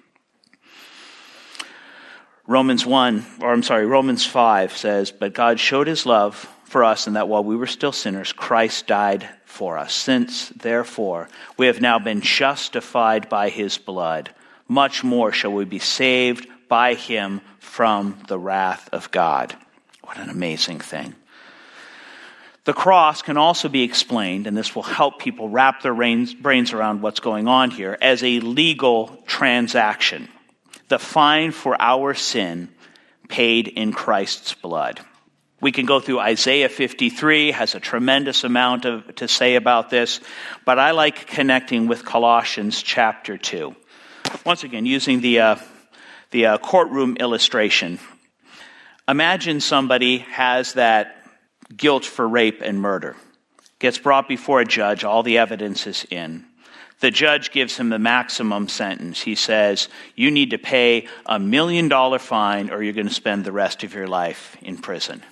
Romans 2.47 2.85
1, 2.85 3.25
or 3.41 3.51
I'm 3.51 3.61
sorry, 3.61 3.85
Romans 3.85 4.25
5 4.25 4.75
says, 4.75 5.11
But 5.11 5.33
God 5.33 5.59
showed 5.59 5.87
his 5.87 6.05
love 6.05 6.35
for 6.63 6.83
us 6.85 7.07
in 7.07 7.13
that 7.13 7.27
while 7.27 7.43
we 7.43 7.55
were 7.55 7.67
still 7.67 7.91
sinners, 7.91 8.31
Christ 8.31 8.87
died 8.87 9.29
for 9.45 9.77
us. 9.77 9.93
Since, 9.93 10.49
therefore, 10.49 11.27
we 11.57 11.67
have 11.67 11.81
now 11.81 11.99
been 11.99 12.21
justified 12.21 13.27
by 13.27 13.49
his 13.49 13.77
blood, 13.77 14.33
much 14.67 15.03
more 15.03 15.33
shall 15.33 15.51
we 15.51 15.65
be 15.65 15.79
saved 15.79 16.47
by 16.69 16.93
him 16.93 17.41
from 17.59 18.17
the 18.29 18.39
wrath 18.39 18.89
of 18.93 19.11
God. 19.11 19.55
What 20.11 20.19
an 20.19 20.29
amazing 20.29 20.81
thing. 20.81 21.15
The 22.65 22.73
cross 22.73 23.21
can 23.21 23.37
also 23.37 23.69
be 23.69 23.83
explained, 23.83 24.45
and 24.45 24.57
this 24.57 24.75
will 24.75 24.83
help 24.83 25.19
people 25.19 25.47
wrap 25.47 25.81
their 25.81 25.93
brains 25.93 26.73
around 26.73 27.01
what's 27.01 27.21
going 27.21 27.47
on 27.47 27.71
here, 27.71 27.97
as 28.01 28.21
a 28.21 28.41
legal 28.41 29.23
transaction 29.25 30.27
the 30.89 30.99
fine 30.99 31.51
for 31.51 31.81
our 31.81 32.13
sin 32.13 32.67
paid 33.29 33.69
in 33.69 33.93
Christ's 33.93 34.53
blood. 34.53 34.99
We 35.61 35.71
can 35.71 35.85
go 35.85 36.01
through 36.01 36.19
Isaiah 36.19 36.67
53, 36.67 37.51
has 37.51 37.73
a 37.73 37.79
tremendous 37.79 38.43
amount 38.43 38.83
of, 38.83 39.15
to 39.15 39.29
say 39.29 39.55
about 39.55 39.89
this, 39.89 40.19
but 40.65 40.77
I 40.77 40.91
like 40.91 41.27
connecting 41.27 41.87
with 41.87 42.03
Colossians 42.03 42.83
chapter 42.83 43.37
2. 43.37 43.73
Once 44.45 44.65
again, 44.65 44.85
using 44.85 45.21
the, 45.21 45.39
uh, 45.39 45.55
the 46.31 46.47
uh, 46.47 46.57
courtroom 46.57 47.15
illustration. 47.15 47.97
Imagine 49.07 49.59
somebody 49.59 50.19
has 50.19 50.73
that 50.73 51.25
guilt 51.75 52.05
for 52.05 52.27
rape 52.27 52.61
and 52.61 52.79
murder, 52.79 53.15
gets 53.79 53.97
brought 53.97 54.27
before 54.27 54.61
a 54.61 54.65
judge, 54.65 55.03
all 55.03 55.23
the 55.23 55.37
evidence 55.37 55.87
is 55.87 56.05
in. 56.09 56.45
The 57.01 57.11
judge 57.11 57.51
gives 57.51 57.77
him 57.77 57.89
the 57.89 57.97
maximum 57.97 58.67
sentence. 58.67 59.21
He 59.21 59.33
says, 59.33 59.89
You 60.15 60.29
need 60.29 60.51
to 60.51 60.59
pay 60.59 61.07
a 61.25 61.39
million 61.39 61.87
dollar 61.87 62.19
fine 62.19 62.69
or 62.69 62.83
you're 62.83 62.93
going 62.93 63.07
to 63.07 63.13
spend 63.13 63.43
the 63.43 63.51
rest 63.51 63.83
of 63.83 63.95
your 63.95 64.07
life 64.07 64.55
in 64.61 64.77
prison. 64.77 65.23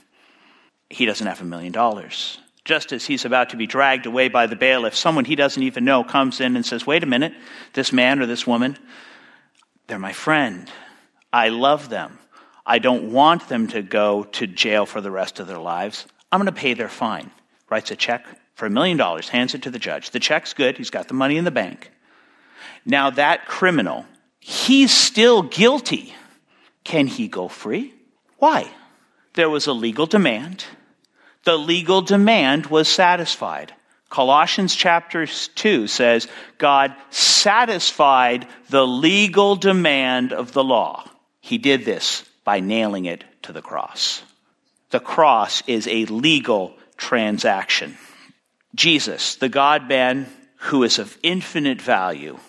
He 0.89 1.05
doesn't 1.05 1.27
have 1.27 1.41
a 1.41 1.45
million 1.45 1.71
dollars. 1.71 2.39
Just 2.65 2.91
as 2.91 3.05
he's 3.05 3.23
about 3.23 3.51
to 3.51 3.57
be 3.57 3.67
dragged 3.67 4.07
away 4.07 4.29
by 4.29 4.47
the 4.47 4.55
bailiff, 4.55 4.95
someone 4.95 5.25
he 5.25 5.35
doesn't 5.35 5.61
even 5.61 5.85
know 5.85 6.03
comes 6.03 6.41
in 6.41 6.55
and 6.55 6.65
says, 6.65 6.87
Wait 6.87 7.03
a 7.03 7.07
minute, 7.07 7.33
this 7.73 7.93
man 7.93 8.19
or 8.19 8.25
this 8.25 8.47
woman, 8.47 8.75
they're 9.85 9.99
my 9.99 10.13
friend. 10.13 10.71
I 11.31 11.49
love 11.49 11.89
them. 11.89 12.17
I 12.69 12.77
don't 12.77 13.11
want 13.11 13.49
them 13.49 13.67
to 13.69 13.81
go 13.81 14.25
to 14.25 14.45
jail 14.45 14.85
for 14.85 15.01
the 15.01 15.09
rest 15.09 15.39
of 15.39 15.47
their 15.47 15.57
lives. 15.57 16.05
I'm 16.31 16.39
going 16.39 16.45
to 16.45 16.51
pay 16.51 16.75
their 16.75 16.87
fine. 16.87 17.31
Writes 17.67 17.89
a 17.89 17.95
check 17.95 18.27
for 18.53 18.67
a 18.67 18.69
million 18.69 18.95
dollars, 18.95 19.27
hands 19.27 19.55
it 19.55 19.63
to 19.63 19.71
the 19.71 19.79
judge. 19.79 20.11
The 20.11 20.19
check's 20.19 20.53
good, 20.53 20.77
he's 20.77 20.91
got 20.91 21.07
the 21.07 21.15
money 21.15 21.37
in 21.37 21.45
the 21.45 21.51
bank. 21.51 21.91
Now, 22.85 23.09
that 23.09 23.47
criminal, 23.47 24.05
he's 24.39 24.95
still 24.95 25.41
guilty. 25.41 26.13
Can 26.83 27.07
he 27.07 27.27
go 27.27 27.47
free? 27.47 27.91
Why? 28.37 28.69
There 29.33 29.49
was 29.49 29.65
a 29.65 29.73
legal 29.73 30.05
demand. 30.05 30.63
The 31.45 31.57
legal 31.57 32.03
demand 32.03 32.67
was 32.67 32.87
satisfied. 32.87 33.73
Colossians 34.09 34.75
chapter 34.75 35.25
2 35.25 35.87
says 35.87 36.27
God 36.59 36.93
satisfied 37.09 38.47
the 38.69 38.85
legal 38.85 39.55
demand 39.55 40.33
of 40.33 40.51
the 40.53 40.63
law. 40.63 41.09
He 41.41 41.57
did 41.57 41.83
this 41.83 42.28
by 42.49 42.59
nailing 42.61 43.05
it 43.05 43.23
to 43.43 43.53
the 43.53 43.61
cross. 43.61 44.23
The 44.89 44.99
cross 44.99 45.61
is 45.67 45.87
a 45.87 46.05
legal 46.05 46.75
transaction. 46.97 47.95
Jesus, 48.73 49.35
the 49.35 49.49
God 49.49 49.87
man 49.87 50.25
who 50.61 50.81
is 50.81 50.97
of 50.97 51.15
infinite 51.21 51.79
value, 51.79 52.39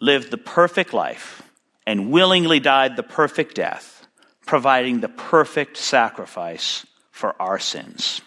lived 0.00 0.30
the 0.30 0.38
perfect 0.38 0.94
life 0.94 1.42
and 1.86 2.10
willingly 2.10 2.58
died 2.58 2.96
the 2.96 3.02
perfect 3.02 3.54
death, 3.54 4.06
providing 4.46 5.00
the 5.00 5.10
perfect 5.10 5.76
sacrifice 5.76 6.86
for 7.10 7.36
our 7.38 7.58
sins. 7.58 8.22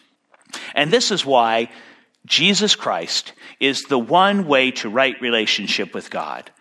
And 0.75 0.91
this 0.91 1.09
is 1.09 1.25
why 1.25 1.71
Jesus 2.27 2.75
Christ 2.75 3.33
is 3.59 3.85
the 3.85 3.97
one 3.97 4.45
way 4.45 4.69
to 4.69 4.87
right 4.87 5.19
relationship 5.19 5.95
with 5.95 6.11
God, 6.11 6.51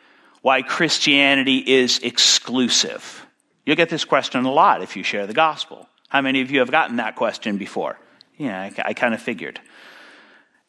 why 0.40 0.62
Christianity 0.62 1.58
is 1.58 1.98
exclusive. 1.98 3.21
You'll 3.64 3.76
get 3.76 3.88
this 3.88 4.04
question 4.04 4.44
a 4.44 4.52
lot 4.52 4.82
if 4.82 4.96
you 4.96 5.02
share 5.02 5.26
the 5.26 5.34
gospel. 5.34 5.88
How 6.08 6.20
many 6.20 6.40
of 6.40 6.50
you 6.50 6.58
have 6.60 6.70
gotten 6.70 6.96
that 6.96 7.16
question 7.16 7.58
before? 7.58 7.98
Yeah, 8.36 8.60
I, 8.60 8.72
I 8.86 8.92
kind 8.94 9.14
of 9.14 9.22
figured. 9.22 9.60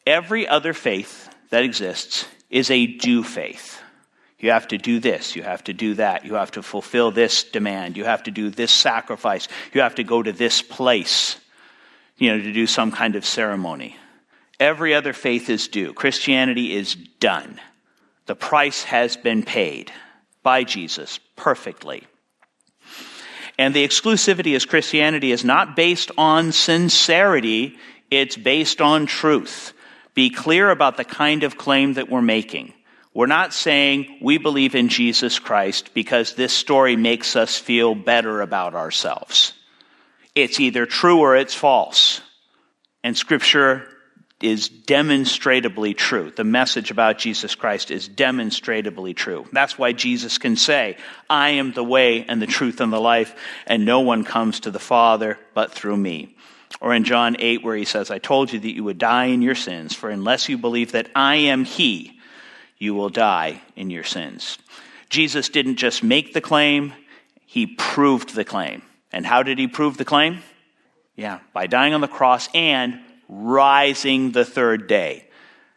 Every 0.06 0.46
other 0.46 0.72
faith 0.72 1.28
that 1.50 1.64
exists 1.64 2.26
is 2.50 2.70
a 2.70 2.86
do 2.86 3.22
faith. 3.22 3.80
You 4.38 4.50
have 4.50 4.68
to 4.68 4.78
do 4.78 5.00
this. 5.00 5.34
You 5.36 5.42
have 5.42 5.64
to 5.64 5.72
do 5.72 5.94
that. 5.94 6.24
You 6.24 6.34
have 6.34 6.50
to 6.52 6.62
fulfill 6.62 7.10
this 7.10 7.44
demand. 7.44 7.96
You 7.96 8.04
have 8.04 8.24
to 8.24 8.30
do 8.30 8.50
this 8.50 8.72
sacrifice. 8.72 9.48
You 9.72 9.80
have 9.80 9.94
to 9.94 10.04
go 10.04 10.22
to 10.22 10.32
this 10.32 10.60
place, 10.60 11.36
you 12.18 12.30
know, 12.30 12.42
to 12.42 12.52
do 12.52 12.66
some 12.66 12.92
kind 12.92 13.16
of 13.16 13.24
ceremony. 13.24 13.96
Every 14.60 14.94
other 14.94 15.12
faith 15.12 15.48
is 15.48 15.68
do. 15.68 15.92
Christianity 15.92 16.74
is 16.74 16.94
done. 16.94 17.60
The 18.26 18.36
price 18.36 18.84
has 18.84 19.16
been 19.16 19.42
paid 19.42 19.90
by 20.42 20.64
Jesus 20.64 21.18
perfectly. 21.36 22.04
And 23.58 23.74
the 23.74 23.86
exclusivity 23.86 24.56
as 24.56 24.64
Christianity 24.64 25.30
is 25.32 25.44
not 25.44 25.76
based 25.76 26.10
on 26.18 26.52
sincerity, 26.52 27.78
it's 28.10 28.36
based 28.36 28.80
on 28.80 29.06
truth 29.06 29.72
be 30.14 30.30
clear 30.30 30.70
about 30.70 30.96
the 30.96 31.04
kind 31.04 31.42
of 31.42 31.58
claim 31.58 31.94
that 31.94 32.08
we're 32.08 32.22
making. 32.22 32.72
We're 33.12 33.26
not 33.26 33.52
saying 33.52 34.18
we 34.22 34.38
believe 34.38 34.74
in 34.74 34.88
Jesus 34.88 35.38
Christ 35.38 35.92
because 35.92 36.34
this 36.34 36.52
story 36.52 36.96
makes 36.96 37.36
us 37.36 37.56
feel 37.58 37.94
better 37.94 38.40
about 38.40 38.74
ourselves. 38.74 39.52
It's 40.34 40.58
either 40.58 40.86
true 40.86 41.20
or 41.20 41.36
it's 41.36 41.54
false. 41.54 42.20
And 43.02 43.16
scripture 43.16 43.86
is 44.44 44.68
demonstrably 44.68 45.94
true. 45.94 46.30
The 46.30 46.44
message 46.44 46.90
about 46.90 47.18
Jesus 47.18 47.54
Christ 47.54 47.90
is 47.90 48.06
demonstrably 48.06 49.14
true. 49.14 49.46
That's 49.52 49.78
why 49.78 49.92
Jesus 49.92 50.36
can 50.36 50.56
say, 50.56 50.98
I 51.30 51.50
am 51.50 51.72
the 51.72 51.82
way 51.82 52.24
and 52.28 52.42
the 52.42 52.46
truth 52.46 52.80
and 52.80 52.92
the 52.92 53.00
life, 53.00 53.34
and 53.66 53.84
no 53.84 54.00
one 54.00 54.22
comes 54.22 54.60
to 54.60 54.70
the 54.70 54.78
Father 54.78 55.38
but 55.54 55.72
through 55.72 55.96
me. 55.96 56.36
Or 56.80 56.92
in 56.92 57.04
John 57.04 57.36
8, 57.38 57.64
where 57.64 57.76
he 57.76 57.86
says, 57.86 58.10
I 58.10 58.18
told 58.18 58.52
you 58.52 58.60
that 58.60 58.74
you 58.74 58.84
would 58.84 58.98
die 58.98 59.26
in 59.26 59.40
your 59.40 59.54
sins, 59.54 59.94
for 59.94 60.10
unless 60.10 60.48
you 60.48 60.58
believe 60.58 60.92
that 60.92 61.08
I 61.16 61.36
am 61.36 61.64
he, 61.64 62.20
you 62.76 62.94
will 62.94 63.08
die 63.08 63.62
in 63.76 63.88
your 63.88 64.04
sins. 64.04 64.58
Jesus 65.08 65.48
didn't 65.48 65.76
just 65.76 66.02
make 66.02 66.34
the 66.34 66.40
claim, 66.42 66.92
he 67.46 67.66
proved 67.66 68.34
the 68.34 68.44
claim. 68.44 68.82
And 69.10 69.24
how 69.24 69.42
did 69.42 69.58
he 69.58 69.68
prove 69.68 69.96
the 69.96 70.04
claim? 70.04 70.40
Yeah, 71.16 71.38
by 71.52 71.66
dying 71.66 71.94
on 71.94 72.00
the 72.00 72.08
cross 72.08 72.48
and 72.52 73.00
rising 73.28 74.32
the 74.32 74.44
third 74.44 74.86
day. 74.86 75.26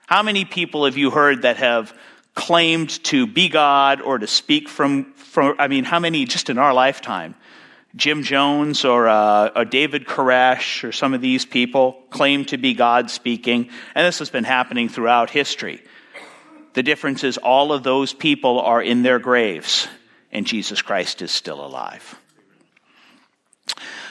How 0.08 0.24
many 0.24 0.46
people 0.46 0.86
have 0.86 0.98
you 0.98 1.12
heard 1.12 1.42
that 1.42 1.58
have 1.58 1.94
claimed 2.34 3.04
to 3.06 3.28
be 3.28 3.50
God 3.50 4.02
or 4.02 4.18
to 4.20 4.28
speak 4.28 4.70
from, 4.70 5.14
from 5.14 5.56
I 5.60 5.68
mean, 5.68 5.84
how 5.84 6.00
many 6.00 6.26
just 6.26 6.50
in 6.50 6.58
our 6.58 6.74
lifetime? 6.74 7.36
Jim 7.96 8.22
Jones 8.22 8.86
or, 8.86 9.08
uh, 9.08 9.50
or 9.56 9.66
David 9.66 10.06
Koresh 10.06 10.84
or 10.84 10.92
some 10.92 11.14
of 11.14 11.22
these 11.22 11.46
people 11.46 12.04
claim 12.10 12.46
to 12.46 12.58
be 12.58 12.74
God 12.74 13.10
speaking, 13.10 13.70
and 13.96 14.06
this 14.06 14.20
has 14.20 14.30
been 14.30 14.44
happening 14.44 14.88
throughout 14.88 15.30
history. 15.30 15.84
The 16.74 16.84
difference 16.84 17.24
is 17.24 17.38
all 17.38 17.74
of 17.74 17.82
those 17.82 18.14
people 18.14 18.62
are 18.62 18.82
in 18.82 19.02
their 19.02 19.18
graves, 19.18 19.88
and 20.32 20.46
Jesus 20.46 20.82
Christ 20.84 21.24
is 21.24 21.32
still 21.32 21.66
alive. 21.66 22.20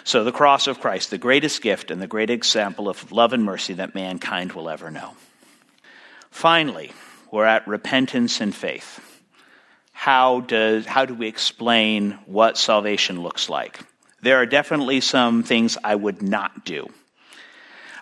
So, 0.06 0.22
the 0.22 0.30
cross 0.30 0.68
of 0.68 0.78
Christ, 0.78 1.10
the 1.10 1.18
greatest 1.18 1.60
gift 1.62 1.90
and 1.90 2.00
the 2.00 2.06
great 2.06 2.30
example 2.30 2.88
of 2.88 3.10
love 3.10 3.32
and 3.32 3.42
mercy 3.42 3.72
that 3.74 3.96
mankind 3.96 4.52
will 4.52 4.68
ever 4.68 4.88
know. 4.88 5.16
Finally, 6.30 6.92
we're 7.32 7.44
at 7.44 7.66
repentance 7.66 8.40
and 8.40 8.54
faith. 8.54 9.00
How, 9.90 10.42
does, 10.42 10.86
how 10.86 11.06
do 11.06 11.14
we 11.14 11.26
explain 11.26 12.12
what 12.26 12.56
salvation 12.56 13.20
looks 13.20 13.48
like? 13.48 13.80
There 14.22 14.36
are 14.36 14.46
definitely 14.46 15.00
some 15.00 15.42
things 15.42 15.76
I 15.82 15.96
would 15.96 16.22
not 16.22 16.64
do. 16.64 16.86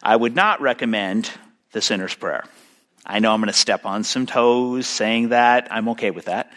I 0.02 0.14
would 0.14 0.36
not 0.36 0.60
recommend 0.60 1.30
the 1.72 1.80
sinner's 1.80 2.14
prayer. 2.14 2.44
I 3.06 3.20
know 3.20 3.32
I'm 3.32 3.40
going 3.40 3.50
to 3.50 3.58
step 3.58 3.86
on 3.86 4.04
some 4.04 4.26
toes 4.26 4.86
saying 4.86 5.30
that. 5.30 5.68
I'm 5.70 5.88
okay 5.88 6.10
with 6.10 6.26
that. 6.26 6.52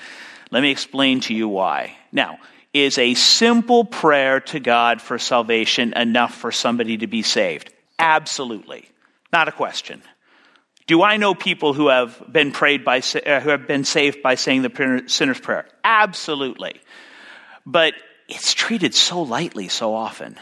Let 0.52 0.62
me 0.62 0.72
explain 0.72 1.22
to 1.22 1.34
you 1.34 1.48
why. 1.48 1.96
Now, 2.12 2.38
is 2.84 2.98
a 2.98 3.14
simple 3.14 3.86
prayer 3.86 4.40
to 4.42 4.60
God 4.60 5.02
for 5.02 5.18
salvation 5.18 5.94
enough 5.94 6.34
for 6.36 6.52
somebody 6.52 6.98
to 6.98 7.08
be 7.08 7.22
saved? 7.22 7.74
Absolutely. 8.00 8.90
Not 9.32 9.48
a 9.48 9.52
question. 9.52 10.02
Do 10.88 11.04
I 11.04 11.18
know 11.18 11.36
people 11.36 11.74
who 11.74 11.90
have 11.90 12.24
been 12.32 12.52
prayed 12.52 12.86
by, 12.86 13.00
uh, 13.00 13.40
who 13.42 13.50
have 13.50 13.68
been 13.68 13.84
saved 13.84 14.22
by 14.22 14.36
saying 14.36 14.62
the 14.62 15.04
sinner's 15.08 15.40
prayer? 15.40 15.68
Absolutely. 15.84 16.80
But 17.66 17.94
it's 18.30 18.54
treated 18.54 18.96
so 18.96 19.22
lightly 19.22 19.68
so 19.68 19.94
often. 19.94 20.38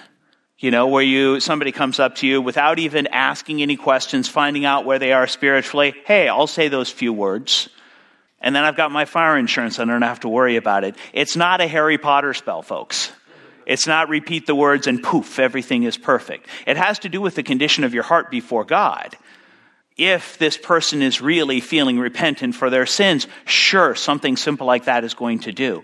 You 0.57 0.71
know, 0.71 0.87
where 0.87 1.03
you, 1.03 1.39
somebody 1.39 1.71
comes 1.71 1.99
up 1.99 2.15
to 2.17 2.27
you 2.27 2.41
without 2.41 2.79
even 2.79 3.07
asking 3.07 3.61
any 3.61 3.75
questions, 3.75 4.29
finding 4.29 4.65
out 4.65 4.85
where 4.85 4.99
they 4.99 5.11
are 5.11 5.27
spiritually. 5.27 5.93
Hey, 6.05 6.29
I'll 6.29 6.47
say 6.47 6.69
those 6.69 6.89
few 6.89 7.11
words. 7.11 7.69
And 8.41 8.55
then 8.55 8.63
I've 8.63 8.75
got 8.75 8.91
my 8.91 9.05
fire 9.05 9.37
insurance 9.37 9.79
and 9.79 9.89
I 9.89 9.93
don't 9.93 10.01
have 10.03 10.19
to 10.21 10.29
worry 10.29 10.55
about 10.55 10.83
it. 10.83 10.95
It's 11.13 11.35
not 11.35 11.61
a 11.61 11.67
Harry 11.67 11.97
Potter 11.97 12.33
spell, 12.33 12.61
folks. 12.61 13.11
It's 13.65 13.87
not 13.87 14.09
repeat 14.09 14.45
the 14.45 14.55
words 14.55 14.85
and 14.87 15.01
poof, 15.01 15.39
everything 15.39 15.83
is 15.83 15.97
perfect. 15.97 16.47
It 16.67 16.77
has 16.77 16.99
to 16.99 17.09
do 17.09 17.21
with 17.21 17.35
the 17.35 17.43
condition 17.43 17.83
of 17.83 17.93
your 17.93 18.03
heart 18.03 18.29
before 18.29 18.63
God. 18.63 19.17
If 19.97 20.37
this 20.37 20.57
person 20.57 21.01
is 21.01 21.21
really 21.21 21.61
feeling 21.61 21.97
repentant 21.97 22.53
for 22.53 22.69
their 22.69 22.85
sins, 22.85 23.27
sure, 23.45 23.95
something 23.95 24.37
simple 24.37 24.67
like 24.67 24.85
that 24.85 25.03
is 25.03 25.13
going 25.13 25.39
to 25.39 25.51
do. 25.51 25.83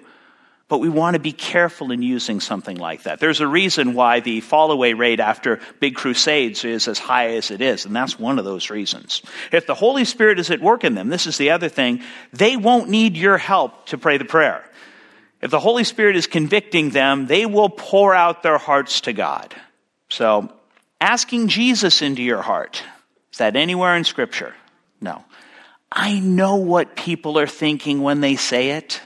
But 0.72 0.78
we 0.78 0.88
want 0.88 1.16
to 1.16 1.20
be 1.20 1.34
careful 1.34 1.92
in 1.92 2.02
using 2.02 2.40
something 2.40 2.78
like 2.78 3.04
that. 3.04 3.20
There's 3.20 3.42
a 3.42 3.46
reason 3.46 3.94
why 3.94 4.22
the 4.22 4.40
fall 4.40 4.72
away 4.72 4.94
rate 4.94 5.20
after 5.20 5.60
big 5.82 5.96
crusades 5.96 6.64
is 6.64 6.88
as 6.88 6.98
high 6.98 7.36
as 7.36 7.52
it 7.52 7.60
is, 7.60 7.86
and 7.86 7.94
that's 7.94 8.18
one 8.18 8.40
of 8.40 8.46
those 8.46 8.70
reasons. 8.70 9.22
If 9.52 9.68
the 9.68 9.76
Holy 9.76 10.06
Spirit 10.06 10.40
is 10.40 10.50
at 10.50 10.62
work 10.62 10.86
in 10.86 10.96
them, 10.96 11.10
this 11.10 11.28
is 11.28 11.38
the 11.38 11.50
other 11.50 11.68
thing, 11.68 12.02
they 12.32 12.56
won't 12.56 12.90
need 12.90 13.18
your 13.18 13.38
help 13.38 13.88
to 13.88 13.98
pray 13.98 14.18
the 14.18 14.24
prayer. 14.24 14.64
If 15.42 15.52
the 15.52 15.60
Holy 15.60 15.84
Spirit 15.84 16.16
is 16.16 16.26
convicting 16.26 16.92
them, 16.92 17.28
they 17.28 17.46
will 17.46 17.68
pour 17.68 18.16
out 18.16 18.42
their 18.42 18.58
hearts 18.58 19.02
to 19.02 19.12
God. 19.12 19.54
So, 20.08 20.54
asking 21.02 21.50
Jesus 21.50 22.02
into 22.02 22.24
your 22.24 22.42
heart, 22.42 22.82
is 23.34 23.40
that 23.40 23.58
anywhere 23.58 23.98
in 23.98 24.06
Scripture? 24.06 24.56
No. 25.02 25.26
I 25.92 26.22
know 26.22 26.56
what 26.56 26.96
people 26.96 27.38
are 27.40 27.46
thinking 27.46 28.02
when 28.02 28.22
they 28.22 28.38
say 28.38 28.70
it 28.70 29.02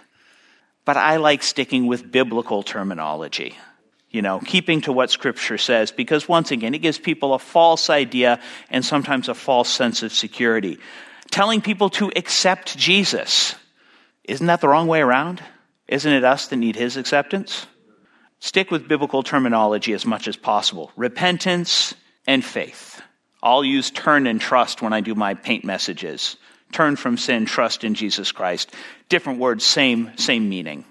but 0.85 0.97
I 0.97 1.17
like 1.17 1.43
sticking 1.43 1.87
with 1.87 2.11
biblical 2.11 2.63
terminology. 2.63 3.57
You 4.11 4.21
know, 4.21 4.39
keeping 4.39 4.81
to 4.81 4.93
what 4.93 5.09
scripture 5.09 5.57
says, 5.57 5.91
because 5.91 6.29
once 6.29 6.51
again, 6.51 6.73
it 6.73 6.79
gives 6.79 6.97
people 6.97 7.33
a 7.33 7.39
false 7.39 7.89
idea 7.89 8.39
and 8.69 8.85
sometimes 8.85 9.27
a 9.27 9.33
false 9.33 9.67
sense 9.67 10.03
of 10.03 10.13
security. 10.13 10.77
Telling 11.31 11.59
people 11.59 11.89
to 11.91 12.11
accept 12.15 12.77
Jesus. 12.77 13.55
Isn't 14.23 14.47
that 14.47 14.61
the 14.61 14.69
wrong 14.69 14.87
way 14.87 15.01
around? 15.01 15.43
Isn't 15.87 16.13
it 16.13 16.23
us 16.23 16.47
that 16.47 16.55
need 16.55 16.75
his 16.75 16.95
acceptance? 16.95 17.67
Stick 18.39 18.71
with 18.71 18.87
biblical 18.87 19.23
terminology 19.23 19.91
as 19.93 20.05
much 20.05 20.27
as 20.27 20.37
possible. 20.37 20.91
Repentance 20.95 21.93
and 22.25 22.45
faith. 22.45 23.01
I'll 23.43 23.63
use 23.63 23.91
turn 23.91 24.27
and 24.27 24.39
trust 24.39 24.81
when 24.81 24.93
I 24.93 25.01
do 25.01 25.13
my 25.13 25.33
paint 25.33 25.65
messages 25.65 26.37
turn 26.75 26.97
from 26.97 27.17
sin, 27.17 27.45
trust 27.45 27.85
in 27.85 27.93
Jesus 27.93 28.33
Christ. 28.33 28.71
Different 29.07 29.39
words, 29.39 29.65
same, 29.65 30.11
same 30.17 30.49
meaning. 30.49 30.83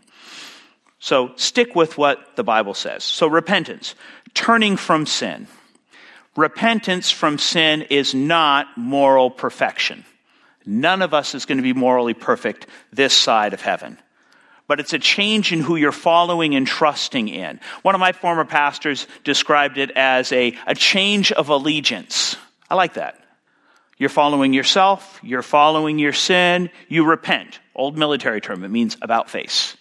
So 0.99 1.32
stick 1.37 1.76
with 1.76 1.99
what 1.99 2.37
the 2.37 2.43
Bible 2.43 2.72
says. 2.72 3.05
So 3.05 3.26
repentance, 3.26 3.95
turning 4.32 4.78
from 4.78 5.05
sin. 5.05 5.47
Repentance 6.37 7.11
from 7.11 7.37
sin 7.39 7.82
is 7.82 8.14
not 8.14 8.66
moral 8.76 9.30
perfection. 9.30 10.07
None 10.64 11.03
of 11.03 11.12
us 11.12 11.35
is 11.35 11.45
going 11.45 11.59
to 11.59 11.62
be 11.62 11.74
morally 11.74 12.14
perfect 12.14 12.66
this 12.91 13.14
side 13.14 13.53
of 13.53 13.61
heaven. 13.61 13.99
But 14.66 14.80
it's 14.80 14.95
a 14.95 14.99
change 14.99 15.53
in 15.53 15.61
who 15.61 15.76
you're 15.76 15.93
following 15.93 16.55
and 16.55 16.66
trusting 16.66 17.28
in. 17.28 17.61
One 17.82 17.95
of 17.95 18.01
my 18.01 18.12
former 18.12 18.47
pastors 18.47 19.07
described 19.22 19.76
it 19.76 19.91
as 19.91 20.32
a, 20.32 20.57
a 20.66 20.74
change 20.74 21.30
of 21.30 21.51
allegiance. 21.51 22.37
I 22.70 22.74
like 22.74 22.95
that. 22.95 23.24
You're 23.97 24.09
following 24.09 24.53
yourself, 24.53 25.20
you're 25.22 25.42
following 25.42 25.99
your 25.99 26.12
sin, 26.12 26.70
you 26.88 27.05
repent. 27.05 27.61
Old 27.74 27.97
military 27.97 28.40
term, 28.40 28.64
it 28.64 28.68
means 28.68 28.97
about 29.01 29.30
face. 29.30 29.76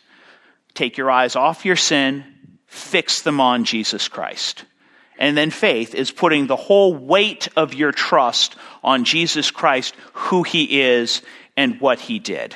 Take 0.74 0.97
your 0.97 1.09
eyes 1.09 1.36
off 1.36 1.66
your 1.66 1.76
sin, 1.76 2.24
fix 2.68 3.22
them 3.22 3.39
on 3.39 3.66
Jesus 3.66 4.07
Christ. 4.07 4.66
And 5.18 5.38
then 5.38 5.51
faith 5.51 5.93
is 5.95 6.11
putting 6.11 6.47
the 6.47 6.55
whole 6.55 6.93
weight 6.93 7.47
of 7.55 7.74
your 7.74 7.91
trust 7.91 8.55
on 8.84 9.03
Jesus 9.03 9.51
Christ, 9.51 9.95
who 10.14 10.43
he 10.43 10.82
is 10.82 11.22
and 11.55 11.80
what 11.80 11.99
he 11.99 12.20
did. 12.20 12.55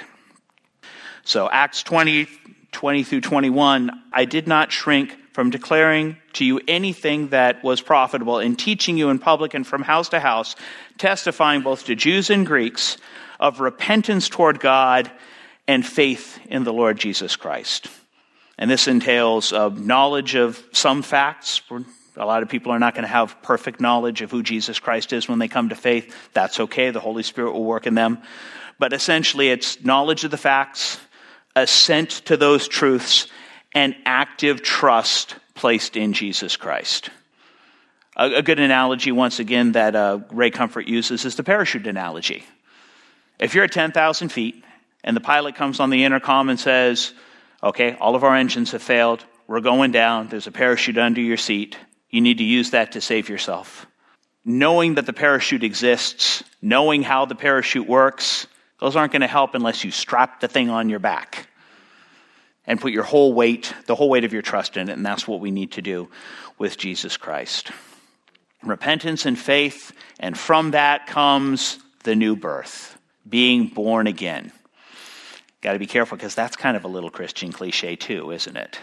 So 1.24 1.50
Acts 1.50 1.84
20, 1.84 2.28
20 2.72 3.04
through 3.04 3.22
21, 3.22 3.92
I 4.12 4.26
did 4.26 4.48
not 4.48 4.72
shrink 4.72 5.16
from 5.38 5.52
declaring 5.52 6.18
to 6.34 6.44
you 6.44 6.60
anything 6.68 7.28
that 7.28 7.64
was 7.64 7.80
profitable 7.80 8.40
in 8.40 8.56
teaching 8.56 8.98
you 8.98 9.12
in 9.12 9.20
public 9.20 9.54
and 9.54 9.68
from 9.68 9.84
house 9.84 10.10
to 10.10 10.20
house, 10.20 10.56
testifying 10.98 11.62
both 11.62 11.86
to 11.86 11.94
Jews 11.94 12.32
and 12.32 12.44
Greeks 12.44 12.98
of 13.40 13.60
repentance 13.60 14.30
toward 14.30 14.60
God 14.60 15.12
and 15.68 15.86
faith 15.86 16.40
in 16.48 16.64
the 16.64 16.74
Lord 16.74 16.98
Jesus 16.98 17.36
Christ. 17.36 17.88
And 18.58 18.68
this 18.68 18.88
entails 18.88 19.54
uh, 19.54 19.70
knowledge 19.70 20.34
of 20.34 20.60
some 20.72 21.04
facts. 21.04 21.62
A 22.16 22.26
lot 22.26 22.42
of 22.42 22.50
people 22.50 22.72
are 22.72 22.80
not 22.80 22.96
going 22.96 23.04
to 23.04 23.08
have 23.08 23.40
perfect 23.44 23.80
knowledge 23.80 24.24
of 24.24 24.32
who 24.32 24.42
Jesus 24.42 24.80
Christ 24.80 25.14
is 25.14 25.30
when 25.30 25.38
they 25.38 25.48
come 25.48 25.70
to 25.70 25.76
faith. 25.76 26.16
That's 26.34 26.60
okay. 26.62 26.90
The 26.90 27.00
Holy 27.00 27.22
Spirit 27.22 27.52
will 27.52 27.64
work 27.64 27.86
in 27.86 27.94
them. 27.94 28.24
But 28.80 28.92
essentially, 28.92 29.50
it's 29.50 29.86
knowledge 29.86 30.24
of 30.24 30.32
the 30.32 30.38
facts, 30.38 31.00
assent 31.56 32.10
to 32.26 32.38
those 32.38 32.68
truths, 32.68 33.28
and 33.78 33.96
active 34.08 34.64
trust 34.64 35.36
placed 35.54 35.98
in 35.98 36.14
Jesus 36.14 36.58
Christ. 36.58 37.12
A, 38.16 38.38
a 38.38 38.42
good 38.42 38.60
analogy, 38.60 39.12
once 39.12 39.38
again, 39.38 39.74
that 39.74 39.96
uh, 39.96 40.18
Ray 40.32 40.50
Comfort 40.50 40.88
uses 40.88 41.26
is 41.26 41.36
the 41.36 41.44
parachute 41.44 41.86
analogy. 41.86 42.44
If 43.38 43.54
you're 43.54 43.66
at 43.66 43.72
10,000 43.72 44.30
feet 44.30 44.64
and 45.04 45.16
the 45.16 45.22
pilot 45.22 45.54
comes 45.54 45.80
on 45.80 45.92
the 45.92 46.06
intercom 46.06 46.50
and 46.50 46.60
says, 46.60 47.14
okay, 47.62 47.96
all 48.02 48.16
of 48.16 48.24
our 48.24 48.36
engines 48.36 48.72
have 48.72 48.82
failed, 48.82 49.24
we're 49.46 49.62
going 49.62 49.92
down, 49.92 50.28
there's 50.30 50.48
a 50.48 50.52
parachute 50.52 50.98
under 50.98 51.22
your 51.22 51.38
seat, 51.38 51.78
you 52.10 52.22
need 52.22 52.40
to 52.40 52.44
use 52.44 52.72
that 52.72 52.94
to 52.94 53.02
save 53.02 53.30
yourself. 53.30 53.86
Knowing 54.44 54.96
that 54.96 55.06
the 55.06 55.14
parachute 55.14 55.64
exists, 55.64 56.44
knowing 56.64 57.04
how 57.04 57.26
the 57.26 57.36
parachute 57.36 57.88
works, 57.88 58.48
those 58.80 58.96
aren't 58.96 59.12
going 59.12 59.22
to 59.22 59.28
help 59.28 59.54
unless 59.54 59.84
you 59.84 59.92
strap 59.92 60.40
the 60.40 60.48
thing 60.48 60.72
on 60.72 60.90
your 60.90 61.00
back 61.00 61.48
and 62.68 62.80
put 62.80 62.92
your 62.92 63.04
whole 63.04 63.34
weight, 63.34 63.74
the 63.88 63.96
whole 63.96 64.10
weight 64.10 64.26
of 64.26 64.34
your 64.34 64.42
trust 64.42 64.78
in 64.78 64.90
it. 64.90 64.94
And 64.94 65.06
that's 65.06 65.28
what 65.28 65.40
we 65.40 65.50
need 65.50 65.72
to 65.74 65.82
do 65.82 66.10
with 66.60 66.78
Jesus 66.78 67.18
Christ 67.18 67.72
repentance 68.64 69.26
and 69.26 69.38
faith, 69.38 69.94
and 70.20 70.38
from 70.38 70.72
that 70.72 71.08
comes 71.08 71.80
the 72.04 72.16
new 72.16 72.36
birth, 72.36 72.98
being 73.28 73.68
born 73.68 74.08
again. 74.08 74.52
Got 75.62 75.74
to 75.74 75.80
be 75.80 75.88
careful 75.88 76.18
because 76.18 76.36
that's 76.36 76.56
kind 76.56 76.78
of 76.78 76.84
a 76.84 76.88
little 76.88 77.10
Christian 77.10 77.52
cliche 77.52 77.96
too, 77.96 78.32
isn't 78.32 78.58
it? 78.58 78.80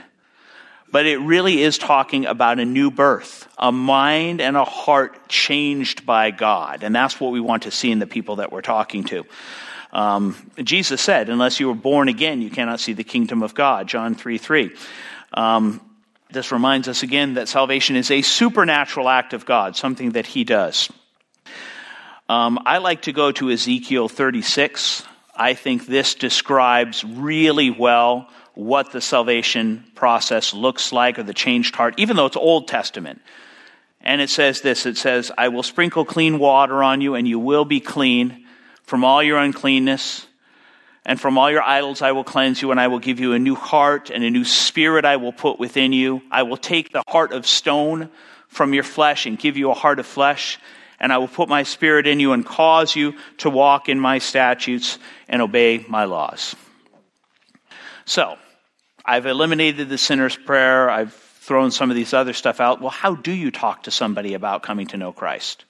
But 0.90 1.06
it 1.06 1.18
really 1.18 1.62
is 1.62 1.78
talking 1.78 2.26
about 2.26 2.60
a 2.60 2.64
new 2.64 2.90
birth, 2.90 3.48
a 3.58 3.72
mind 3.72 4.40
and 4.40 4.56
a 4.56 4.64
heart 4.64 5.28
changed 5.28 6.06
by 6.06 6.30
God. 6.30 6.82
And 6.82 6.94
that's 6.94 7.18
what 7.18 7.32
we 7.32 7.40
want 7.40 7.64
to 7.64 7.70
see 7.70 7.90
in 7.90 7.98
the 7.98 8.06
people 8.06 8.36
that 8.36 8.52
we're 8.52 8.62
talking 8.62 9.04
to. 9.04 9.24
Um, 9.94 10.36
Jesus 10.62 11.00
said, 11.00 11.28
unless 11.28 11.60
you 11.60 11.68
were 11.68 11.74
born 11.74 12.08
again, 12.08 12.42
you 12.42 12.50
cannot 12.50 12.80
see 12.80 12.92
the 12.92 13.04
kingdom 13.04 13.42
of 13.42 13.54
God. 13.54 13.86
John 13.86 14.16
3 14.16 14.38
3. 14.38 14.70
Um, 15.32 15.80
this 16.30 16.50
reminds 16.50 16.88
us 16.88 17.04
again 17.04 17.34
that 17.34 17.48
salvation 17.48 17.94
is 17.94 18.10
a 18.10 18.22
supernatural 18.22 19.08
act 19.08 19.32
of 19.32 19.46
God, 19.46 19.76
something 19.76 20.12
that 20.12 20.26
He 20.26 20.42
does. 20.42 20.90
Um, 22.28 22.58
I 22.66 22.78
like 22.78 23.02
to 23.02 23.12
go 23.12 23.30
to 23.32 23.50
Ezekiel 23.50 24.08
36. 24.08 25.04
I 25.36 25.54
think 25.54 25.86
this 25.86 26.16
describes 26.16 27.04
really 27.04 27.70
well 27.70 28.28
what 28.54 28.90
the 28.90 29.00
salvation 29.00 29.84
process 29.94 30.54
looks 30.54 30.92
like 30.92 31.18
or 31.18 31.22
the 31.22 31.34
changed 31.34 31.76
heart, 31.76 31.94
even 31.98 32.16
though 32.16 32.26
it's 32.26 32.36
Old 32.36 32.66
Testament. 32.66 33.20
And 34.00 34.20
it 34.20 34.30
says 34.30 34.60
this 34.60 34.86
it 34.86 34.96
says, 34.96 35.30
I 35.38 35.48
will 35.48 35.62
sprinkle 35.62 36.04
clean 36.04 36.40
water 36.40 36.82
on 36.82 37.00
you, 37.00 37.14
and 37.14 37.28
you 37.28 37.38
will 37.38 37.64
be 37.64 37.80
clean 37.80 38.43
from 38.84 39.04
all 39.04 39.22
your 39.22 39.38
uncleanness. 39.38 40.26
And 41.06 41.20
from 41.20 41.36
all 41.36 41.50
your 41.50 41.62
idols 41.62 42.00
I 42.00 42.12
will 42.12 42.24
cleanse 42.24 42.62
you, 42.62 42.70
and 42.70 42.80
I 42.80 42.88
will 42.88 42.98
give 42.98 43.20
you 43.20 43.34
a 43.34 43.38
new 43.38 43.54
heart, 43.54 44.08
and 44.08 44.24
a 44.24 44.30
new 44.30 44.44
spirit 44.44 45.04
I 45.04 45.16
will 45.16 45.32
put 45.32 45.58
within 45.58 45.92
you. 45.92 46.22
I 46.30 46.44
will 46.44 46.56
take 46.56 46.92
the 46.92 47.02
heart 47.06 47.32
of 47.32 47.46
stone 47.46 48.08
from 48.48 48.72
your 48.72 48.84
flesh 48.84 49.26
and 49.26 49.38
give 49.38 49.56
you 49.56 49.70
a 49.70 49.74
heart 49.74 49.98
of 49.98 50.06
flesh. 50.06 50.58
And 50.98 51.12
I 51.12 51.18
will 51.18 51.28
put 51.28 51.48
my 51.50 51.64
spirit 51.64 52.06
in 52.06 52.20
you 52.20 52.32
and 52.32 52.46
cause 52.46 52.96
you 52.96 53.14
to 53.38 53.50
walk 53.50 53.90
in 53.90 54.00
my 54.00 54.18
statutes 54.18 54.98
and 55.28 55.42
obey 55.42 55.84
my 55.88 56.04
laws. 56.04 56.56
So, 58.06 58.38
I've 59.04 59.26
eliminated 59.26 59.90
the 59.90 59.98
sinner's 59.98 60.36
prayer. 60.36 60.88
I've 60.88 61.12
thrown 61.12 61.70
some 61.70 61.90
of 61.90 61.96
these 61.96 62.14
other 62.14 62.32
stuff 62.32 62.60
out. 62.60 62.80
Well, 62.80 62.90
how 62.90 63.14
do 63.14 63.32
you 63.32 63.50
talk 63.50 63.82
to 63.82 63.90
somebody 63.90 64.32
about 64.32 64.62
coming 64.62 64.86
to 64.88 64.96
know 64.96 65.12
Christ? 65.12 65.66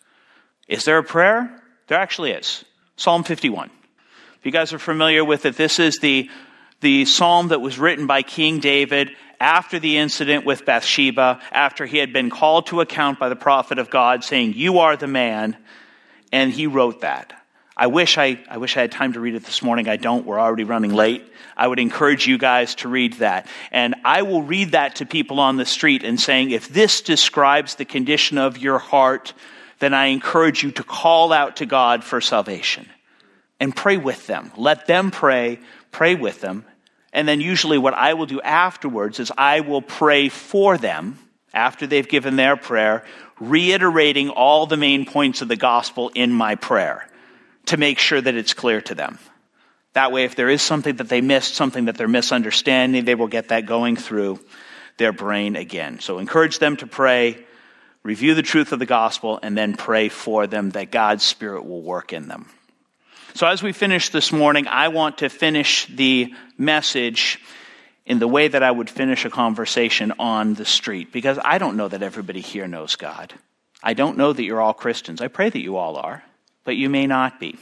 Is 0.69 0.85
there 0.85 0.99
a 0.99 1.03
prayer? 1.03 1.61
There 1.89 1.99
actually 1.99 2.31
is. 2.31 2.65
Psalm 2.97 3.25
51. 3.25 3.71
If 4.39 4.47
you 4.47 4.53
guys 4.53 4.73
are 4.73 4.79
familiar 4.79 5.25
with 5.25 5.47
it, 5.47 5.57
this 5.57 5.79
is 5.79 5.99
the, 5.99 6.31
the 6.81 7.05
psalm 7.07 7.49
that 7.49 7.61
was 7.61 7.79
written 7.79 8.07
by 8.07 8.23
King 8.23 8.61
David 8.61 9.11
after 9.41 9.79
the 9.79 9.97
incident 9.97 10.45
with 10.45 10.65
Bathsheba, 10.65 11.41
after 11.51 11.87
he 11.87 11.99
had 11.99 12.13
been 12.13 12.31
called 12.31 12.67
to 12.67 12.81
account 12.81 13.19
by 13.19 13.29
the 13.29 13.37
prophet 13.37 13.79
of 13.79 13.91
God 13.91 14.23
saying, 14.23 14.55
You 14.55 14.79
are 14.79 14.97
the 14.97 15.07
man. 15.07 15.57
And 16.31 16.53
he 16.53 16.67
wrote 16.67 17.03
that. 17.03 17.33
I 17.77 17.89
wish 17.89 18.19
I, 18.19 18.41
I 18.49 18.59
wish 18.59 18.77
I 18.77 18.83
had 18.83 18.93
time 18.93 19.15
to 19.15 19.21
read 19.21 19.35
it 19.35 19.45
this 19.45 19.63
morning. 19.63 19.89
I 19.89 19.97
don't. 19.97 20.25
We're 20.25 20.39
already 20.39 20.65
running 20.65 20.93
late. 20.93 21.25
I 21.57 21.67
would 21.67 21.81
encourage 21.81 22.27
you 22.27 22.39
guys 22.39 22.77
to 22.77 22.89
read 22.89 23.15
that. 23.15 23.49
And 23.73 23.97
I 24.05 24.23
will 24.23 24.43
read 24.43 24.73
that 24.73 24.97
to 24.97 25.07
people 25.07 25.41
on 25.41 25.57
the 25.57 25.65
street 25.65 26.05
and 26.05 26.21
saying, 26.21 26.51
if 26.51 26.69
this 26.69 27.01
describes 27.01 27.75
the 27.75 27.85
condition 27.85 28.39
of 28.39 28.59
your 28.59 28.79
heart, 28.79 29.33
then 29.85 29.95
I 29.95 30.07
encourage 30.07 30.63
you 30.63 30.71
to 30.73 30.83
call 30.83 31.33
out 31.33 31.57
to 31.57 31.67
God 31.67 32.03
for 32.03 32.21
salvation 32.21 32.89
and 33.61 33.77
pray 33.77 33.99
with 33.99 34.27
them. 34.27 34.51
Let 34.57 34.87
them 34.87 35.11
pray, 35.11 35.61
pray 35.91 36.15
with 36.15 36.41
them. 36.41 36.65
And 37.13 37.29
then 37.29 37.41
usually 37.41 37.79
what 37.79 37.95
I 37.95 38.15
will 38.15 38.27
do 38.27 38.41
afterwards 38.41 39.21
is 39.21 39.31
I 39.37 39.61
will 39.61 39.83
pray 39.83 40.31
for 40.31 40.79
them 40.79 41.19
after 41.53 41.87
they've 41.87 42.09
given 42.09 42.37
their 42.37 42.57
prayer, 42.57 43.05
reiterating 43.39 44.31
all 44.31 44.67
the 44.67 44.77
main 44.77 45.05
points 45.05 45.43
of 45.43 45.49
the 45.49 45.57
gospel 45.57 46.11
in 46.15 46.33
my 46.33 46.55
prayer 46.57 47.07
to 47.67 47.77
make 47.77 47.99
sure 47.99 48.21
that 48.21 48.35
it's 48.35 48.55
clear 48.55 48.81
to 48.81 48.95
them. 48.95 49.19
That 49.93 50.11
way, 50.11 50.25
if 50.25 50.35
there 50.35 50.49
is 50.49 50.61
something 50.61 50.97
that 50.97 51.09
they 51.09 51.21
missed, 51.21 51.55
something 51.55 51.85
that 51.85 51.97
they're 51.97 52.09
misunderstanding, 52.09 53.05
they 53.05 53.15
will 53.15 53.29
get 53.29 53.49
that 53.49 53.67
going 53.67 53.97
through 53.97 54.41
their 54.97 55.13
brain 55.13 55.55
again. 55.55 56.01
So 56.01 56.19
encourage 56.19 56.59
them 56.59 56.77
to 56.79 56.87
pray, 56.87 57.45
review 58.05 58.35
the 58.35 58.43
truth 58.43 58.73
of 58.73 58.79
the 58.79 58.87
gospel, 58.87 59.41
and 59.43 59.59
then 59.59 59.75
pray 59.75 60.09
for 60.09 60.47
them 60.47 60.71
that 60.71 60.93
God's 60.93 61.25
Spirit 61.25 61.65
will 61.65 61.83
work 61.83 62.13
in 62.13 62.29
them. 62.29 62.49
So 63.35 63.47
as 63.49 63.63
we 63.63 63.73
finish 63.73 64.11
this 64.11 64.31
morning, 64.31 64.69
I 64.69 64.89
want 64.89 65.19
to 65.19 65.29
finish 65.29 65.87
the 65.87 66.33
message 66.57 67.41
in 68.07 68.21
the 68.21 68.29
way 68.29 68.47
that 68.47 68.63
I 68.63 68.71
would 68.71 68.91
finish 68.91 69.25
a 69.25 69.31
conversation 69.31 70.13
on 70.19 70.55
the 70.55 70.65
street, 70.65 71.13
because 71.13 71.39
I 71.45 71.59
don't 71.59 71.77
know 71.77 71.89
that 71.89 72.03
everybody 72.03 72.41
here 72.41 72.69
knows 72.69 72.95
God. 72.95 73.33
I 73.83 73.95
don't 73.95 74.17
know 74.17 74.33
that 74.33 74.45
you're 74.45 74.61
all 74.61 74.75
Christians. 74.75 75.21
I 75.21 75.29
pray 75.29 75.51
that 75.51 75.61
you 75.61 75.77
all 75.77 75.97
are 75.97 76.23
but 76.65 76.77
you 76.77 76.89
may 76.89 77.07
not 77.07 77.39
be. 77.39 77.57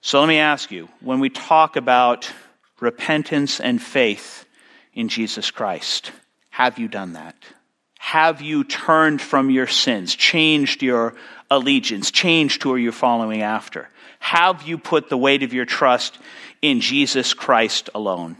So 0.00 0.20
let 0.20 0.28
me 0.28 0.38
ask 0.38 0.70
you 0.70 0.88
when 1.00 1.20
we 1.20 1.30
talk 1.30 1.76
about 1.76 2.30
repentance 2.80 3.60
and 3.60 3.80
faith 3.80 4.44
in 4.92 5.08
Jesus 5.08 5.50
Christ, 5.50 6.10
have 6.50 6.78
you 6.78 6.88
done 6.88 7.14
that? 7.14 7.36
Have 8.04 8.42
you 8.42 8.64
turned 8.64 9.22
from 9.22 9.48
your 9.48 9.68
sins, 9.68 10.14
changed 10.16 10.82
your 10.82 11.14
allegiance, 11.48 12.10
changed 12.10 12.60
who 12.60 12.70
you 12.70 12.74
are 12.74 12.78
you 12.78 12.92
following 12.92 13.42
after? 13.42 13.88
Have 14.18 14.64
you 14.64 14.76
put 14.76 15.08
the 15.08 15.16
weight 15.16 15.44
of 15.44 15.54
your 15.54 15.64
trust 15.64 16.18
in 16.60 16.80
Jesus 16.80 17.32
Christ 17.32 17.90
alone? 17.94 18.36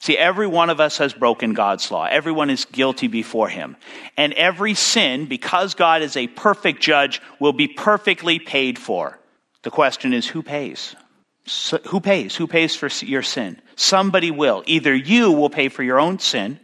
See, 0.00 0.16
every 0.16 0.46
one 0.46 0.70
of 0.70 0.80
us 0.80 0.96
has 0.96 1.12
broken 1.12 1.52
God's 1.52 1.90
law. 1.90 2.06
Everyone 2.06 2.48
is 2.48 2.64
guilty 2.64 3.06
before 3.06 3.50
Him. 3.50 3.76
And 4.16 4.32
every 4.32 4.72
sin, 4.72 5.26
because 5.26 5.74
God 5.74 6.00
is 6.00 6.16
a 6.16 6.26
perfect 6.26 6.80
judge, 6.82 7.20
will 7.38 7.52
be 7.52 7.68
perfectly 7.68 8.38
paid 8.38 8.78
for. 8.78 9.20
The 9.62 9.70
question 9.70 10.14
is, 10.14 10.26
who 10.26 10.42
pays? 10.42 10.96
So, 11.44 11.78
who 11.88 12.00
pays? 12.00 12.34
Who 12.34 12.46
pays 12.46 12.74
for 12.74 12.88
your 13.04 13.22
sin? 13.22 13.60
Somebody 13.76 14.30
will. 14.30 14.64
Either 14.66 14.94
you 14.94 15.32
will 15.32 15.50
pay 15.50 15.68
for 15.68 15.82
your 15.82 16.00
own 16.00 16.18
sin, 16.18 16.58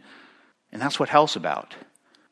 and 0.71 0.81
that's 0.81 0.99
what 0.99 1.07
hell's 1.07 1.35
about. 1.35 1.75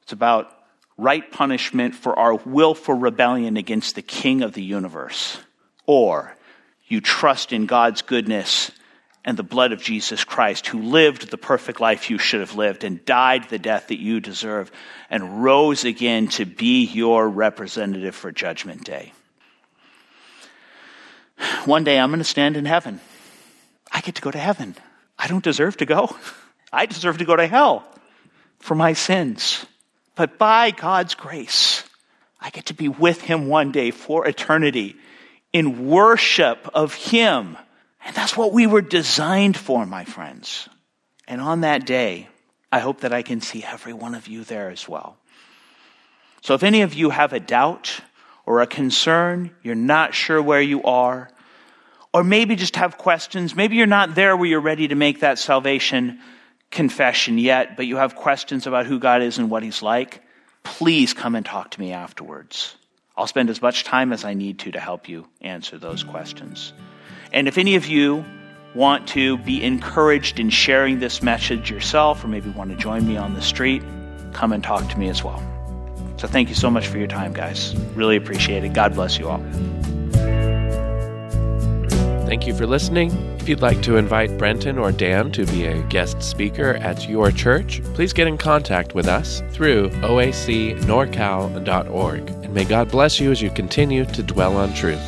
It's 0.09 0.13
about 0.15 0.51
right 0.97 1.31
punishment 1.31 1.93
for 1.93 2.17
our 2.17 2.33
willful 2.33 2.95
rebellion 2.95 3.57
against 3.57 3.93
the 3.93 4.01
King 4.01 4.41
of 4.41 4.53
the 4.53 4.63
universe. 4.63 5.37
Or 5.85 6.35
you 6.87 6.99
trust 6.99 7.53
in 7.53 7.67
God's 7.67 8.01
goodness 8.01 8.71
and 9.23 9.37
the 9.37 9.43
blood 9.43 9.71
of 9.71 9.83
Jesus 9.83 10.23
Christ, 10.23 10.65
who 10.65 10.81
lived 10.81 11.29
the 11.29 11.37
perfect 11.37 11.79
life 11.79 12.09
you 12.09 12.17
should 12.17 12.39
have 12.39 12.55
lived 12.55 12.83
and 12.83 13.05
died 13.05 13.49
the 13.49 13.59
death 13.59 13.89
that 13.89 13.99
you 13.99 14.19
deserve 14.19 14.71
and 15.11 15.43
rose 15.43 15.85
again 15.85 16.27
to 16.29 16.45
be 16.45 16.85
your 16.85 17.29
representative 17.29 18.15
for 18.15 18.31
Judgment 18.31 18.83
Day. 18.83 19.13
One 21.65 21.83
day 21.83 21.99
I'm 21.99 22.09
going 22.09 22.17
to 22.17 22.23
stand 22.23 22.57
in 22.57 22.65
heaven. 22.65 22.99
I 23.91 24.01
get 24.01 24.15
to 24.15 24.23
go 24.23 24.31
to 24.31 24.39
heaven. 24.39 24.75
I 25.19 25.27
don't 25.27 25.43
deserve 25.43 25.77
to 25.77 25.85
go. 25.85 26.09
I 26.73 26.87
deserve 26.87 27.19
to 27.19 27.25
go 27.25 27.35
to 27.35 27.45
hell 27.45 27.85
for 28.57 28.73
my 28.73 28.93
sins. 28.93 29.67
But 30.19 30.37
by 30.37 30.71
God's 30.71 31.15
grace, 31.15 31.83
I 32.39 32.51
get 32.51 32.67
to 32.67 32.73
be 32.73 32.89
with 32.89 33.21
Him 33.21 33.47
one 33.47 33.71
day 33.71 33.91
for 33.91 34.27
eternity 34.27 34.97
in 35.53 35.87
worship 35.87 36.69
of 36.75 36.93
Him 36.93 37.57
and 38.05 38.15
that's 38.15 38.37
what 38.37 38.53
we 38.53 38.67
were 38.67 38.81
designed 38.81 39.57
for, 39.57 39.85
my 39.85 40.05
friends. 40.05 40.69
And 41.27 41.41
on 41.41 41.61
that 41.61 41.85
day, 41.85 42.27
I 42.71 42.79
hope 42.79 43.01
that 43.01 43.13
I 43.13 43.21
can 43.21 43.41
see 43.41 43.63
every 43.63 43.93
one 43.93 44.15
of 44.15 44.27
you 44.27 44.43
there 44.43 44.69
as 44.69 44.87
well. 44.87 45.17
So 46.41 46.53
if 46.53 46.63
any 46.63 46.81
of 46.81 46.93
you 46.93 47.09
have 47.09 47.33
a 47.33 47.39
doubt 47.39 47.99
or 48.45 48.61
a 48.61 48.67
concern, 48.67 49.51
you're 49.61 49.75
not 49.75 50.13
sure 50.13 50.41
where 50.41 50.61
you 50.61 50.81
are, 50.83 51.29
or 52.13 52.23
maybe 52.23 52.55
just 52.55 52.77
have 52.77 52.97
questions, 52.97 53.55
maybe 53.55 53.75
you're 53.75 53.85
not 53.85 54.15
there 54.15 54.35
where 54.35 54.47
you're 54.47 54.59
ready 54.59 54.87
to 54.87 54.95
make 54.95 55.19
that 55.19 55.37
salvation 55.37 56.19
confession 56.71 57.37
yet, 57.37 57.75
but 57.75 57.85
you 57.85 57.97
have 57.97 58.15
questions 58.15 58.67
about 58.67 58.85
who 58.85 58.99
God 58.99 59.21
is 59.21 59.37
and 59.37 59.49
what 59.49 59.63
He's 59.63 59.81
like, 59.81 60.21
please 60.63 61.13
come 61.13 61.35
and 61.35 61.45
talk 61.45 61.71
to 61.71 61.79
me 61.79 61.93
afterwards. 61.93 62.75
I'll 63.17 63.27
spend 63.27 63.49
as 63.49 63.61
much 63.61 63.83
time 63.83 64.13
as 64.13 64.23
I 64.23 64.33
need 64.33 64.59
to 64.59 64.71
to 64.71 64.79
help 64.79 65.09
you 65.09 65.27
answer 65.41 65.77
those 65.77 66.03
questions. 66.03 66.71
And 67.33 67.47
if 67.47 67.57
any 67.57 67.75
of 67.75 67.85
you 67.85 68.23
want 68.75 69.07
to 69.09 69.37
be 69.39 69.63
encouraged 69.63 70.39
in 70.39 70.49
sharing 70.49 70.99
this 70.99 71.21
message 71.21 71.69
yourself, 71.69 72.23
or 72.23 72.27
maybe 72.27 72.49
want 72.51 72.71
to 72.71 72.77
join 72.77 73.07
me 73.07 73.17
on 73.17 73.33
the 73.33 73.41
street, 73.41 73.83
come 74.33 74.53
and 74.53 74.63
talk 74.63 74.87
to 74.89 74.97
me 74.97 75.09
as 75.09 75.23
well. 75.23 75.43
So 76.17 76.27
thank 76.27 76.49
you 76.49 76.55
so 76.55 76.69
much 76.69 76.87
for 76.87 76.97
your 76.97 77.07
time, 77.07 77.33
guys. 77.33 77.75
Really 77.95 78.15
appreciate 78.15 78.63
it. 78.63 78.73
God 78.73 78.93
bless 78.93 79.17
you 79.17 79.27
all. 79.27 79.98
Thank 82.29 82.45
you 82.45 82.53
for 82.53 82.67
listening. 82.67 83.09
If 83.39 83.49
you'd 83.49 83.63
like 83.63 83.81
to 83.81 83.97
invite 83.97 84.37
Brenton 84.37 84.77
or 84.77 84.91
Dan 84.91 85.31
to 85.31 85.47
be 85.47 85.65
a 85.65 85.81
guest 85.87 86.21
speaker 86.21 86.75
at 86.75 87.09
your 87.09 87.31
church, 87.31 87.81
please 87.95 88.13
get 88.13 88.27
in 88.27 88.37
contact 88.37 88.93
with 88.93 89.07
us 89.07 89.41
through 89.49 89.89
oacnorcal.org. 89.89 92.29
And 92.29 92.53
may 92.53 92.65
God 92.65 92.91
bless 92.91 93.19
you 93.19 93.31
as 93.31 93.41
you 93.41 93.49
continue 93.49 94.05
to 94.05 94.21
dwell 94.21 94.57
on 94.57 94.75
truth. 94.75 95.01